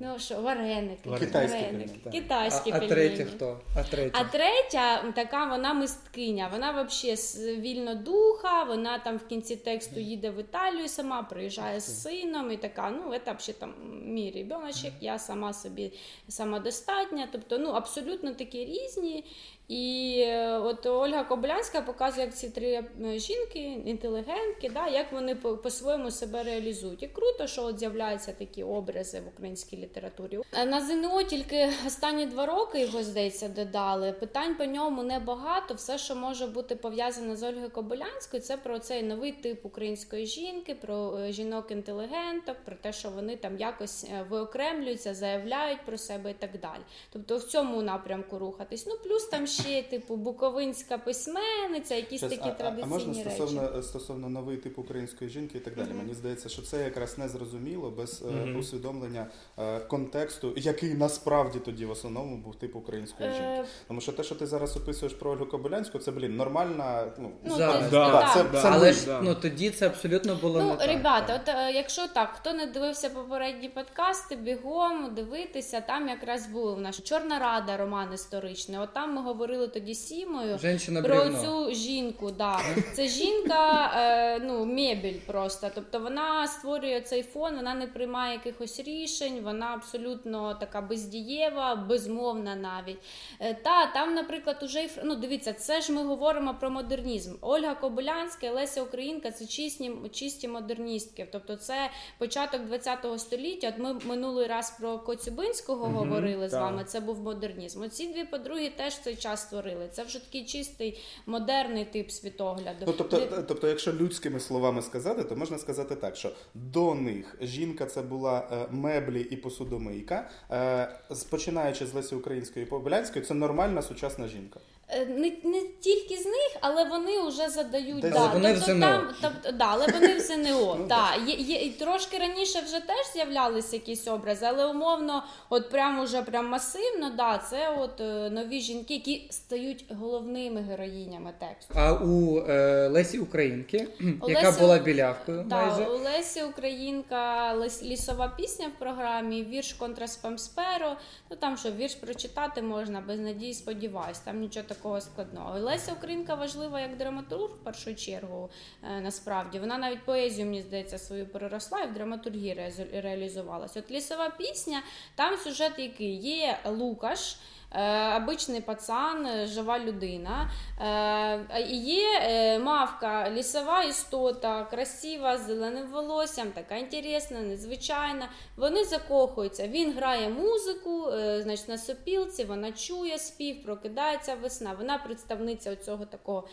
Ну. 0.00 0.18
Що, 0.18 0.40
вареники, 0.40 1.10
Вареники. 1.10 1.26
Китайські 1.26 1.56
вареники, 1.56 1.88
пельмені, 1.88 2.00
так. 2.04 2.12
китайські 2.12 2.70
А, 2.70 2.76
а 2.76 2.78
пельмені. 2.80 3.08
третя 3.08 3.24
хто? 3.24 3.60
А 3.76 3.82
третя? 3.82 4.18
А 4.20 4.24
третя 4.24 5.12
така 5.16 5.44
вона 5.44 5.74
мисткиня. 5.74 6.48
Вона 6.52 6.70
взагалі 6.82 7.60
вільно 7.60 7.94
духа. 7.94 8.62
Вона 8.62 8.98
там 8.98 9.16
в 9.16 9.26
кінці 9.26 9.56
тексту 9.56 10.00
їде 10.00 10.30
в 10.30 10.40
Італію 10.40 10.88
сама, 10.88 11.22
приїжджає 11.22 11.80
з 11.80 12.02
сином 12.02 12.50
і 12.52 12.56
така. 12.56 12.90
Ну, 12.90 13.18
це 13.24 13.32
взагалі 13.32 13.56
там 13.60 13.74
мій 14.04 14.30
ребеночок, 14.36 14.92
я 15.00 15.18
сама 15.18 15.52
собі 15.52 15.92
самодостатня. 16.28 17.28
Тобто, 17.32 17.58
ну 17.58 17.68
абсолютно 17.70 18.34
такі 18.34 18.64
різні. 18.64 19.24
І 19.70 20.16
е, 20.26 20.58
от 20.58 20.86
Ольга 20.86 21.24
Коблянська 21.24 21.80
показує, 21.80 22.26
як 22.26 22.34
ці 22.34 22.50
три 22.50 22.68
е, 22.72 23.18
жінки, 23.18 23.58
інтелігентки, 23.86 24.70
да, 24.74 24.88
як 24.88 25.12
вони 25.12 25.34
по- 25.34 25.56
по-своєму 25.56 26.10
себе 26.10 26.42
реалізують. 26.42 27.02
І 27.02 27.06
круто, 27.08 27.46
що 27.46 27.62
от 27.62 27.78
з'являються 27.78 28.32
такі 28.32 28.62
образи 28.62 29.20
в 29.20 29.28
українській 29.28 29.76
літературі. 29.76 30.38
Е, 30.52 30.66
На 30.66 30.80
ЗНО 30.80 31.22
тільки 31.22 31.68
останні 31.86 32.26
два 32.26 32.46
роки 32.46 32.80
його, 32.80 33.02
здається, 33.02 33.48
додали. 33.48 34.12
Питань 34.12 34.54
по 34.56 34.64
ньому 34.64 35.02
небагато. 35.02 35.74
Все, 35.74 35.98
що 35.98 36.14
може 36.16 36.46
бути 36.46 36.76
пов'язане 36.76 37.36
з 37.36 37.42
Ольгою 37.42 37.70
Кобилянською, 37.70 38.42
це 38.42 38.56
про 38.56 38.78
цей 38.78 39.02
новий 39.02 39.32
тип 39.32 39.66
української 39.66 40.26
жінки, 40.26 40.74
про 40.74 41.26
жінок-інтелігенток, 41.28 42.56
про 42.64 42.76
те, 42.76 42.92
що 42.92 43.08
вони 43.10 43.36
там 43.36 43.56
якось 43.58 44.06
виокремлюються, 44.30 45.14
заявляють 45.14 45.80
про 45.86 45.98
себе 45.98 46.30
і 46.30 46.34
так 46.34 46.50
далі. 46.60 46.80
Тобто 47.12 47.36
в 47.36 47.42
цьому 47.44 47.82
напрямку 47.82 48.38
рухатись. 48.38 48.86
Ну 48.86 48.94
плюс 49.04 49.24
там 49.24 49.46
ще 49.46 49.59
типу 49.90 50.16
буковинська 50.16 50.98
письменниця, 50.98 51.94
якісь 51.94 52.18
Щас, 52.18 52.30
такі 52.30 52.42
а, 52.44 52.46
а, 52.48 52.50
а 52.50 52.54
традиційні 52.54 52.88
можна 52.92 53.12
речі. 53.24 53.30
стосовно, 53.36 53.82
стосовно 53.82 54.28
новий 54.28 54.56
тип 54.56 54.78
української 54.78 55.30
жінки 55.30 55.58
і 55.58 55.60
так 55.60 55.74
далі. 55.76 55.88
Мгм. 55.88 55.98
Мені 55.98 56.14
здається, 56.14 56.48
що 56.48 56.62
це 56.62 56.84
якраз 56.84 57.18
не 57.18 57.28
зрозуміло 57.28 57.90
без 57.90 58.22
е, 58.22 58.30
Мгм. 58.46 58.56
усвідомлення 58.56 59.26
е, 59.58 59.80
контексту, 59.80 60.52
який 60.56 60.94
насправді 60.94 61.58
тоді 61.58 61.84
в 61.86 61.90
основному 61.90 62.36
був 62.36 62.54
тип 62.54 62.76
української 62.76 63.28
жінки. 63.30 63.44
Е, 63.44 63.64
Тому 63.88 64.00
що 64.00 64.12
те, 64.12 64.22
що 64.22 64.34
ти 64.34 64.46
зараз 64.46 64.76
описуєш 64.76 65.14
про 65.14 65.30
Ольгу 65.30 65.46
Кобилянську, 65.46 65.98
це 65.98 66.10
блін 66.10 66.36
нормальна. 66.36 67.12
Ну, 67.18 67.30
Ну, 67.44 67.56
Зараз. 67.56 67.90
Да, 67.90 68.10
да. 68.10 68.30
це- 68.34 68.62
це 68.62 68.68
Але 68.68 68.92
ж 68.92 69.18
ну 69.22 69.34
тоді 69.34 69.70
це 69.70 69.86
абсолютно 69.86 70.34
було 70.36 70.60
Ну, 70.62 70.76
не 70.76 70.86
ребята, 70.86 71.26
так. 71.38 71.40
от 71.42 71.48
е, 71.48 71.72
якщо 71.72 72.06
так, 72.08 72.28
хто 72.40 72.52
не 72.52 72.66
дивився 72.66 73.10
попередні 73.10 73.68
подкасти, 73.68 74.36
бігом 74.36 75.14
дивитися, 75.14 75.80
там 75.80 76.08
якраз 76.08 76.46
був 76.46 76.80
наш 76.80 76.98
Чорна 77.00 77.38
Рада, 77.38 77.76
роман 77.76 78.14
історичний. 78.14 78.78
От 78.78 78.92
там 78.94 79.14
ми 79.14 79.22
говорили 79.22 79.39
тоді 79.46 79.94
Сімою. 79.94 80.58
Женщина 80.58 81.02
Про 81.02 81.14
бревно. 81.14 81.42
цю 81.42 81.74
жінку, 81.74 82.30
да. 82.30 82.60
Це 82.94 83.08
жінка, 83.08 83.92
е, 83.96 84.38
ну, 84.38 84.64
мебель 84.64 85.18
просто. 85.26 85.70
Тобто 85.74 85.98
вона 86.00 86.46
створює 86.46 87.00
цей 87.00 87.22
фон, 87.22 87.56
вона 87.56 87.74
не 87.74 87.86
приймає 87.86 88.32
якихось 88.32 88.80
рішень, 88.80 89.40
вона 89.44 89.66
абсолютно 89.66 90.54
така 90.54 90.80
бездієва, 90.80 91.74
безмовна 91.74 92.56
навіть. 92.56 92.98
Е, 93.40 93.54
та, 93.54 93.86
там, 93.86 94.14
наприклад, 94.14 94.56
уже 94.62 94.88
ну, 95.04 95.14
дивіться, 95.14 95.52
це 95.52 95.80
ж 95.80 95.92
ми 95.92 96.04
говоримо 96.04 96.54
про 96.60 96.70
модернізм. 96.70 97.34
Ольга 97.40 97.74
Кобилянська 97.74 98.46
і 98.46 98.50
Леся 98.50 98.82
Українка 98.82 99.30
це 99.30 99.46
чисті, 99.46 99.92
чисті 100.12 100.48
модерністки. 100.48 101.28
Тобто 101.32 101.56
це 101.56 101.90
початок 102.18 102.60
ХХ 102.70 103.18
століття. 103.18 103.68
От 103.68 103.78
ми 103.78 103.94
минулий 104.04 104.46
раз 104.46 104.76
про 104.80 104.98
Коцюбинського 104.98 105.88
Мгм, 105.88 105.96
говорили 105.96 106.48
з 106.48 106.52
так. 106.52 106.60
вами. 106.60 106.84
Це 106.84 107.00
був 107.00 107.20
модернізм. 107.20 107.82
Оці 107.82 108.06
дві 108.06 108.24
подруги 108.24 108.70
теж 108.76 108.94
в 108.94 109.02
цей 109.02 109.16
час 109.16 109.29
створили. 109.36 109.88
Це 109.92 110.04
вже 110.04 110.24
такий 110.24 110.44
чистий 110.44 110.98
модерний 111.26 111.84
тип 111.84 112.10
світогляду. 112.10 112.84
Ну, 112.86 112.92
тобто, 112.98 113.16
Де- 113.16 113.42
тобто, 113.42 113.68
якщо 113.68 113.92
людськими 113.92 114.40
словами 114.40 114.82
сказати, 114.82 115.24
то 115.24 115.36
можна 115.36 115.58
сказати 115.58 115.96
так, 115.96 116.16
що 116.16 116.32
до 116.54 116.94
них 116.94 117.36
жінка 117.40 117.86
це 117.86 118.02
була 118.02 118.48
е, 118.52 118.66
меблі 118.70 119.20
і 119.20 119.36
посудомийка. 119.36 120.30
Е, 120.50 120.88
починаючи 121.30 121.86
з 121.86 121.94
Лесі 121.94 122.14
Української 122.14 122.66
і 122.66 122.68
Побилянської, 122.68 123.24
це 123.24 123.34
нормальна 123.34 123.82
сучасна 123.82 124.28
жінка. 124.28 124.60
Е, 124.92 125.06
Не, 125.06 125.32
не 125.44 125.62
тільки 125.80 126.16
з 126.16 126.24
них, 126.26 126.56
але 126.60 126.84
вони 126.84 127.22
вже 127.28 127.48
задають 127.48 128.00
Десь 128.00 128.12
да. 128.12 128.26
Вони 128.26 128.52
в 128.52 128.56
ЗНО. 128.58 128.80
там, 128.86 129.08
тобто, 129.22 129.52
да, 129.52 129.64
але 129.70 129.86
вони 129.86 130.14
в 130.16 130.20
ЗНО. 130.26 130.76
Ну, 130.78 130.86
да. 130.88 131.14
Є, 131.26 131.34
є, 131.34 131.70
трошки 131.72 132.18
раніше 132.18 132.60
вже 132.60 132.80
теж 132.80 133.12
з'являлися 133.14 133.76
якісь 133.76 134.08
образи, 134.08 134.46
але 134.48 134.66
умовно, 134.66 135.24
от 135.50 135.70
прям 135.70 136.00
уже 136.00 136.22
прям 136.22 136.48
масивно, 136.48 137.10
да, 137.16 137.38
це 137.50 137.70
от 137.78 138.00
е, 138.00 138.30
нові 138.30 138.60
жінки, 138.60 138.94
які 138.94 139.26
стають 139.30 139.84
головними 140.00 140.60
героїнями 140.60 141.32
тексту. 141.38 141.74
А 141.76 141.92
у 141.92 142.38
е, 142.48 142.88
Лесі 142.88 143.18
Українки, 143.18 143.88
У 144.22 144.28
яка 144.30 144.50
Лесі- 144.50 144.60
була 144.60 144.78
білявкою 144.78 145.44
Да, 145.48 145.66
майже. 145.66 145.84
у 145.90 145.98
Лесі 145.98 146.42
Українка 146.42 147.54
лис- 147.56 147.82
лісова 147.82 148.28
пісня 148.36 148.66
в 148.76 148.78
програмі, 148.78 149.44
вірш 149.44 149.72
контра 149.72 150.08
спамсперо. 150.08 150.96
Ну 151.30 151.36
там 151.36 151.56
що 151.56 151.70
вірш 151.70 151.94
прочитати 151.94 152.62
можна 152.62 153.00
без 153.00 153.20
надії, 153.20 153.54
сподіваюсь, 153.54 154.18
там 154.18 154.40
нічого 154.40 154.66
такого 154.68 154.79
складного. 155.00 155.58
Леся 155.58 155.92
Українка 155.92 156.34
важлива 156.34 156.80
як 156.80 156.96
драматург 156.96 157.54
в 157.54 157.64
першу 157.64 157.94
чергу. 157.94 158.50
е, 158.82 159.00
насправді 159.00 159.58
вона 159.58 159.78
навіть 159.78 160.04
поезію, 160.04 160.46
мені 160.46 160.62
здається, 160.62 160.98
свою 160.98 161.26
переросла 161.26 161.80
і 161.80 161.86
в 161.88 161.92
драматургії 161.94 162.54
реалізу- 162.54 163.00
реалізувалась. 163.00 163.76
От 163.76 163.90
лісова 163.90 164.30
пісня, 164.30 164.82
там 165.14 165.36
сюжет 165.36 165.72
який 165.78 166.14
є 166.16 166.58
Лукаш. 166.64 167.36
Е, 167.74 168.16
обичний 168.16 168.60
пацан, 168.60 169.26
е, 169.26 169.46
жива 169.46 169.78
людина. 169.78 170.50
Е, 170.80 171.62
є 171.72 172.58
мавка, 172.58 173.30
лісова 173.30 173.82
істота, 173.82 174.64
красива, 174.64 175.38
з 175.38 175.46
зеленим 175.46 175.86
волоссям, 175.86 176.50
така 176.50 176.76
інтересна, 176.76 177.40
незвичайна. 177.40 178.28
Вони 178.56 178.84
закохуються. 178.84 179.68
Він 179.68 179.92
грає 179.92 180.28
музику, 180.28 181.04
значить, 181.38 181.68
на 181.68 181.78
сопілці, 181.78 182.44
вона 182.44 182.72
чує 182.72 183.18
спів, 183.18 183.62
прокидається 183.62 184.34
весна. 184.34 184.74
Вона 184.78 184.98
представниця 184.98 185.76
цього 185.76 186.04
такого 186.04 186.48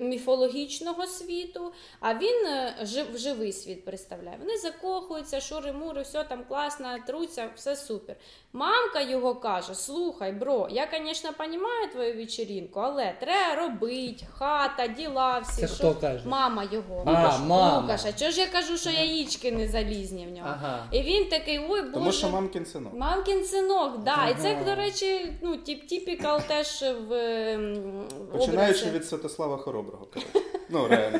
міфологічного 0.00 1.06
світу, 1.06 1.72
а 2.00 2.14
він 2.14 2.46
жив, 2.82 3.18
живий 3.18 3.52
світ 3.52 3.84
представляє. 3.84 4.36
Вони 4.40 4.58
закохуються, 4.58 5.40
шури-мури, 5.40 6.02
все 6.02 6.24
там 6.24 6.44
класно, 6.48 6.96
труться, 7.06 7.50
все 7.56 7.76
супер. 7.76 8.16
Мамка 8.52 9.00
його 9.00 9.34
каже: 9.34 9.74
слухай, 9.74 10.32
бро, 10.32 10.59
я, 10.70 10.88
звісно, 11.06 11.30
розумію 11.38 11.64
твою 11.92 12.16
вечеринку, 12.16 12.80
але 12.80 13.14
треба 13.20 13.62
робити, 13.62 14.24
хата, 14.38 14.86
діла 14.86 15.38
всі. 15.38 15.60
Це 15.60 15.66
що- 15.68 15.76
хто 15.76 15.94
каже? 15.94 16.22
Мама 16.28 16.64
його. 16.72 17.02
А, 17.06 17.10
Лукаш, 17.10 17.34
мама. 17.46 17.78
Лукаша. 17.80 18.12
Чого 18.12 18.30
ж 18.30 18.40
я 18.40 18.46
кажу, 18.46 18.76
що 18.76 18.90
яєчки 18.90 19.52
не 19.52 19.68
залізні 19.68 20.26
в 20.26 20.30
нього? 20.30 20.48
Ага. 20.50 20.86
І 20.92 21.02
він 21.02 21.24
такий, 21.28 21.58
ой, 21.68 21.80
боже. 21.82 21.92
Тому 21.92 22.12
що 22.12 22.28
мамкін 22.28 22.66
синок. 22.66 22.94
Мамкін 22.94 23.44
синок, 23.44 23.98
да. 24.04 24.28
І 24.28 24.42
це, 24.42 24.56
до 24.66 24.74
речі, 24.74 25.32
ну, 25.42 25.56
тип, 25.56 25.88
typical 25.88 26.40
теж 26.42 26.84
в 27.08 27.12
ем, 27.12 28.04
Починаючи 28.32 28.78
образі. 28.80 28.90
від 28.98 29.06
Святослава 29.06 29.56
Хороброго. 29.56 30.06
коротше. 30.14 30.30
Ну, 30.72 30.88
реально. 30.88 31.18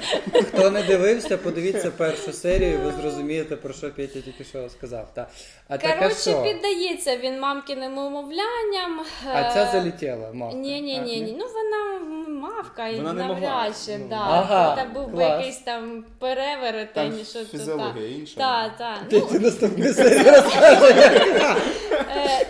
Хто 0.49 0.71
не 0.71 0.83
дивився, 0.83 1.39
подивіться 1.39 1.91
першу 1.91 2.33
серію, 2.33 2.73
і 2.75 2.77
ви 2.77 2.93
зрозумієте, 2.93 3.57
про 3.57 3.73
що 3.75 3.95
Петя 3.95 4.21
тільки 4.21 4.45
що 4.45 4.69
сказав. 4.69 5.15
Та. 5.15 5.29
А 5.69 5.79
таке 5.79 5.99
Коротше, 5.99 6.31
що? 6.31 6.43
піддається 6.43 7.17
він 7.17 7.41
мамкиним 7.41 7.99
умовлянням. 7.99 9.01
А 9.35 9.53
ця 9.55 9.67
залетіла, 9.73 10.31
мавка. 10.33 10.57
Ні, 10.57 10.81
ні, 10.81 10.99
ні, 10.99 11.21
ні. 11.21 11.37
Ну 11.39 11.45
вона 11.55 12.01
мавка 12.41 12.89
і 12.89 12.97
Вона 12.97 13.13
не 13.13 13.25
могла. 13.25 13.41
навряд 13.41 13.77
чи, 13.87 13.99
Ну. 13.99 14.07
да. 14.09 14.17
Ага, 14.17 14.77
Та 14.77 14.85
був 14.85 15.07
би 15.09 15.17
клас. 15.17 15.39
якийсь 15.39 15.59
там 15.59 16.05
переверетень, 16.19 17.13
Там 17.13 17.25
що 17.25 17.39
то 17.39 17.45
фізіологія 17.45 18.09
інша. 18.17 18.41
Та, 18.41 18.69
та. 18.79 18.97
Ну, 19.13 19.21
Петя 19.21 19.39
наступної 19.39 19.93
серії. 19.93 20.25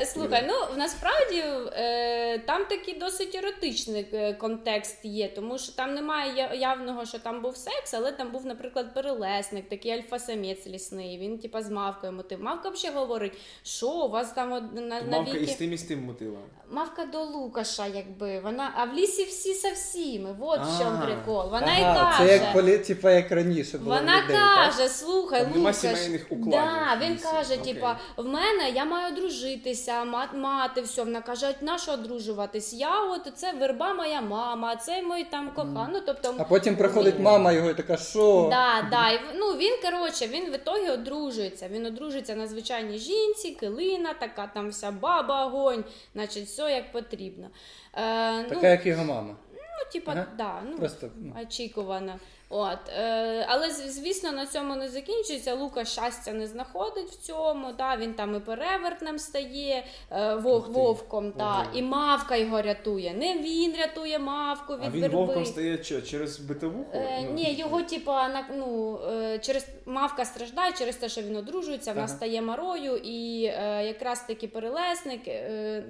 Е, 0.00 0.06
слухай, 0.06 0.44
ну 0.48 0.54
насправді 0.78 1.42
е, 1.72 2.38
там 2.38 2.64
такий 2.64 2.98
досить 2.98 3.34
еротичний 3.34 4.06
е, 4.12 4.32
контекст 4.32 5.04
є, 5.04 5.28
тому 5.28 5.58
що 5.58 5.72
там 5.72 5.94
немає 5.94 6.32
я- 6.36 6.54
явного, 6.54 7.04
що 7.04 7.18
там 7.18 7.42
був 7.42 7.56
секс, 7.56 7.94
але 7.94 8.12
там 8.12 8.30
був, 8.30 8.46
наприклад, 8.46 8.94
перелесник, 8.94 9.68
такий 9.68 9.92
альфа-самець 9.92 10.66
лісний. 10.66 11.18
Він 11.18 11.38
типа 11.38 11.62
з 11.62 11.70
мавкою 11.70 12.12
мотив. 12.12 12.42
Мавка 12.42 12.68
взагалі 12.68 12.98
говорить, 12.98 13.38
що 13.62 13.88
у 13.90 14.08
вас 14.10 14.32
там 14.32 14.52
од- 14.52 14.74
на, 14.74 15.00
на 15.00 15.18
Мавка 15.18 15.30
і 15.30 15.38
з 15.38 15.42
віки... 15.42 15.54
тим 15.58 15.72
і 15.72 15.76
з 15.76 15.82
тим 15.82 16.04
мутила. 16.04 16.38
Мавка 16.72 17.04
до 17.04 17.22
Лукаша, 17.24 17.86
якби 17.86 18.40
вона, 18.40 18.72
а 18.76 18.84
в 18.84 18.94
лісі 18.94 19.24
всі 19.24 19.54
со 19.54 19.70
всіми. 19.70 20.36
От 20.40 20.60
в 20.60 20.78
чому 20.78 20.98
А. 21.02 21.06
прикол. 21.06 21.44
Вона 21.50 21.66
Ага, 21.66 21.78
і 21.78 21.82
каже. 21.82 22.26
це 22.28 22.32
як 22.44 22.52
полі... 22.52 22.78
типа, 22.78 23.10
як 23.10 23.32
раніше 23.32 23.78
було. 23.78 23.96
в 23.96 23.98
Вона 23.98 24.22
людей, 24.22 24.36
так? 24.36 24.54
каже, 24.72 24.88
слухай, 24.88 25.40
Там 25.42 25.50
нема 25.50 25.60
Лукаш, 25.60 25.76
сімейних 25.76 26.26
укладів 26.30 26.50
да, 26.50 26.94
в 26.94 27.04
він 27.04 27.12
лісі, 27.14 27.24
каже, 27.24 27.54
окей. 27.60 27.74
типа, 27.74 27.98
в 28.16 28.24
мене 28.24 28.70
я 28.74 28.84
маю 28.84 29.12
одружитися, 29.14 30.04
мат, 30.04 30.28
мати, 30.34 30.80
все. 30.80 31.04
Вона 31.04 31.20
каже, 31.20 31.54
на 31.60 31.78
що 31.78 31.92
одружуватись? 31.92 32.72
Я 32.72 33.00
от 33.04 33.28
це 33.34 33.52
верба 33.52 33.94
моя 33.94 34.20
мама, 34.20 34.76
це 34.76 35.02
мій 35.02 35.24
там 35.30 35.50
коханий. 35.54 35.86
Ну, 35.92 36.00
тобто, 36.06 36.34
А 36.38 36.44
потім 36.44 36.76
приходить 36.76 37.18
мама 37.20 37.52
його 37.52 37.70
і 37.70 37.74
така, 37.74 37.96
що? 37.96 38.48
Да, 38.50 38.88
да. 38.90 39.10
І, 39.10 39.16
в- 39.16 39.20
ну, 39.34 39.46
він, 39.52 39.72
коротше, 39.82 40.26
він 40.26 40.50
в 40.50 40.54
ітогі 40.54 40.90
одружується. 40.90 41.68
Він 41.68 41.86
одружується 41.86 42.34
на 42.34 42.46
звичайній 42.46 42.98
жінці, 42.98 43.50
килина, 43.50 44.14
така 44.20 44.50
там 44.54 44.70
вся 44.70 44.90
баба, 44.90 45.46
огонь, 45.46 45.84
значить, 46.14 46.44
все 46.46 46.59
як 46.68 46.92
потрібно. 46.92 47.50
Е, 47.94 48.42
Така, 48.44 48.60
ну, 48.62 48.68
як 48.68 48.86
його 48.86 49.04
мама. 49.04 49.36
ну, 49.54 49.92
типа, 49.92 50.12
Ага. 50.12 50.26
да, 50.38 50.60
ну, 50.70 50.78
Просто, 50.78 51.10
ну. 51.16 51.32
очікувано. 51.42 52.18
От, 52.52 52.78
е, 52.98 53.46
але 53.48 53.70
звісно, 53.70 54.32
на 54.32 54.46
цьому 54.46 54.76
не 54.76 54.88
закінчується. 54.88 55.54
Лука 55.54 55.84
щастя 55.84 56.32
не 56.32 56.46
знаходить 56.46 57.08
в 57.10 57.16
цьому. 57.20 57.72
Да, 57.78 57.96
він 57.96 58.14
там 58.14 58.36
і 58.36 58.40
перевертнем 58.40 59.18
стає 59.18 59.84
е, 60.12 60.34
вов, 60.34 60.72
вовком, 60.72 61.32
та, 61.32 61.66
і 61.74 61.82
мавка 61.82 62.36
його 62.36 62.62
рятує. 62.62 63.14
Не 63.14 63.38
він 63.38 63.74
рятує 63.78 64.18
мавку 64.18 64.74
від 64.74 64.84
А 64.84 64.90
він 64.90 65.00
верби. 65.00 65.16
вовком 65.16 65.44
стає 65.46 65.82
що, 65.84 66.02
через 66.02 66.38
битовуху? 66.38 66.90
Е, 66.94 67.20
Ну, 67.24 67.32
ні, 67.32 67.54
його 67.54 67.82
типа 67.82 68.28
на 68.28 68.44
ну 68.56 68.98
е, 69.10 69.38
через 69.38 69.66
мавка 69.86 70.24
страждає 70.24 70.72
через 70.72 70.96
те, 70.96 71.08
що 71.08 71.22
він 71.22 71.36
одружується, 71.36 71.90
вона 71.92 72.04
Ага. 72.04 72.14
стає 72.16 72.42
марою, 72.42 72.96
і 72.96 73.44
е, 73.44 73.84
якраз 73.86 74.20
таки 74.26 74.48
перелесник, 74.48 75.28
е, 75.28 75.84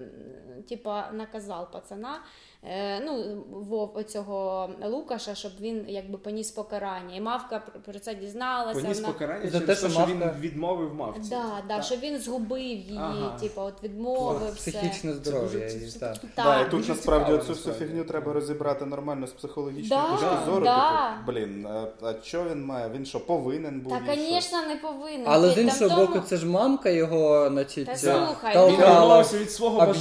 типа 0.69 1.11
наказав 1.13 1.71
пацана. 1.71 2.21
Е, 2.65 3.01
ну, 3.01 3.45
вов 3.51 4.05
цього 4.05 4.71
Лукаша, 4.85 5.35
щоб 5.35 5.53
він 5.61 5.85
якби 5.89 6.19
поніс 6.19 6.51
покарання. 6.51 7.17
І 7.17 7.21
мавка 7.21 7.63
про- 7.85 7.99
це 7.99 8.15
дізналася. 8.15 8.81
Поніс 8.81 9.01
вона... 9.01 9.13
покарання 9.13 9.51
За 9.51 9.61
через 9.61 9.81
те, 9.81 9.89
що 9.89 10.01
що, 10.01 10.07
він 10.07 10.23
відмовив 10.41 10.95
мавці. 10.95 11.31
Да, 11.31 11.45
да, 11.69 11.83
що 11.83 11.97
він 11.97 12.19
згубив 12.19 12.59
її, 12.61 12.99
Ага. 13.01 13.39
типу, 13.41 13.61
от 13.61 13.83
відмовив 13.83 14.53
все. 14.55 14.71
Психічне 14.71 15.13
здоров'я. 15.13 15.47
дуже- 15.65 15.91
це- 15.91 15.99
так. 15.99 16.19
Так. 16.19 16.31
Да, 16.37 16.61
і 16.61 16.71
тут 16.71 16.81
Дуже 16.81 16.89
насправді 16.93 17.25
цікаво, 17.33 17.45
цю 17.45 17.53
всю 17.53 17.75
фігню 17.75 18.05
треба 18.05 18.33
розібрати 18.33 18.87
нормально 18.87 19.27
з 19.27 19.31
психологічної 19.31 20.03
Да, 20.03 20.11
точки 20.11 20.51
зору. 20.51 20.65
да. 20.65 21.11
Типу, 21.11 21.33
блін, 21.33 21.67
а, 22.03 22.13
що 22.23 22.45
він 22.45 22.65
має? 22.65 22.91
Він 22.95 23.05
що, 23.07 23.21
повинен 23.27 23.81
був? 23.81 23.93
Та, 24.07 24.15
звісно, 24.15 24.59
не 24.63 24.77
повинен. 24.77 25.25
Але 25.27 25.51
з 25.51 25.55
Там 25.55 25.65
іншого 25.65 25.91
тому- 25.91 26.07
боку, 26.07 26.21
це 26.21 26.37
ж 26.37 26.47
мамка 26.47 26.91
його, 26.91 27.49
значить, 27.51 27.87
Та 27.87 27.97
слухай, 27.97 28.55
Він 28.57 28.63
ну- 28.63 28.69
толкала 28.77 29.01
відмовився 29.01 29.39
від 29.39 29.51
свого 29.53 29.79
бажання. 29.79 29.95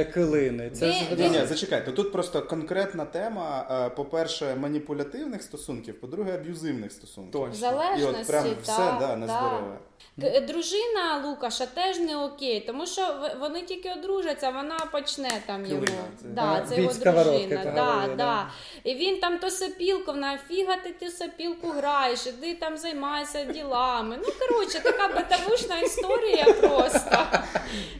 Об'яття 0.00 0.12
килини. 0.12 0.70
Це 0.70 0.92
ж 0.92 1.00
Ні, 1.18 1.28
ні, 1.28 1.46
зачекайте. 1.46 1.92
Тут 1.92 2.12
просто 2.12 2.42
конкретна 2.42 3.04
тема. 3.04 3.66
е, 3.86 3.90
По-перше, 3.90 4.54
маніпулятивних 4.60 5.42
стосунків, 5.42 6.00
по-друге, 6.00 6.34
аб'юзивних 6.34 6.92
стосунків. 6.92 7.32
Точно. 7.32 7.54
І 7.54 7.56
Залежності, 7.56 8.20
от 8.20 8.26
прям 8.26 8.44
та, 8.44 8.50
все 8.62 8.76
да, 9.00 9.06
та. 9.08 9.16
нездорове. 9.16 9.78
К- 10.20 10.40
Дружина 10.40 11.22
Лукаша 11.24 11.66
теж 11.66 11.98
не 11.98 12.16
окей, 12.16 12.60
тому 12.60 12.86
що 12.86 13.14
вони 13.40 13.62
тільки 13.62 13.92
одружаться, 13.92 14.50
вона 14.50 14.78
почне 14.92 15.30
там 15.46 15.66
йому. 15.66 15.80
Килина, 15.84 16.02
це- 16.22 16.28
Да, 16.28 16.64
це 16.68 16.76
його 16.80 16.92
дружина. 16.92 17.12
Да, 17.12 17.22
говорили, 17.24 17.56
да. 17.64 18.14
да. 18.16 18.50
І 18.84 18.94
він 18.94 19.20
там 19.20 19.38
то 19.38 19.50
сопілку, 19.50 20.12
нафіга 20.12 20.76
ти 20.76 20.92
ту 20.92 21.06
сопілку 21.12 21.68
граєш, 21.68 22.26
іди 22.26 22.54
там 22.54 22.76
займайся 22.76 23.44
ділами. 23.44 24.18
Ну, 24.22 24.28
коротше, 24.48 24.80
така 24.80 25.08
битовушна 25.08 25.78
історія 25.78 26.44
просто. 26.44 27.26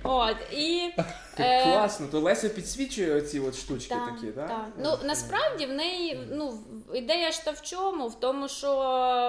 От, 0.03 0.37
і, 0.53 0.91
Так 1.41 1.63
класно, 1.65 2.07
то 2.07 2.21
Леся 2.21 2.49
підсвічує 2.49 3.15
оці 3.15 3.41
от 3.41 3.55
штучки 3.55 3.95
Так, 3.95 4.15
такі, 4.15 4.27
так? 4.33 4.49
так. 4.49 4.67
Ну 4.83 4.97
насправді 5.05 5.67
в 5.67 5.73
неї 5.73 6.21
ну 6.31 6.59
ідея 6.95 7.31
ж 7.33 7.45
та 7.45 7.51
в 7.51 7.63
чому? 7.63 8.09
В 8.09 8.21
тому, 8.21 8.49
що 8.49 8.71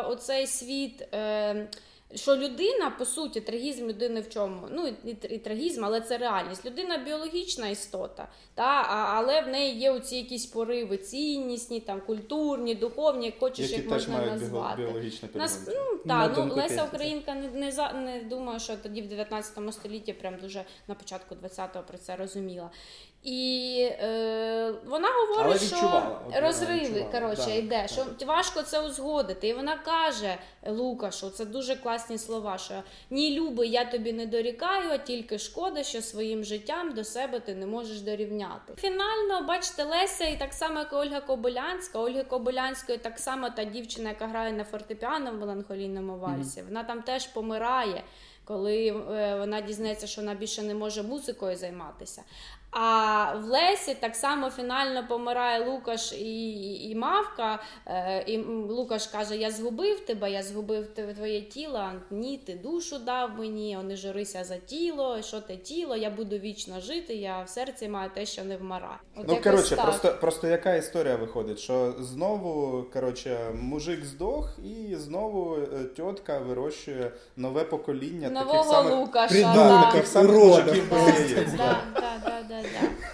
оцей 0.09 0.47
світ. 0.47 1.01
Е, 1.13 1.67
що 2.15 2.35
людина, 2.35 2.89
по 2.99 3.05
суті, 3.05 3.41
трагізм 3.41 3.87
людини 3.87 4.21
в 4.21 4.29
чому? 4.29 4.67
Ну 4.71 4.87
і, 4.87 5.09
і 5.29 5.37
трагізм, 5.37 5.85
але 5.85 6.01
це 6.01 6.17
реальність. 6.17 6.65
Людина 6.65 6.97
біологічна 6.97 7.67
істота, 7.67 8.27
та, 8.55 8.63
а, 8.63 9.13
але 9.15 9.41
в 9.41 9.47
неї 9.47 9.79
є 9.79 9.91
оці 9.91 10.15
якісь 10.15 10.45
пориви 10.45 10.97
ціннісні, 10.97 11.79
там, 11.79 12.01
культурні, 12.01 12.75
духовні, 12.75 13.25
як 13.25 13.39
хочеш 13.39 13.69
Які 13.69 13.81
їх 13.81 13.91
можна 13.91 14.17
мають 14.17 14.31
назвати. 14.31 14.81
біологічне 14.81 15.29
Нас, 15.33 15.67
ну, 15.67 15.97
та, 16.07 16.27
ну, 16.27 16.35
думку 16.35 16.55
Леся 16.55 16.83
Українка 16.83 17.35
не, 17.35 17.47
не, 17.47 17.71
за, 17.71 17.93
не 17.93 18.23
думаю, 18.23 18.59
що 18.59 18.77
тоді 18.77 19.01
в 19.01 19.07
19 19.07 19.73
столітті 19.73 20.13
прям 20.13 20.35
дуже 20.41 20.65
на 20.87 20.95
початку 20.95 21.35
20-го 21.35 21.83
про 21.87 21.97
це 21.97 22.15
розуміла. 22.15 22.69
І 23.23 23.77
е, 23.91 24.73
вона 24.85 25.07
говорить, 25.09 25.61
що 25.61 26.17
розриви 26.35 27.05
коротше, 27.11 27.45
да, 27.45 27.53
йде, 27.53 27.87
так. 27.87 27.89
що 27.89 28.25
важко 28.25 28.61
це 28.61 28.81
узгодити. 28.81 29.47
І 29.47 29.53
вона 29.53 29.77
каже 29.77 30.37
Лукашу, 30.67 31.29
це 31.29 31.45
дуже 31.45 31.75
класні 31.75 32.17
слова. 32.17 32.57
Що 32.57 32.83
ні, 33.09 33.39
любий, 33.39 33.69
я 33.69 33.85
тобі 33.85 34.13
не 34.13 34.25
дорікаю, 34.25 34.89
а 34.91 34.97
тільки 34.97 35.39
шкода, 35.39 35.83
що 35.83 36.01
своїм 36.01 36.43
життям 36.43 36.93
до 36.93 37.03
себе 37.03 37.39
ти 37.39 37.55
не 37.55 37.65
можеш 37.65 38.01
дорівняти. 38.01 38.73
Фінально, 38.77 39.47
бачите, 39.47 39.83
Леся, 39.83 40.25
і 40.25 40.39
так 40.39 40.53
само, 40.53 40.79
як 40.79 40.93
і 40.93 40.95
Ольга 40.95 41.21
Кобилянська. 41.21 41.99
Ольги 41.99 42.23
Кобилянської 42.23 42.97
так 42.97 43.19
само 43.19 43.49
та 43.49 43.63
дівчина, 43.63 44.09
яка 44.09 44.27
грає 44.27 44.53
на 44.53 44.63
фортепіано 44.63 45.31
в 45.31 45.35
меланхолійному 45.35 46.17
вальсі. 46.17 46.61
Вона 46.61 46.83
там 46.83 47.01
теж 47.01 47.27
помирає. 47.27 48.03
Коли 48.45 48.87
е, 48.87 49.35
вона 49.39 49.61
дізнається, 49.61 50.07
що 50.07 50.21
вона 50.21 50.33
більше 50.33 50.61
не 50.61 50.75
може 50.75 51.03
музикою 51.03 51.57
займатися. 51.57 52.21
А 52.71 53.33
в 53.35 53.45
Лесі 53.45 53.95
так 53.99 54.15
само 54.15 54.49
фінально 54.49 55.07
помирає 55.07 55.65
Лукаш 55.65 56.13
і, 56.13 56.49
і, 56.51 56.89
і 56.89 56.95
Мавка. 56.95 57.59
Е, 57.87 58.23
і 58.27 58.37
Лукаш 58.69 59.07
каже: 59.07 59.37
Я 59.37 59.51
згубив 59.51 59.99
тебе, 59.99 60.31
я 60.31 60.43
згубив 60.43 60.87
те- 60.87 61.13
твоє 61.13 61.41
тіло. 61.41 61.91
Ні, 62.11 62.37
ти 62.37 62.53
душу 62.63 62.97
дав 62.99 63.29
мені, 63.39 63.77
о, 63.77 63.83
не 63.83 63.95
журися 63.95 64.43
за 64.43 64.57
тіло. 64.57 65.21
Що 65.21 65.41
те 65.41 65.57
тіло? 65.57 65.95
Я 65.95 66.09
буду 66.09 66.37
вічно 66.37 66.79
жити. 66.79 67.15
Я 67.15 67.43
в 67.43 67.49
серці 67.49 67.87
маю 67.89 68.09
те, 68.13 68.25
що 68.25 68.43
не 68.43 68.57
вмирає. 68.57 68.97
От 69.15 69.25
Ну, 69.27 69.37
коротше, 69.43 69.75
так. 69.75 69.85
просто, 69.85 70.17
просто 70.21 70.47
яка 70.47 70.75
історія 70.75 71.15
виходить? 71.15 71.59
Що 71.59 71.93
знову, 71.99 72.83
коротше, 72.93 73.39
мужик 73.61 74.05
здох, 74.05 74.57
і 74.63 74.95
знову 74.95 75.55
е, 75.57 75.83
тітка 75.95 76.39
вирощує 76.39 77.11
нове 77.37 77.63
покоління 77.63 78.29
таких 78.29 78.45
нового 78.47 78.73
самих, 78.73 78.93
Лукаша. 78.93 79.33
да, 79.41 79.53
да. 79.53 79.81
таких 79.91 80.07
самих 80.07 80.31
мужиків. 80.31 80.89
Да, 81.57 81.77
да, 81.95 82.11
да, 82.25 82.43
да, 82.49 82.60
да. 82.61 83.11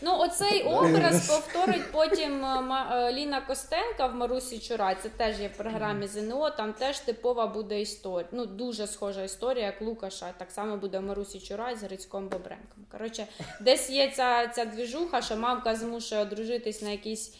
Ну, 0.00 0.18
оцей 0.18 0.62
образ 0.62 1.28
повторить 1.28 1.92
потім 1.92 2.44
е, 2.44 2.86
е, 2.92 3.12
Ліна 3.12 3.40
Костенка 3.40 4.06
в 4.06 4.14
Марусі 4.14 4.58
Чура. 4.58 4.94
Це 4.94 5.08
теж 5.08 5.40
є 5.40 5.48
в 5.48 5.56
програмі 5.56 6.06
ЗНО. 6.06 6.50
Там 6.50 6.72
теж 6.72 6.98
типова 6.98 7.46
буде 7.46 7.80
історія. 7.80 8.28
Ну, 8.32 8.46
дуже 8.46 8.86
схожа 8.86 9.22
історія, 9.22 9.66
як 9.66 9.82
Лукаша. 9.82 10.32
Так 10.38 10.50
само 10.50 10.76
буде 10.76 10.98
в 10.98 11.02
Марусі 11.02 11.40
Чурай 11.40 11.76
з 11.76 11.82
Грицьком 11.82 12.28
Бобренком. 12.28 12.84
Коротше, 12.92 13.26
десь 13.60 13.90
є 13.90 14.10
ця, 14.10 14.48
ця 14.48 14.64
двіжуха, 14.64 15.22
що 15.22 15.36
мамка 15.36 15.74
змушує 15.74 16.20
одружитись 16.20 16.82
на 16.82 16.90
якійсь 16.90 17.34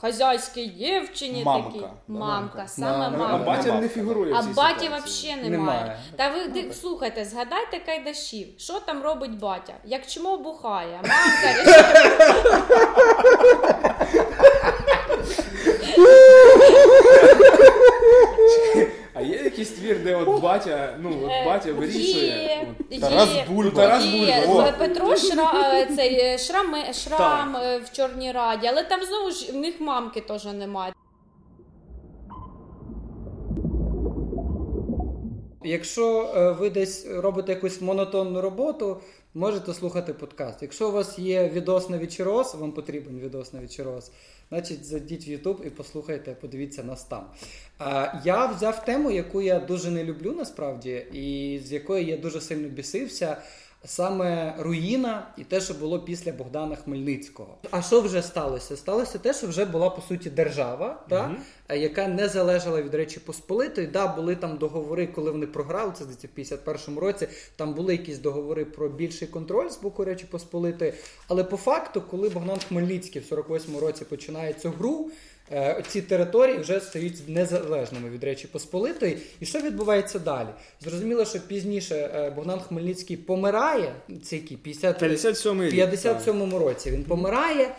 хазяйській 0.00 0.66
дівчині. 0.66 1.42
Мамка, 1.44 1.68
такій. 1.68 1.80
да, 1.80 1.90
Мамка, 2.08 2.36
мамка. 2.36 2.68
саме 2.68 3.10
мамка. 3.18 3.34
А 3.34 3.38
батя 3.38 3.80
не 3.80 3.88
фігурує. 3.88 4.34
А 4.34 4.42
баті 4.42 4.88
взагалі 4.88 5.40
немає. 5.42 5.50
Немає. 5.50 5.98
Та 6.16 6.28
ви 6.30 6.44
ди- 6.48 6.72
слухайте, 6.74 7.24
згадайте 7.24 7.78
кайдашів. 7.86 8.48
Що 8.58 8.80
там 8.80 9.02
робить 9.02 9.38
батя? 9.38 9.72
Як 9.84 10.06
чмо 10.06 10.38
бухає? 10.38 11.00
Мамка 11.02 11.62
рішила. 11.62 12.64
Є 19.24 19.36
якийсь 19.36 19.70
твір, 19.70 20.02
де 20.04 20.14
от 20.14 20.42
батя, 20.42 20.96
ну 21.00 21.10
от 21.22 21.46
батя 21.46 21.72
вирішує. 21.72 22.26
Є, 22.26 22.66
от. 22.92 23.00
Тарас 23.00 23.34
є, 23.34 23.46
Бульба. 23.48 23.70
Тарас 23.70 24.04
є. 24.04 24.46
Бульба, 24.46 24.74
о. 24.76 24.78
Петро 24.78 25.16
Шра, 25.16 25.72
е, 25.74 25.86
цей 25.96 26.20
е, 26.20 26.38
шрам, 26.38 26.74
шрам 26.92 27.56
е, 27.56 27.78
в 27.78 27.92
Чорній 27.92 28.32
Раді, 28.32 28.66
але 28.66 28.84
там 28.84 29.00
знову 29.04 29.30
ж 29.30 29.52
в 29.52 29.56
них 29.56 29.80
мамки 29.80 30.20
теж 30.20 30.44
немає. 30.44 30.92
Якщо 35.64 36.32
е, 36.36 36.50
ви 36.52 36.70
десь 36.70 37.06
робите 37.10 37.52
якусь 37.52 37.80
монотонну 37.80 38.40
роботу, 38.40 39.00
можете 39.34 39.74
слухати 39.74 40.12
подкаст. 40.12 40.62
Якщо 40.62 40.88
у 40.88 40.92
вас 40.92 41.18
є 41.18 41.48
відос 41.48 41.90
на 41.90 41.98
Вічерос, 41.98 42.54
вам 42.54 42.72
потрібен 42.72 43.20
відос 43.20 43.52
на 43.52 43.60
Вічерос, 43.60 44.10
значить 44.48 44.84
зайдіть 44.84 45.28
в 45.28 45.30
YouTube 45.30 45.66
і 45.66 45.70
послухайте, 45.70 46.36
подивіться 46.40 46.84
нас 46.84 47.04
там. 47.04 47.26
А, 47.78 48.20
Я 48.24 48.46
взяв 48.46 48.84
тему, 48.84 49.10
яку 49.10 49.42
я 49.42 49.60
дуже 49.60 49.90
не 49.90 50.04
люблю 50.04 50.32
насправді, 50.32 51.06
і 51.12 51.60
з 51.64 51.72
якої 51.72 52.06
я 52.06 52.16
дуже 52.16 52.40
сильно 52.40 52.68
бісився. 52.68 53.36
Саме 53.86 54.54
руїна 54.58 55.26
і 55.36 55.44
те, 55.44 55.60
що 55.60 55.74
було 55.74 56.00
після 56.00 56.32
Богдана 56.32 56.76
Хмельницького. 56.76 57.58
А 57.70 57.82
що 57.82 58.00
вже 58.00 58.22
сталося? 58.22 58.76
Сталося 58.76 59.18
те, 59.18 59.34
що 59.34 59.46
вже 59.46 59.64
була 59.64 59.90
по 59.90 60.02
суті 60.02 60.30
держава, 60.30 61.04
та, 61.08 61.36
е, 61.68 61.78
яка 61.78 62.08
не 62.08 62.28
залежала 62.28 62.82
від 62.82 62.94
Речі 62.94 63.20
Посполитої. 63.20 63.86
Да, 63.86 64.06
були 64.06 64.36
там 64.36 64.56
договори, 64.56 65.06
коли 65.06 65.30
вони 65.30 65.46
програли 65.46 65.92
це 65.98 66.04
в 66.04 66.08
51-му 66.38 67.00
році. 67.00 67.28
Там 67.56 67.74
були 67.74 67.92
якісь 67.92 68.18
договори 68.18 68.64
про 68.64 68.88
більший 68.88 69.28
контроль 69.28 69.68
з 69.68 69.80
боку 69.80 70.04
Речі 70.04 70.26
Посполитої. 70.30 70.92
Але 71.28 71.44
по 71.44 71.56
факту, 71.56 72.02
коли 72.10 72.28
Богдан 72.28 72.58
Хмельницький 72.68 73.22
в 73.22 73.34
48-му 73.34 73.80
році 73.80 74.04
починає 74.04 74.52
цю 74.52 74.70
гру. 74.70 75.10
Е, 75.52 75.82
Ці 75.88 76.02
території 76.02 76.58
вже 76.58 76.80
стають 76.80 77.28
незалежними 77.28 78.10
від 78.10 78.24
Речі 78.24 78.46
Посполитої. 78.46 79.18
І 79.40 79.46
що 79.46 79.60
відбувається 79.60 80.18
далі? 80.18 80.48
Зрозуміло, 80.80 81.24
що 81.24 81.40
пізніше 81.40 82.10
е, 82.14 82.30
Богдан 82.30 82.60
Хмельницький 82.60 83.16
помирає. 83.16 83.94
Це 84.22 84.36
який 84.36 84.56
50, 84.56 85.02
57-й 85.02 85.70
рік. 85.70 85.84
57-му 85.84 86.58
році 86.58 86.90
він 86.90 87.04
помирає. 87.04 87.70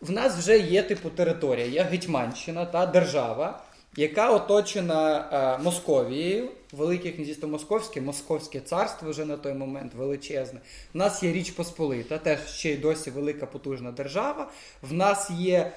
В 0.00 0.10
нас 0.10 0.36
вже 0.38 0.58
є 0.58 0.82
типу 0.82 1.10
територія, 1.10 1.66
є 1.66 1.82
Гетьманщина 1.82 2.66
та 2.66 2.86
держава, 2.86 3.62
яка 3.96 4.30
оточена 4.30 5.28
е, 5.32 5.62
Московією, 5.62 6.48
Велике 6.72 7.10
князівство 7.10 7.48
Московське, 7.48 8.00
Московське 8.00 8.60
царство 8.60 9.10
вже 9.10 9.24
на 9.24 9.36
той 9.36 9.54
момент 9.54 9.94
величезне. 9.94 10.60
В 10.94 10.96
нас 10.96 11.22
є 11.22 11.32
Річ 11.32 11.50
Посполита, 11.50 12.18
теж 12.18 12.38
ще 12.46 12.70
й 12.70 12.76
досі 12.76 13.10
велика 13.10 13.46
потужна 13.46 13.92
держава. 13.92 14.50
В 14.82 14.92
нас 14.92 15.30
є 15.30 15.72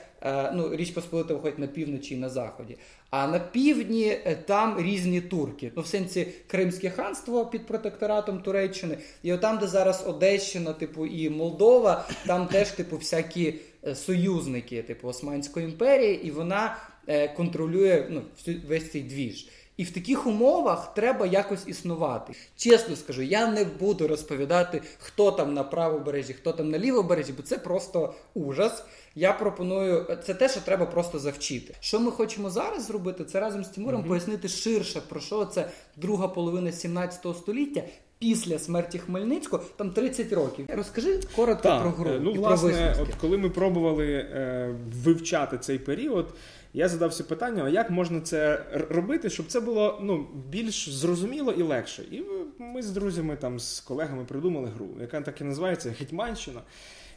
ну, 0.53 0.75
Річ 0.75 0.91
Посполита 0.91 1.33
виходить 1.33 1.59
на 1.59 1.67
півночі 1.67 2.13
і 2.13 2.17
на 2.17 2.29
заході. 2.29 2.77
А 3.09 3.27
на 3.27 3.39
півдні 3.39 4.07
е, 4.07 4.35
там 4.45 4.81
різні 4.81 5.21
турки. 5.21 5.71
Ну, 5.75 5.81
в 5.81 5.87
сенсі 5.87 6.27
Кримське 6.47 6.89
ханство 6.89 7.45
під 7.45 7.65
протекторатом 7.65 8.41
Туреччини. 8.41 8.97
І 9.23 9.37
там, 9.37 9.57
де 9.57 9.67
зараз 9.67 10.03
Одещина, 10.07 10.73
типу, 10.73 11.05
і 11.05 11.29
Молдова, 11.29 12.07
там 12.27 12.47
теж, 12.47 12.71
типу, 12.71 12.97
всякі 12.97 13.55
е, 13.87 13.95
союзники, 13.95 14.83
типу 14.83 15.07
Османської 15.07 15.65
імперії, 15.65 16.21
і 16.23 16.31
вона 16.31 16.77
е, 17.07 17.27
контролює 17.27 18.07
ну, 18.09 18.21
весь 18.67 18.91
цей 18.91 19.01
двіж. 19.01 19.47
І 19.77 19.83
в 19.83 19.91
таких 19.91 20.27
умовах 20.27 20.93
треба 20.93 21.25
якось 21.25 21.67
існувати. 21.67 22.33
Чесно 22.55 22.95
скажу, 22.95 23.21
я 23.21 23.47
не 23.47 23.63
буду 23.63 24.07
розповідати, 24.07 24.81
хто 24.99 25.31
там 25.31 25.53
на 25.53 25.63
правобережжі, 25.63 26.33
хто 26.33 26.51
там 26.51 26.69
на 26.69 26.79
лівобережжі, 26.79 27.33
бо 27.37 27.43
це 27.43 27.57
просто 27.57 28.13
ужас. 28.33 28.83
Я 29.15 29.33
пропоную 29.33 30.17
це 30.25 30.33
те, 30.33 30.49
що 30.49 30.61
треба 30.61 30.85
просто 30.85 31.19
завчити. 31.19 31.75
Що 31.79 31.99
ми 31.99 32.11
хочемо 32.11 32.49
зараз 32.49 32.85
зробити, 32.85 33.25
це 33.25 33.39
разом 33.39 33.63
з 33.63 33.67
Тимуром 33.67 34.03
пояснити 34.03 34.47
ширше 34.47 35.01
про 35.01 35.19
що 35.19 35.45
це 35.45 35.69
друга 35.95 36.27
половина 36.27 36.71
17 36.71 37.37
століття. 37.37 37.83
Після 38.23 38.59
смерті 38.59 38.99
Хмельницького 38.99 39.63
там 39.75 39.91
30 39.91 40.33
років. 40.33 40.65
Розкажи 40.69 41.19
коротко 41.35 41.63
Так, 41.63 41.81
про 41.81 41.91
гру. 41.91 42.09
е, 42.09 42.19
ну 42.21 42.31
і 42.31 42.33
про 42.33 42.41
власне, 42.41 42.69
висновки. 42.69 43.01
от 43.01 43.15
коли 43.21 43.37
ми 43.37 43.49
пробували 43.49 44.13
е, 44.13 44.75
вивчати 45.03 45.57
цей 45.57 45.79
період, 45.79 46.33
я 46.73 46.89
задався 46.89 47.23
питанням, 47.23 47.65
а 47.65 47.69
як 47.69 47.89
можна 47.89 48.21
це 48.21 48.65
робити, 48.89 49.29
щоб 49.29 49.45
це 49.47 49.59
було 49.59 49.99
ну, 50.03 50.27
більш 50.49 50.89
зрозуміло 50.89 51.51
і 51.51 51.61
легше. 51.61 52.03
І 52.11 52.21
ми 52.59 52.81
з 52.81 52.91
друзями 52.91 53.35
там 53.35 53.59
з 53.59 53.79
колегами 53.79 54.25
придумали 54.25 54.69
гру, 54.75 54.87
яка 55.01 55.21
так 55.21 55.41
і 55.41 55.43
називається 55.43 55.95
Гетьманщина. 55.99 56.61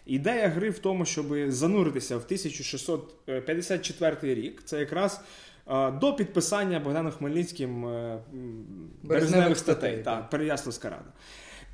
Ідея 0.06 0.48
гри 0.48 0.70
в 0.70 0.78
тому, 0.78 1.04
щоб 1.04 1.26
зануритися 1.48 2.16
в 2.16 2.24
1654 2.24 4.34
рік. 4.34 4.62
Це 4.64 4.78
якраз 4.78 5.20
е, 5.20 5.24
до 6.00 6.14
підписання 6.16 6.80
Богданом 6.80 7.12
Хмельницьким 7.12 7.86
е, 7.86 8.18
березневих 9.02 9.58
статей, 9.58 10.02
так, 10.02 10.30
Переяславська 10.30 10.90
рада. 10.90 11.12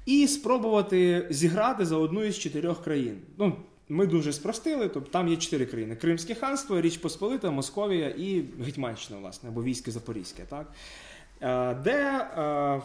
І 0.07 0.29
спробувати 0.29 1.27
зіграти 1.31 1.87
за 1.87 1.97
одну 1.97 2.25
із 2.25 2.39
чотирьох 2.39 2.85
країн. 2.85 3.19
Ну, 3.39 3.57
ми 3.89 4.07
дуже 4.07 4.33
спростили, 4.33 4.89
тобто 4.89 5.11
там 5.11 5.29
є 5.29 5.37
чотири 5.37 5.67
країни: 5.67 5.97
Кримське 5.97 6.35
ханство, 6.35 6.81
Річ 6.81 6.97
Посполита, 6.97 7.51
Московія 7.51 8.09
і 8.09 8.45
Гетьманщина, 8.65 9.21
власне, 9.21 9.49
або 9.49 9.63
військо 9.63 9.91
Запорізьке, 9.91 10.43
так? 10.43 10.73
Е, 11.43 11.75
Де 11.75 12.27
е, 12.39 12.83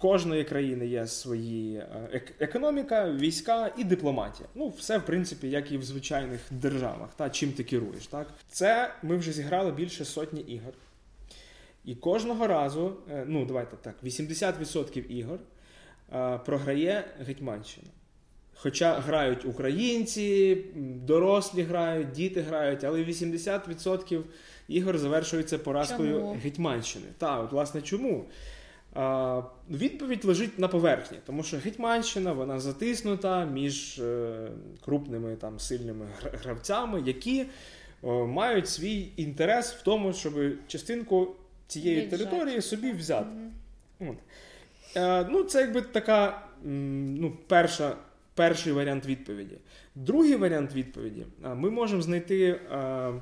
кожної 0.00 0.44
країни 0.44 0.86
є 0.86 1.06
свої 1.06 1.76
е, 1.76 1.86
ек- 2.14 2.32
економіка, 2.40 3.10
війська 3.10 3.72
і 3.78 3.84
дипломатія. 3.84 4.48
Ну, 4.54 4.68
все, 4.68 4.98
в 4.98 5.06
принципі, 5.06 5.50
як 5.50 5.72
і 5.72 5.78
в 5.78 5.82
звичайних 5.82 6.40
державах, 6.50 7.08
та 7.16 7.30
чим 7.30 7.52
ти 7.52 7.64
керуєш. 7.64 8.06
Так? 8.06 8.26
Це 8.48 8.94
ми 9.02 9.16
вже 9.16 9.32
зіграли 9.32 9.72
більше 9.72 10.04
сотні 10.04 10.40
ігор. 10.40 10.72
І 11.84 11.94
кожного 11.94 12.46
разу, 12.46 12.92
е, 13.10 13.24
ну 13.26 13.44
давайте 13.46 13.76
так, 13.76 13.94
80% 14.04 15.06
ігор 15.06 15.38
е, 16.14 16.38
програє 16.46 17.04
Гетьманщина. 17.26 17.86
Хоча 18.54 18.94
грають 18.98 19.44
українці, 19.44 20.58
дорослі 21.06 21.62
грають, 21.62 22.12
діти 22.12 22.40
грають, 22.40 22.84
але 22.84 23.04
80% 23.04 24.22
ігор 24.68 24.98
завершується 24.98 25.58
поразкою 25.58 26.12
Чому? 26.14 26.38
Гетьманщини. 26.42 27.06
Так, 27.18 27.44
от 27.44 27.52
власне 27.52 27.82
чому? 27.82 28.24
Відповідь 29.70 30.24
лежить 30.24 30.58
на 30.58 30.68
поверхні, 30.68 31.18
тому 31.26 31.42
що 31.42 31.56
Гетьманщина 31.56 32.32
вона 32.32 32.60
затиснута 32.60 33.44
між 33.44 33.98
е, 33.98 34.48
крупними 34.84 35.36
там 35.36 35.58
сильними 35.58 36.06
гравцями, 36.22 37.02
які 37.06 37.46
мають 38.26 38.68
свій 38.68 39.08
інтерес 39.16 39.72
в 39.72 39.82
тому, 39.82 40.12
щоб 40.12 40.34
частинку 40.66 41.28
цієї 41.66 42.00
Віджати. 42.00 42.24
території 42.24 42.60
собі 42.60 42.92
взяти. 42.92 43.36
От. 44.00 44.16
Е, 44.96 45.26
ну, 45.30 45.42
це 45.42 45.60
якби 45.60 45.82
така 45.82 46.42
ну, 46.64 47.36
перша, 47.46 47.96
перший 48.34 48.72
варіант 48.72 49.06
відповіді. 49.06 49.56
Другий 49.94 50.36
варіант 50.36 50.74
відповіді 50.74 51.26
ми 51.54 51.70
можемо 51.70 52.02
знайти 52.02 52.60
е, 52.72 53.12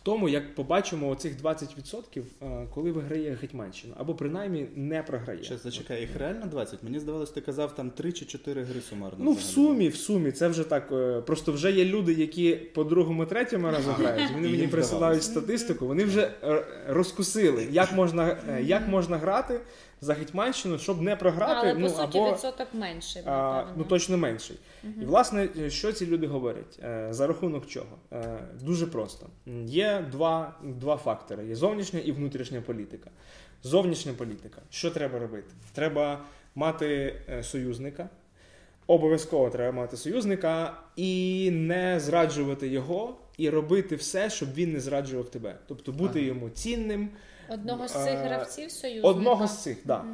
в 0.00 0.02
тому, 0.02 0.28
як 0.28 0.54
побачимо 0.54 1.08
оцих 1.08 1.42
20%, 1.42 2.22
е, 2.42 2.66
коли 2.74 2.92
виграє 2.92 3.38
Гетьманщина, 3.42 3.94
або 3.98 4.14
принаймні 4.14 4.66
не 4.74 5.02
програє. 5.02 5.42
Щас, 5.42 5.62
зачекай, 5.62 6.00
їх 6.00 6.16
реально 6.18 6.46
20? 6.46 6.82
Мені 6.82 6.98
здавалось, 7.00 7.30
ти 7.30 7.40
казав 7.40 7.74
там 7.74 7.90
3 7.90 8.12
чи 8.12 8.24
4 8.24 8.62
гри 8.62 8.80
сумарно. 8.80 9.18
Ну, 9.24 9.32
в 9.32 9.40
сумі, 9.40 9.88
в 9.88 9.96
сумі, 9.96 10.32
це 10.32 10.48
вже 10.48 10.64
так. 10.64 10.92
е, 10.92 11.20
Просто 11.20 11.52
вже 11.52 11.72
є 11.72 11.84
люди, 11.84 12.12
які 12.12 12.54
по 12.54 12.84
другому, 12.84 13.26
третьому 13.26 13.70
разу 13.70 13.90
грають. 13.90 14.30
Вони 14.34 14.48
мені 14.48 14.66
присилають 14.68 15.22
статистику. 15.22 15.86
Вони 15.86 16.04
вже 16.04 16.30
е, 16.44 16.64
розкусили, 16.88 17.68
як 17.70 17.92
можна, 17.92 18.36
як 18.62 18.88
можна 18.88 19.16
грати 19.18 19.60
за 20.00 20.14
Гетьманщину, 20.14 20.78
щоб 20.78 21.02
не 21.02 21.16
програти. 21.16 21.54
Але 21.56 21.74
ну, 21.74 21.80
по 21.80 21.88
суті 21.88 22.18
або, 22.18 22.32
відсоток 22.32 22.68
менший. 22.72 23.22
а, 23.26 23.64
ну 23.76 23.84
точно 23.84 24.16
менший. 24.18 24.56
І 24.84 25.04
власне, 25.04 25.48
е, 25.58 25.70
що 25.70 25.92
ці 25.92 26.06
люди 26.06 26.26
говорять? 26.26 26.78
Е, 26.84 27.08
За 27.10 27.26
рахунок 27.26 27.66
чого? 27.66 27.98
Е, 28.12 28.38
Дуже 28.60 28.86
просто. 28.86 29.26
Є 29.64 30.04
два, 30.12 30.54
два 30.62 30.96
фактори: 30.96 31.46
є 31.46 31.54
зовнішня 31.54 32.00
і 32.00 32.12
внутрішня 32.12 32.60
політика. 32.60 33.10
Зовнішня 33.62 34.12
політика. 34.12 34.62
Що 34.70 34.90
треба 34.90 35.18
робити? 35.18 35.48
Треба 35.72 36.20
мати 36.54 37.14
союзника. 37.42 38.08
Обов'язково 38.86 39.50
треба 39.50 39.72
мати 39.72 39.96
союзника 39.96 40.76
і 40.96 41.50
не 41.52 42.00
зраджувати 42.00 42.68
його, 42.68 43.16
і 43.36 43.50
робити 43.50 43.96
все, 43.96 44.30
щоб 44.30 44.54
він 44.54 44.72
не 44.72 44.80
зраджував 44.80 45.28
тебе. 45.28 45.58
Тобто 45.66 45.92
бути 45.92 46.18
Ага. 46.18 46.28
йому 46.28 46.50
цінним, 46.50 47.08
Одного 47.50 47.88
з 47.88 47.92
цих 47.92 48.12
е, 48.14 48.16
гравців 48.16 48.70
союзника. 48.70 49.08
Одного 49.08 49.46
з 49.46 49.62
цих, 49.62 49.76
так. 49.76 49.84
Да. 49.86 50.04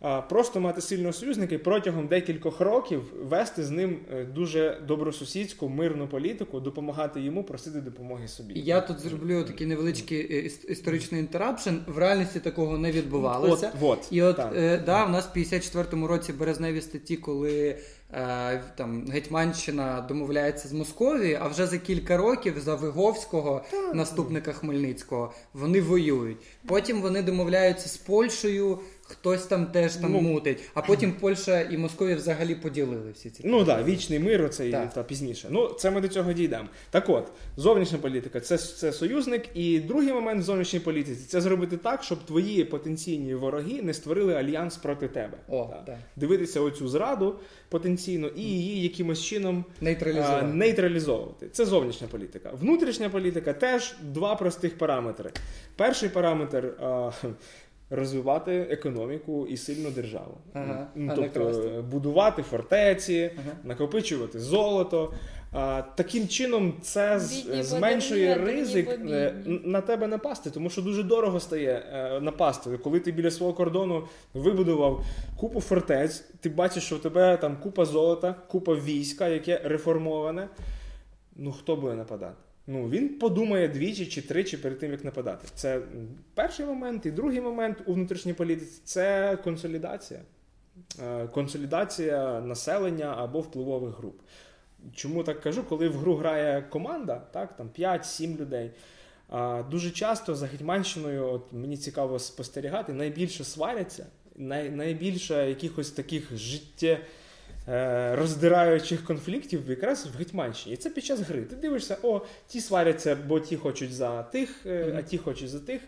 А, 0.00 0.20
Просто 0.22 0.60
мати 0.60 0.80
сильного 0.80 1.12
союзника 1.12 1.54
і 1.54 1.58
протягом 1.58 2.06
декількох 2.06 2.60
років 2.60 3.02
вести 3.22 3.64
з 3.64 3.70
ним 3.70 3.98
е, 4.12 4.24
дуже 4.24 4.80
добросусідську, 4.88 5.68
мирну 5.68 6.08
політику, 6.08 6.60
допомагати 6.60 7.20
йому, 7.20 7.44
просити 7.44 7.80
допомоги 7.80 8.28
собі. 8.28 8.60
Я 8.60 8.80
тут 8.80 8.98
зроблю 9.00 9.44
такий 9.44 9.66
невеличкий 9.66 10.36
е, 10.36 10.42
іс- 10.48 10.66
історичний 10.70 11.20
інтерапшн. 11.20 11.70
В 11.86 11.98
реальності 11.98 12.40
такого 12.40 12.78
не 12.78 12.92
відбувалося. 12.92 13.72
От, 13.80 13.98
от, 13.98 14.08
І 14.10 14.22
от 14.22 14.36
так. 14.36 14.52
е, 14.56 14.82
да, 14.86 15.04
в 15.04 15.10
нас 15.10 15.28
в 15.34 15.38
54-му 15.38 16.06
році 16.06 16.32
березневі 16.32 16.80
статті, 16.80 17.16
коли 17.16 17.68
е, 17.68 17.78
там 18.76 19.06
Гетьманщина 19.10 20.00
домовляється 20.00 20.68
з 20.68 20.72
Московією, 20.72 21.38
а 21.42 21.48
вже 21.48 21.66
за 21.66 21.78
кілька 21.78 22.16
років 22.16 22.60
за 22.60 22.74
Виговського, 22.74 23.64
наступника 23.94 24.52
Хмельницького, 24.52 25.32
вони 25.54 25.80
воюють. 25.80 26.38
Потім 26.66 27.02
вони 27.02 27.22
домовляються 27.22 27.88
з 27.88 27.96
Польщею, 27.96 28.78
хтось 29.08 29.42
там 29.46 29.66
теж 29.66 29.94
там 29.94 30.12
Ну, 30.12 30.20
мутить. 30.20 30.62
А 30.74 30.82
потім 30.82 31.12
Польща 31.12 31.60
і 31.60 31.76
Московія 31.76 32.16
взагалі 32.16 32.54
поділили 32.54 33.10
всі 33.14 33.30
ці 33.30 33.42
Ну 33.46 33.64
так, 33.64 33.78
да, 33.78 33.82
вічний 33.84 34.18
мир, 34.18 34.42
оцей 34.44 34.70
Так. 34.72 34.92
та 34.94 35.02
пізніше. 35.02 35.48
Ну, 35.50 35.68
це 35.68 35.90
ми 35.90 36.00
до 36.00 36.08
цього 36.08 36.32
дійдемо. 36.32 36.68
Так 36.90 37.08
от, 37.08 37.28
зовнішня 37.56 37.98
політика 37.98 38.40
це, 38.40 38.58
це 38.58 38.92
союзник, 38.92 39.42
і 39.54 39.80
другий 39.80 40.12
момент 40.12 40.40
в 40.40 40.44
зовнішній 40.44 40.80
політиці 40.80 41.24
це 41.28 41.40
зробити 41.40 41.76
так, 41.76 42.02
щоб 42.02 42.24
твої 42.24 42.64
потенційні 42.64 43.34
вороги 43.34 43.82
не 43.82 43.94
створили 43.94 44.34
альянс 44.34 44.76
проти 44.76 45.08
тебе. 45.08 45.38
О, 45.48 45.64
Так. 45.64 45.84
так. 45.84 45.96
Дивитися 46.16 46.60
оцю 46.60 46.88
зраду 46.88 47.34
потенційно 47.68 48.28
і 48.36 48.42
її 48.42 48.82
якимось 48.82 49.22
чином 49.22 49.64
Нейтралізувати. 49.80 50.46
а, 50.46 50.54
нейтралізовувати. 50.54 51.48
Це 51.52 51.64
зовнішня 51.64 52.06
політика. 52.10 52.50
Внутрішня 52.60 53.08
політика 53.08 53.52
теж 53.52 53.94
два 54.02 54.34
простих 54.36 54.78
параметри. 54.78 55.30
Перший 55.76 56.08
параметр. 56.08 56.74
А, 56.80 57.10
Розвивати 57.90 58.66
економіку 58.70 59.46
і 59.46 59.56
сильну 59.56 59.90
державу, 59.90 60.38
Ага, 60.52 60.86
ну, 60.94 61.12
тобто 61.16 61.84
будувати 61.90 62.42
фортеці, 62.42 63.30
Ага. 63.38 63.56
накопичувати 63.64 64.40
золото. 64.40 65.12
А, 65.52 65.82
таким 65.94 66.28
чином, 66.28 66.74
це 66.82 67.20
Бідні 67.46 67.62
зменшує 67.62 68.34
бідні, 68.34 68.50
ризик 68.52 68.90
бідні. 68.90 69.12
е, 69.12 69.34
на 69.46 69.80
тебе 69.80 70.06
напасти, 70.06 70.50
тому 70.50 70.70
що 70.70 70.82
дуже 70.82 71.02
дорого 71.02 71.40
стає 71.40 71.82
е, 71.92 72.20
напасти. 72.20 72.78
Коли 72.78 73.00
ти 73.00 73.12
біля 73.12 73.30
свого 73.30 73.52
кордону 73.52 74.02
вибудував 74.34 75.04
купу 75.36 75.60
фортець, 75.60 76.24
ти 76.40 76.48
бачиш, 76.48 76.84
що 76.84 76.96
в 76.96 77.02
тебе 77.02 77.36
там 77.36 77.56
купа 77.62 77.84
золота, 77.84 78.34
купа 78.48 78.74
війська, 78.74 79.28
яке 79.28 79.60
реформоване. 79.64 80.48
Ну 81.36 81.52
хто 81.52 81.76
буде 81.76 81.94
нападати? 81.94 82.34
Ну 82.66 82.88
він 82.88 83.18
подумає 83.18 83.68
двічі 83.68 84.06
чи 84.06 84.22
тричі 84.22 84.56
перед 84.56 84.78
тим, 84.78 84.90
як 84.92 85.04
нападати. 85.04 85.48
Це 85.54 85.80
перший 86.34 86.66
момент, 86.66 87.06
і 87.06 87.10
другий 87.10 87.40
момент 87.40 87.78
у 87.86 87.92
внутрішній 87.92 88.32
політиці 88.32 88.80
це 88.84 89.36
консолідація. 89.44 90.20
Е, 91.02 91.26
Консолідація 91.26 92.40
населення 92.40 93.14
або 93.18 93.40
впливових 93.40 93.98
груп. 93.98 94.20
Чому 94.94 95.22
так 95.22 95.40
кажу? 95.40 95.64
Коли 95.64 95.88
в 95.88 95.96
гру 95.96 96.14
грає 96.14 96.62
команда, 96.70 97.22
так, 97.32 97.56
там 97.56 97.70
5-7 97.78 98.40
людей. 98.40 98.70
Дуже 99.70 99.90
часто 99.90 100.34
за 100.34 100.46
Гетьманщиною, 100.46 101.26
от 101.26 101.52
мені 101.52 101.76
цікаво 101.76 102.18
спостерігати, 102.18 102.92
найбільше 102.92 103.44
сваряться, 103.44 104.06
най, 104.36 104.70
найбільше 104.70 105.48
якихось 105.48 105.90
таких 105.90 106.36
життє 106.36 106.86
е, 106.86 107.00
роздираючих 108.12 109.04
конфліктів 109.04 109.70
якраз 109.70 110.06
в 110.06 110.18
Гетьманщині. 110.18 110.74
І 110.74 110.76
це 110.76 110.90
під 110.90 111.04
час 111.04 111.20
гри. 111.20 111.42
Ти 111.42 111.56
дивишся, 111.56 111.98
о, 112.02 112.20
ті 112.46 112.60
сваряться, 112.60 113.16
бо 113.28 113.40
ті 113.40 113.56
хочуть 113.56 113.94
за 113.94 114.22
тих, 114.22 114.66
е, 114.66 114.94
а 114.98 115.02
ті 115.02 115.18
хочуть 115.18 115.48
за 115.48 115.60
тих. 115.60 115.80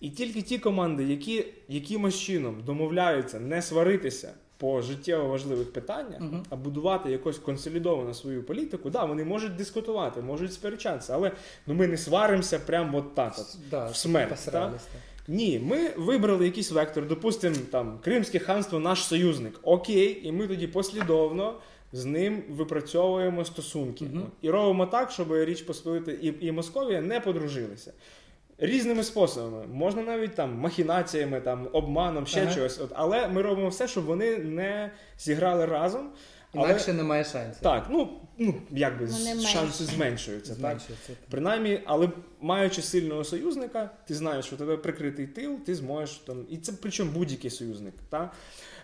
І 0.00 0.10
тільки 0.10 0.42
ті 0.42 0.58
команди, 0.58 1.04
які 1.04 1.46
якимось 1.68 2.18
чином 2.18 2.62
домовляються 2.66 3.40
не 3.40 3.62
сваритися 3.62 4.34
по 4.60 4.82
життєво 4.82 5.28
важливих 5.28 5.72
питаннях, 5.72 6.20
Мгм. 6.20 6.42
а 6.50 6.56
будувати 6.56 7.10
якось 7.10 7.38
консолідовану 7.38 8.14
свою 8.14 8.42
політику, 8.42 8.90
да, 8.90 9.04
вони 9.04 9.24
можуть 9.24 9.56
дискутувати, 9.56 10.22
можуть 10.22 10.52
сперечатися, 10.52 11.14
але 11.14 11.32
ну, 11.66 11.74
ми 11.74 11.86
не 11.86 11.96
сваримося 11.96 12.58
прямо 12.58 12.98
от 12.98 13.14
так. 13.14 13.34
От. 13.38 13.56
Да, 13.70 13.86
в 13.86 13.96
смерть, 13.96 14.48
так. 14.52 14.72
Ні, 15.28 15.60
ми 15.64 15.90
вибрали 15.96 16.44
якийсь 16.44 16.70
вектор, 16.72 17.08
допустимо, 17.08 17.56
там 17.70 17.98
Кримське 18.04 18.38
ханство 18.38 18.78
наш 18.78 19.04
союзник. 19.04 19.60
Окей, 19.62 20.20
і 20.22 20.32
ми 20.32 20.48
тоді 20.48 20.66
послідовно 20.66 21.54
з 21.92 22.04
ним 22.04 22.42
випрацьовуємо 22.50 23.44
стосунки. 23.44 24.04
Мгм. 24.04 24.26
І 24.42 24.50
робимо 24.50 24.86
так, 24.86 25.10
щоб 25.10 25.34
Річ 25.34 25.62
Посполита 25.62 26.12
і, 26.12 26.34
і 26.40 26.52
Московія 26.52 27.00
не 27.00 27.20
подружилися. 27.20 27.92
Різними 28.60 29.04
способами. 29.04 29.66
Можна 29.72 30.02
навіть 30.02 30.34
там 30.34 30.54
махінаціями, 30.54 31.40
там, 31.40 31.68
обманом, 31.72 32.26
ще 32.26 32.42
Ага. 32.42 32.54
чогось. 32.54 32.80
От, 32.80 32.90
але 32.94 33.28
ми 33.28 33.42
робимо 33.42 33.68
все, 33.68 33.88
щоб 33.88 34.04
вони 34.04 34.38
не 34.38 34.90
зіграли 35.18 35.66
разом. 35.66 36.10
Але, 36.54 36.92
немає 36.92 37.24
шансів. 37.24 37.62
так, 37.62 37.86
ну, 37.90 38.08
ну 38.38 38.54
якби 38.70 39.04
Вони 39.06 39.40
шанси 39.40 39.84
зменшуються. 39.84 40.52
Так? 40.52 40.60
Зменшується. 40.60 41.12
Принаймні, 41.30 41.80
але 41.86 42.08
маючи 42.40 42.82
сильного 42.82 43.24
союзника, 43.24 43.90
ти 44.06 44.14
знаєш, 44.14 44.44
що 44.44 44.56
у 44.56 44.58
тебе 44.58 44.76
прикритий 44.76 45.26
тил, 45.26 45.58
ти 45.66 45.74
зможеш 45.74 46.16
там. 46.16 46.46
І 46.50 46.56
це 46.56 46.72
причому 46.82 47.10
будь-який 47.10 47.50
союзник. 47.50 47.94
Та? 48.08 48.32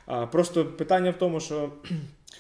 А, 0.06 0.26
просто 0.26 0.64
питання 0.64 1.10
в 1.10 1.18
тому, 1.18 1.40
що 1.40 1.72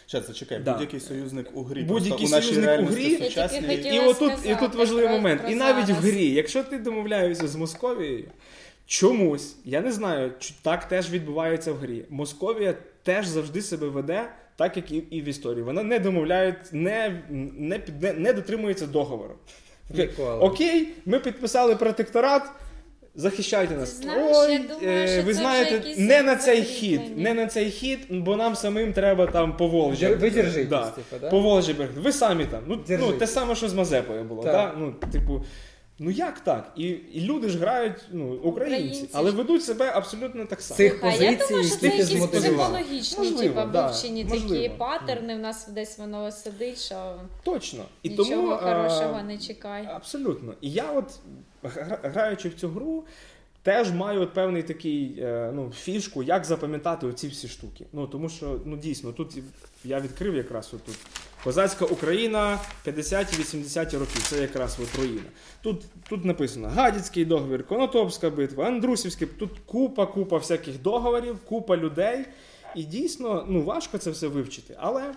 Щас, 0.06 0.26
зачекай, 0.26 0.58
Да. 0.58 0.72
будь-який 0.72 1.00
союзник 1.00 1.46
у 1.54 1.62
грі. 1.62 1.82
Будь-який 1.82 2.26
союзник 2.26 2.80
у 2.80 2.82
грі- 2.82 3.18
хотіла 3.66 3.94
і 3.94 3.98
отут, 3.98 4.32
і 4.44 4.56
тут 4.60 4.74
важливий 4.74 5.04
про- 5.06 5.16
момент. 5.16 5.40
про 5.42 5.50
і 5.50 5.54
навіть 5.54 5.86
зараз. 5.86 6.04
в 6.04 6.06
грі, 6.06 6.30
якщо 6.30 6.64
ти 6.64 6.78
домовляєшся 6.78 7.48
з 7.48 7.56
Московією, 7.56 8.24
чомусь, 8.86 9.56
я 9.64 9.80
не 9.80 9.92
знаю, 9.92 10.32
чи 10.38 10.54
так 10.62 10.84
теж 10.88 11.10
відбувається 11.10 11.72
в 11.72 11.76
грі. 11.76 12.04
Московія 12.10 12.74
теж 13.02 13.26
завжди 13.26 13.62
себе 13.62 13.88
веде. 13.88 14.30
Так 14.56 14.76
як 14.76 14.90
і, 14.92 14.96
і 14.96 15.20
в 15.20 15.24
історії. 15.24 15.62
Вона 15.62 15.82
не 15.82 15.98
домовляє, 15.98 16.56
не, 16.72 17.22
не, 17.30 17.80
не, 18.00 18.12
не 18.12 18.32
дотримується 18.32 18.86
договору. 18.86 19.34
Ніколи. 19.94 20.38
Окей, 20.38 20.88
ми 21.06 21.18
підписали 21.20 21.76
протекторат. 21.76 22.42
Захищайте 23.18 23.74
нас. 23.74 23.92
Ти 23.92 24.02
знаєш, 24.02 24.36
Ой, 24.36 24.52
я 24.52 24.58
думаю, 24.58 24.98
е, 25.02 25.08
що 25.08 25.16
ви 25.16 25.22
це 25.22 25.30
вже 25.30 25.34
знаєте, 25.34 25.74
якісь 25.74 25.98
не 25.98 26.22
на 26.22 26.36
цей 26.36 26.62
хід, 26.62 27.18
не 27.18 27.34
на 27.34 27.46
цей 27.46 27.70
хід, 27.70 27.98
бо 28.10 28.36
нам 28.36 28.56
самим 28.56 28.92
треба 28.92 29.26
там 29.26 29.56
по 29.56 29.68
Волжі. 29.68 30.06
Ви 30.06 30.30
держитесь, 30.30 30.68
да, 30.68 30.90
типу, 30.90 31.16
да? 31.20 31.30
по 31.30 31.40
Волжі 31.40 31.72
берегти. 31.72 32.00
Ви 32.00 32.12
самі 32.12 32.44
там. 32.44 32.60
Ну, 32.66 32.76
ну 32.76 32.82
Держитесь. 32.88 33.18
те 33.18 33.26
саме, 33.26 33.54
що 33.54 33.68
з 33.68 33.74
Мазепою 33.74 34.24
було. 34.24 34.42
Так. 34.42 34.52
Да? 34.52 34.74
Ну, 34.78 34.94
типу, 35.12 35.44
ну 35.98 36.10
як 36.10 36.40
так? 36.40 36.72
І, 36.76 36.88
і 36.88 37.20
люди 37.20 37.48
ж 37.48 37.58
грають, 37.58 38.04
ну, 38.12 38.34
українці, 38.34 38.82
Українці 38.84 39.08
але 39.12 39.30
ведуть 39.30 39.64
себе 39.64 39.92
абсолютно 39.94 40.44
так 40.44 40.60
само. 40.60 40.76
Цих 40.76 41.04
А 41.04 41.08
я 41.08 41.36
думаю, 41.36 41.64
що 41.64 41.76
це 41.76 41.86
якісь 41.86 42.26
психологічні, 42.26 43.18
Можливо, 43.18 43.42
типа 43.42 43.64
да, 43.64 43.86
вивчені 43.86 44.24
можливо. 44.24 44.54
такі 44.54 44.68
паттерни. 44.68 45.36
В 45.36 45.38
нас 45.38 45.68
десь 45.68 45.98
воно 45.98 46.32
сидить, 46.32 46.78
що 46.78 47.14
Точно. 47.42 47.84
І 48.02 48.08
нічого 48.08 48.30
тому, 48.30 48.50
а, 48.50 48.56
хорошого 48.56 49.22
не 49.22 49.38
чекай. 49.38 49.86
Абсолютно. 49.86 50.54
І 50.60 50.70
я, 50.70 50.92
от 50.92 51.18
граючи 52.02 52.48
в 52.48 52.54
цю 52.54 52.68
гру, 52.68 53.04
теж 53.62 53.92
маю 53.92 54.20
от 54.20 54.34
певний 54.34 54.62
такий 54.62 55.16
е, 55.18 55.50
ну, 55.54 55.72
фішку, 55.72 56.22
як 56.22 56.44
запам'ятати 56.44 57.06
оці 57.06 57.28
всі 57.28 57.48
штуки. 57.48 57.86
Ну 57.92 58.06
тому 58.06 58.28
що 58.28 58.60
ну 58.64 58.76
дійсно 58.76 59.12
тут 59.12 59.38
я 59.84 60.00
відкрив 60.00 60.34
якраз 60.34 60.74
отут. 60.74 60.96
Козацька 61.46 61.84
Україна 61.84 62.60
50-80-ті 62.86 63.96
роки. 63.96 64.18
Це 64.22 64.40
якраз 64.40 64.78
от 64.82 64.98
руїна. 64.98 65.22
Тут 65.62 65.84
тут 66.08 66.24
написано 66.24 66.68
Гадяцький 66.68 67.24
договір, 67.24 67.66
Конотопська 67.66 68.30
битва, 68.30 68.66
Андрусівський. 68.66 69.28
Тут 69.38 69.50
купа, 69.66 70.06
купа 70.06 70.38
всяких 70.38 70.82
договорів, 70.82 71.38
купа 71.44 71.76
людей. 71.76 72.24
І 72.76 72.84
дійсно 72.84 73.46
ну, 73.48 73.62
важко 73.62 73.98
це 73.98 74.10
все 74.10 74.28
вивчити. 74.28 74.76
Але 74.78 75.14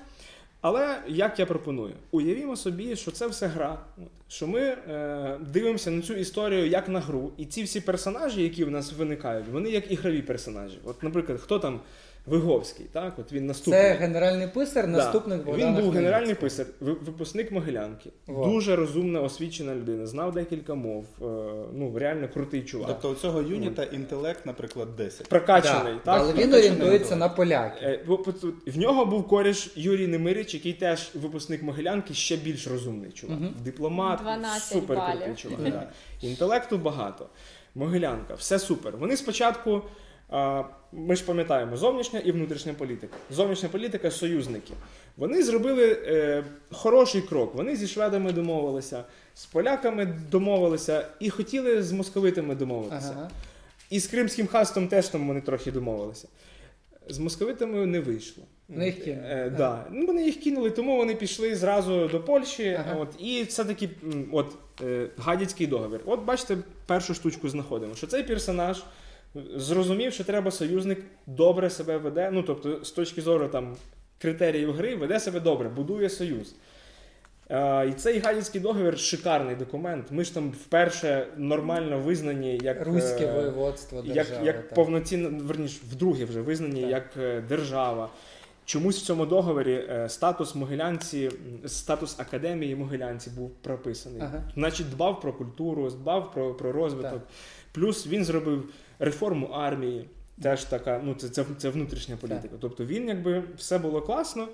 але 0.61 1.01
як 1.07 1.39
я 1.39 1.45
пропоную, 1.45 1.93
уявімо 2.11 2.55
собі, 2.55 2.95
що 2.95 3.11
це 3.11 3.27
все 3.27 3.47
гра, 3.47 3.79
що 4.27 4.47
ми 4.47 4.61
е, 4.61 5.37
дивимося 5.53 5.91
на 5.91 6.01
цю 6.01 6.13
історію 6.13 6.67
як 6.67 6.89
на 6.89 6.99
гру, 6.99 7.31
і 7.37 7.45
ці 7.45 7.63
всі 7.63 7.81
персонажі, 7.81 8.43
які 8.43 8.63
в 8.63 8.71
нас 8.71 8.93
виникають, 8.93 9.45
вони 9.51 9.69
як 9.69 9.91
ігрові 9.91 10.21
персонажі. 10.21 10.79
От, 10.83 11.03
наприклад, 11.03 11.39
хто 11.41 11.59
там 11.59 11.79
Виговський, 12.25 12.85
так? 12.91 13.13
От 13.19 13.31
він 13.33 13.45
наступний. 13.45 13.81
Це 13.81 13.93
генеральний 13.93 14.47
писар, 14.47 14.85
Да. 14.85 14.91
наступник 14.91 15.43
Богдана 15.45 15.77
Він 15.77 15.83
був 15.83 15.93
генеральний 15.93 16.35
писар, 16.35 16.65
випускник 16.79 17.51
Могилянки. 17.51 18.09
Во. 18.27 18.45
Дуже 18.45 18.75
розумна, 18.75 19.21
освічена 19.21 19.75
людина, 19.75 20.05
знав 20.05 20.33
декілька 20.33 20.75
мов. 20.75 21.05
е, 21.21 21.25
ну, 21.73 21.93
реально 21.99 22.27
крутий 22.33 22.61
чувак. 22.63 22.87
Тобто 22.87 23.09
у 23.09 23.15
цього 23.15 23.41
юніта 23.41 23.83
інтелект, 23.83 24.45
наприклад, 24.45 24.95
10. 24.95 25.27
Прокачаний, 25.27 25.93
Да, 25.93 25.99
так? 25.99 26.21
Але 26.21 26.33
він 26.33 26.53
орієнтується 26.53 27.15
на 27.15 27.29
поляків. 27.29 27.87
Е, 27.87 27.99
В 28.67 28.77
нього 28.77 29.05
був 29.05 29.27
коріш 29.27 29.71
Юрій 29.75 30.07
Немирич, 30.07 30.53
який 30.53 30.73
теж 30.73 31.11
випускник 31.15 31.63
Могилянки, 31.63 32.13
ще 32.13 32.37
більш 32.37 32.67
розумний 32.67 33.11
чувак. 33.11 33.39
Мгм. 33.39 33.53
Дипломат, 33.63 34.19
супер 34.59 34.97
крутий 34.97 35.35
чувак. 35.35 35.59
Да. 35.63 35.89
Інтелекту 36.21 36.77
багато. 36.77 37.29
Могилянка, 37.75 38.33
все 38.33 38.59
супер. 38.59 38.97
Вони 38.97 39.17
спочатку. 39.17 39.81
Ми 40.91 41.15
ж 41.15 41.25
пам'ятаємо, 41.25 41.77
зовнішня 41.77 42.19
і 42.19 42.31
внутрішня 42.31 42.73
політика. 42.73 43.17
Зовнішня 43.31 43.69
політика 43.69 44.11
союзники. 44.11 44.73
Вони 45.17 45.43
зробили 45.43 45.91
е, 46.07 46.43
хороший 46.71 47.21
крок. 47.21 47.55
Вони 47.55 47.75
зі 47.75 47.87
шведами 47.87 48.31
домовилися, 48.31 49.03
з 49.33 49.45
поляками 49.45 50.05
домовилися 50.31 51.05
і 51.19 51.29
хотіли 51.29 51.83
з 51.83 51.91
московитами 51.91 52.55
домовитися. 52.55 53.13
Ага. 53.17 53.29
І 53.89 53.99
з 53.99 54.07
Кримським 54.07 54.47
хастом 54.47 54.87
теж 54.87 55.07
там 55.07 55.27
вони 55.27 55.41
трохи 55.41 55.71
домовилися. 55.71 56.27
З 57.09 57.19
московитами 57.19 57.85
не 57.85 57.99
вийшло. 57.99 58.43
Ну, 58.69 58.85
їх 58.85 59.03
кинули. 59.03 59.27
Е, 59.29 59.49
да. 59.57 59.85
ну, 59.91 60.05
вони 60.05 60.25
їх 60.25 60.39
кинули, 60.39 60.69
тому 60.69 60.97
вони 60.97 61.15
пішли 61.15 61.55
зразу 61.55 62.07
до 62.07 62.19
Польщі. 62.19 62.79
Ага. 62.79 62.95
От, 62.99 63.09
і 63.19 63.43
все-таки 63.43 63.89
от, 64.31 64.55
е, 64.83 65.09
Гадяцький 65.17 65.67
договір. 65.67 65.99
От 66.05 66.23
бачите, 66.23 66.57
першу 66.85 67.13
штучку 67.13 67.49
знаходимо, 67.49 67.95
що 67.95 68.07
цей 68.07 68.23
персонаж 68.23 68.83
зрозумів, 69.55 70.13
що 70.13 70.23
треба 70.23 70.51
союзник 70.51 70.99
добре 71.27 71.69
себе 71.69 71.97
веде. 71.97 72.29
Ну, 72.33 72.43
тобто, 72.43 72.85
з 72.85 72.91
точки 72.91 73.21
зору 73.21 73.47
там, 73.47 73.75
критеріїв 74.17 74.73
гри, 74.73 74.95
веде 74.95 75.19
себе 75.19 75.39
добре, 75.39 75.69
будує 75.69 76.09
союз. 76.09 76.55
Е, 77.49 77.87
і 77.87 77.93
цей 77.93 78.19
Гадяцький 78.19 78.61
договір 78.61 78.99
шикарний 78.99 79.55
документ. 79.55 80.05
Ми 80.11 80.23
ж 80.23 80.33
там 80.33 80.51
вперше 80.51 81.27
нормально 81.37 81.99
визнані 81.99 82.59
як 82.63 82.85
Руське 82.87 83.25
е, 83.25 83.33
воєводство 83.33 84.03
як, 84.05 84.15
держави. 84.15 84.45
як 84.45 84.55
так. 84.55 84.73
повноцінно, 84.73 85.43
верніш, 85.43 85.79
вдруге 85.91 86.25
вже 86.25 86.41
визнані 86.41 86.81
Так. 86.81 86.89
як 86.89 87.05
е, 87.17 87.43
держава. 87.49 88.09
Чомусь 88.65 89.01
в 89.01 89.05
цьому 89.05 89.25
договорі 89.25 89.73
е, 89.73 90.09
статус 90.09 90.55
Могилянці, 90.55 91.31
статус 91.65 92.19
академії 92.19 92.75
Могилянці 92.75 93.29
був 93.29 93.51
прописаний. 93.61 94.21
Ага. 94.21 94.43
Значить, 94.53 94.89
дбав 94.89 95.21
про 95.21 95.33
культуру, 95.33 95.89
дбав 95.89 96.31
про, 96.31 96.53
про 96.53 96.71
розвиток. 96.71 97.11
Так. 97.11 97.27
Плюс 97.71 98.07
він 98.07 98.25
зробив 98.25 98.69
реформу 98.99 99.45
армії. 99.47 100.09
Теж 100.43 100.63
така, 100.63 101.01
ну 101.03 101.13
це, 101.13 101.29
це, 101.29 101.45
це 101.57 101.69
внутрішня 101.69 102.17
політика. 102.21 102.55
Тобто 102.61 102.85
він, 102.85 103.07
якби 103.07 103.43
все 103.57 103.77
було 103.77 104.01
класно. 104.01 104.47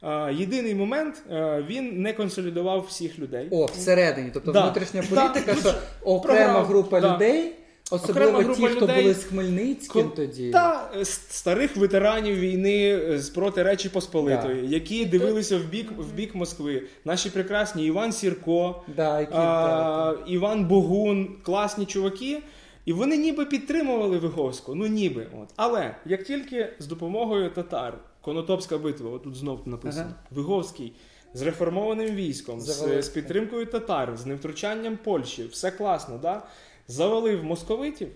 А, 0.00 0.30
єдиний 0.30 0.74
момент, 0.74 1.22
він 1.68 2.02
не 2.02 2.12
консолідував 2.12 2.80
всіх 2.88 3.18
людей. 3.18 3.48
О, 3.50 3.66
всередині. 3.66 4.30
Тобто 4.34 4.52
Да. 4.52 4.62
внутрішня 4.64 5.02
Да. 5.10 5.28
політика, 5.28 5.54
що 5.54 5.74
окрема 6.02 6.44
Програв, 6.44 6.66
група 6.66 7.00
да. 7.00 7.14
людей, 7.14 7.52
особливо 7.90 8.38
Окрема 8.38 8.54
ті, 8.54 8.66
хто 8.66 8.80
людей, 8.86 9.02
були 9.02 9.14
з 9.14 9.24
Хмельницьким 9.24 10.02
Ко- 10.08 10.16
тоді. 10.16 10.50
Та 10.50 10.90
старих 11.04 11.76
ветеранів 11.76 12.36
війни 12.38 13.00
е, 13.10 13.18
з 13.18 13.30
проти 13.30 13.62
Речі 13.62 13.88
Посполитої, 13.88 14.68
які 14.68 15.04
дивилися 15.04 15.58
в 15.58 15.64
бік 15.64 15.92
в 15.98 16.12
бік 16.12 16.34
Москви. 16.34 16.82
Наші 17.04 17.30
прекрасні 17.30 17.86
Іван 17.86 18.12
Сірко, 18.12 18.82
Да, 18.96 19.20
які, 19.20 19.32
а, 19.36 20.14
Іван 20.26 20.64
Богун, 20.64 21.28
класні 21.42 21.86
чуваки. 21.86 22.42
І 22.84 22.92
вони 22.92 23.16
ніби 23.16 23.46
підтримували 23.46 24.18
Виговську, 24.18 24.74
ну 24.74 24.86
ніби. 24.86 25.26
От. 25.42 25.48
Але 25.56 25.94
як 26.04 26.24
тільки 26.24 26.72
з 26.78 26.86
допомогою 26.86 27.50
татар, 27.50 27.98
Конотопська 28.20 28.78
битва, 28.78 29.10
отут 29.10 29.36
знов 29.36 29.68
написано, 29.68 30.04
Ага. 30.06 30.14
Виговський 30.30 30.92
з 31.34 31.42
реформованим 31.42 32.14
військом, 32.14 32.60
з, 32.60 33.02
з 33.02 33.08
підтримкою 33.08 33.66
татар, 33.66 34.16
з 34.16 34.26
невтручанням 34.26 34.98
Польщі, 35.04 35.44
все 35.44 35.70
класно, 35.70 36.18
да? 36.18 36.42
завалив 36.88 37.44
московитів. 37.44 38.08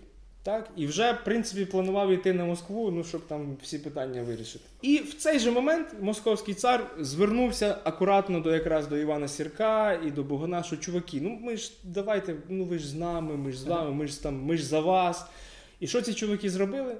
Так, 0.44 0.70
і 0.76 0.86
вже, 0.86 1.12
в 1.12 1.24
принципі, 1.24 1.64
планував 1.64 2.12
йти 2.12 2.32
на 2.32 2.44
Москву, 2.44 2.90
ну 2.90 3.04
щоб 3.04 3.26
там 3.26 3.56
всі 3.62 3.78
питання 3.78 4.22
вирішити. 4.22 4.64
І 4.82 4.98
в 4.98 5.14
цей 5.14 5.38
же 5.38 5.50
момент 5.50 5.88
московський 6.00 6.54
цар 6.54 6.90
звернувся 6.98 7.78
акуратно 7.84 8.40
до 8.40 8.54
якраз 8.54 8.86
до 8.86 8.96
Івана 8.96 9.28
Сірка 9.28 9.92
і 9.92 10.10
до 10.10 10.22
Богона, 10.22 10.62
що 10.62 10.76
чуваки, 10.76 11.20
ну 11.20 11.38
ми 11.42 11.56
ж 11.56 11.72
давайте, 11.84 12.34
ну 12.48 12.64
ви 12.64 12.78
ж 12.78 12.88
з 12.88 12.94
нами, 12.94 13.36
ми 13.36 13.52
ж 13.52 13.58
з 13.58 13.64
вами, 13.64 13.90
ми 13.90 14.06
ж 14.06 14.22
там, 14.22 14.42
ми 14.42 14.56
ж 14.56 14.64
за 14.64 14.80
вас. 14.80 15.26
І 15.80 15.86
що 15.86 16.02
ці 16.02 16.14
чуваки 16.14 16.50
зробили? 16.50 16.96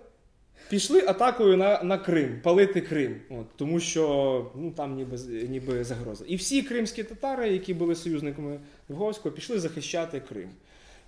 Пішли 0.68 1.01
атакою 1.01 1.57
на, 1.57 1.82
на 1.82 1.99
Крим, 1.99 2.40
палити 2.42 2.80
Крим, 2.80 3.20
от, 3.30 3.47
тому 3.57 3.80
що 3.80 4.51
ну, 4.55 4.70
там 4.70 4.95
ніби, 4.95 5.18
ніби 5.49 5.84
загроза. 5.84 6.24
І 6.28 6.36
всі 6.36 6.62
кримські 6.62 7.05
татари, 7.05 7.53
які 7.53 7.74
були 7.74 7.95
союзниками 7.95 8.61
Львовського, 8.90 9.34
пішли 9.34 9.59
захищати 9.59 10.20
Крим. 10.20 10.51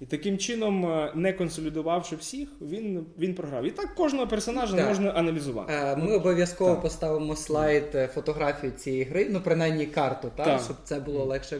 І 0.00 0.06
таким 0.06 0.38
чином, 0.38 0.86
е, 0.86 1.12
не 1.14 1.32
консолідувавши 1.32 2.16
всіх, 2.16 2.48
він, 2.60 3.06
він 3.18 3.34
програв. 3.34 3.64
І 3.64 3.70
так 3.70 3.94
кожного 3.94 4.26
персонажа 4.26 4.76
Так. 4.76 4.88
можна 4.88 5.10
аналізувати. 5.10 5.72
Е, 5.72 5.96
Ми 5.96 6.16
обов'язково 6.16 6.70
так. 6.70 6.82
поставимо 6.82 7.36
слайд 7.36 7.84
е, 7.94 8.08
фотографії 8.14 8.72
цієї 8.72 9.04
гри, 9.04 9.26
ну 9.30 9.40
принаймні 9.40 9.86
карту, 9.86 10.30
так, 10.36 10.46
Так. 10.46 10.60
щоб 10.64 10.76
це 10.84 11.00
було 11.00 11.24
легше 11.24 11.58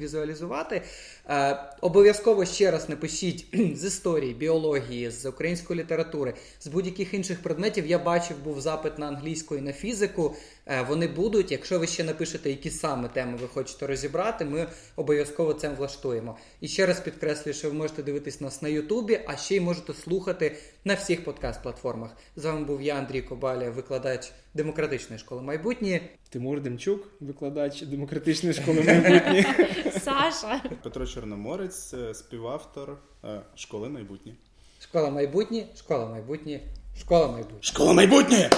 візуалізувати. 0.00 0.82
Е, 1.28 1.58
Обов'язково 1.80 2.44
ще 2.44 2.70
раз 2.70 2.88
напишіть 2.88 3.46
з 3.76 3.84
історії, 3.84 4.34
біології, 4.34 5.10
з 5.10 5.26
української 5.26 5.80
літератури, 5.80 6.34
з 6.60 6.66
будь-яких 6.66 7.14
інших 7.14 7.42
предметів. 7.42 7.86
Я 7.86 7.98
бачив, 7.98 8.36
був 8.44 8.60
запит 8.60 8.98
на 8.98 9.06
англійську 9.08 9.56
і 9.56 9.60
на 9.60 9.72
фізику. 9.72 10.34
Е, 10.66 10.82
Вони 10.82 11.06
будуть. 11.08 11.52
Якщо 11.52 11.78
ви 11.78 11.86
ще 11.86 12.04
напишете, 12.04 12.50
які 12.50 12.70
саме 12.70 13.08
теми 13.08 13.36
ви 13.36 13.48
хочете 13.48 13.86
розібрати, 13.86 14.44
ми 14.44 14.66
обов'язково 14.96 15.52
це 15.52 15.68
влаштуємо. 15.68 16.36
І 16.60 16.68
ще 16.68 16.86
раз 16.86 17.00
підкреслюю, 17.00 17.54
що 17.54 17.68
ви 17.70 17.74
можете 17.74 18.02
дивитись 18.02 18.40
нас 18.40 18.62
на 18.62 18.68
Ютубі, 18.68 19.20
а 19.26 19.36
ще 19.36 19.56
й 19.56 19.60
можете 19.60 19.94
слухати 19.94 20.56
на 20.84 20.94
всіх 20.94 21.24
подкаст-платформах. 21.24 22.08
З 22.36 22.44
вами 22.44 22.64
був 22.64 22.82
я, 22.82 22.94
Андрій 22.94 23.22
Кобаля, 23.22 23.70
викладач 23.70 24.32
демократичної 24.54 25.18
школи 25.18 25.42
майбутнє. 25.42 26.00
Тимур 26.30 26.60
Демчук, 26.60 27.08
викладач 27.20 27.82
демократичної 27.82 28.54
школи 28.54 28.82
майбутнє. 28.82 29.44
Саша. 30.04 30.62
Петро 30.82 31.06
Чорноморець, 31.06 31.94
е, 31.94 32.14
співавтор 32.14 32.98
е, 33.24 33.40
школи 33.54 33.88
майбутнє. 33.88 34.32
Школа 34.80 35.10
майбутнє, 35.10 35.66
школа 35.76 36.06
майбутнє, 36.06 36.60
школа 37.00 37.28
майбутнє. 37.28 37.58
Школа 37.60 37.92
майбутнє! 37.92 38.50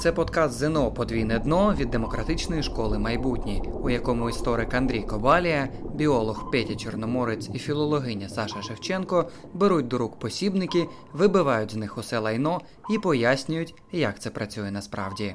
Це 0.00 0.12
подкаст 0.12 0.58
ЗНО 0.58 0.92
Подвійне 0.92 1.38
дно 1.38 1.74
від 1.74 1.90
демократичної 1.90 2.62
школи 2.62 2.98
майбутнє, 2.98 3.62
у 3.82 3.90
якому 3.90 4.30
історик 4.30 4.74
Андрій 4.74 5.02
Кобалія, 5.02 5.68
біолог 5.94 6.50
Петя 6.50 6.74
Чорноморець 6.74 7.50
і 7.54 7.58
філологиня 7.58 8.28
Саша 8.28 8.62
Шевченко 8.62 9.28
беруть 9.54 9.88
до 9.88 9.98
рук 9.98 10.18
посібники, 10.18 10.88
вибивають 11.12 11.72
з 11.72 11.76
них 11.76 11.98
усе 11.98 12.18
лайно 12.18 12.60
і 12.90 12.98
пояснюють, 12.98 13.74
як 13.92 14.20
це 14.20 14.30
працює 14.30 14.70
насправді. 14.70 15.34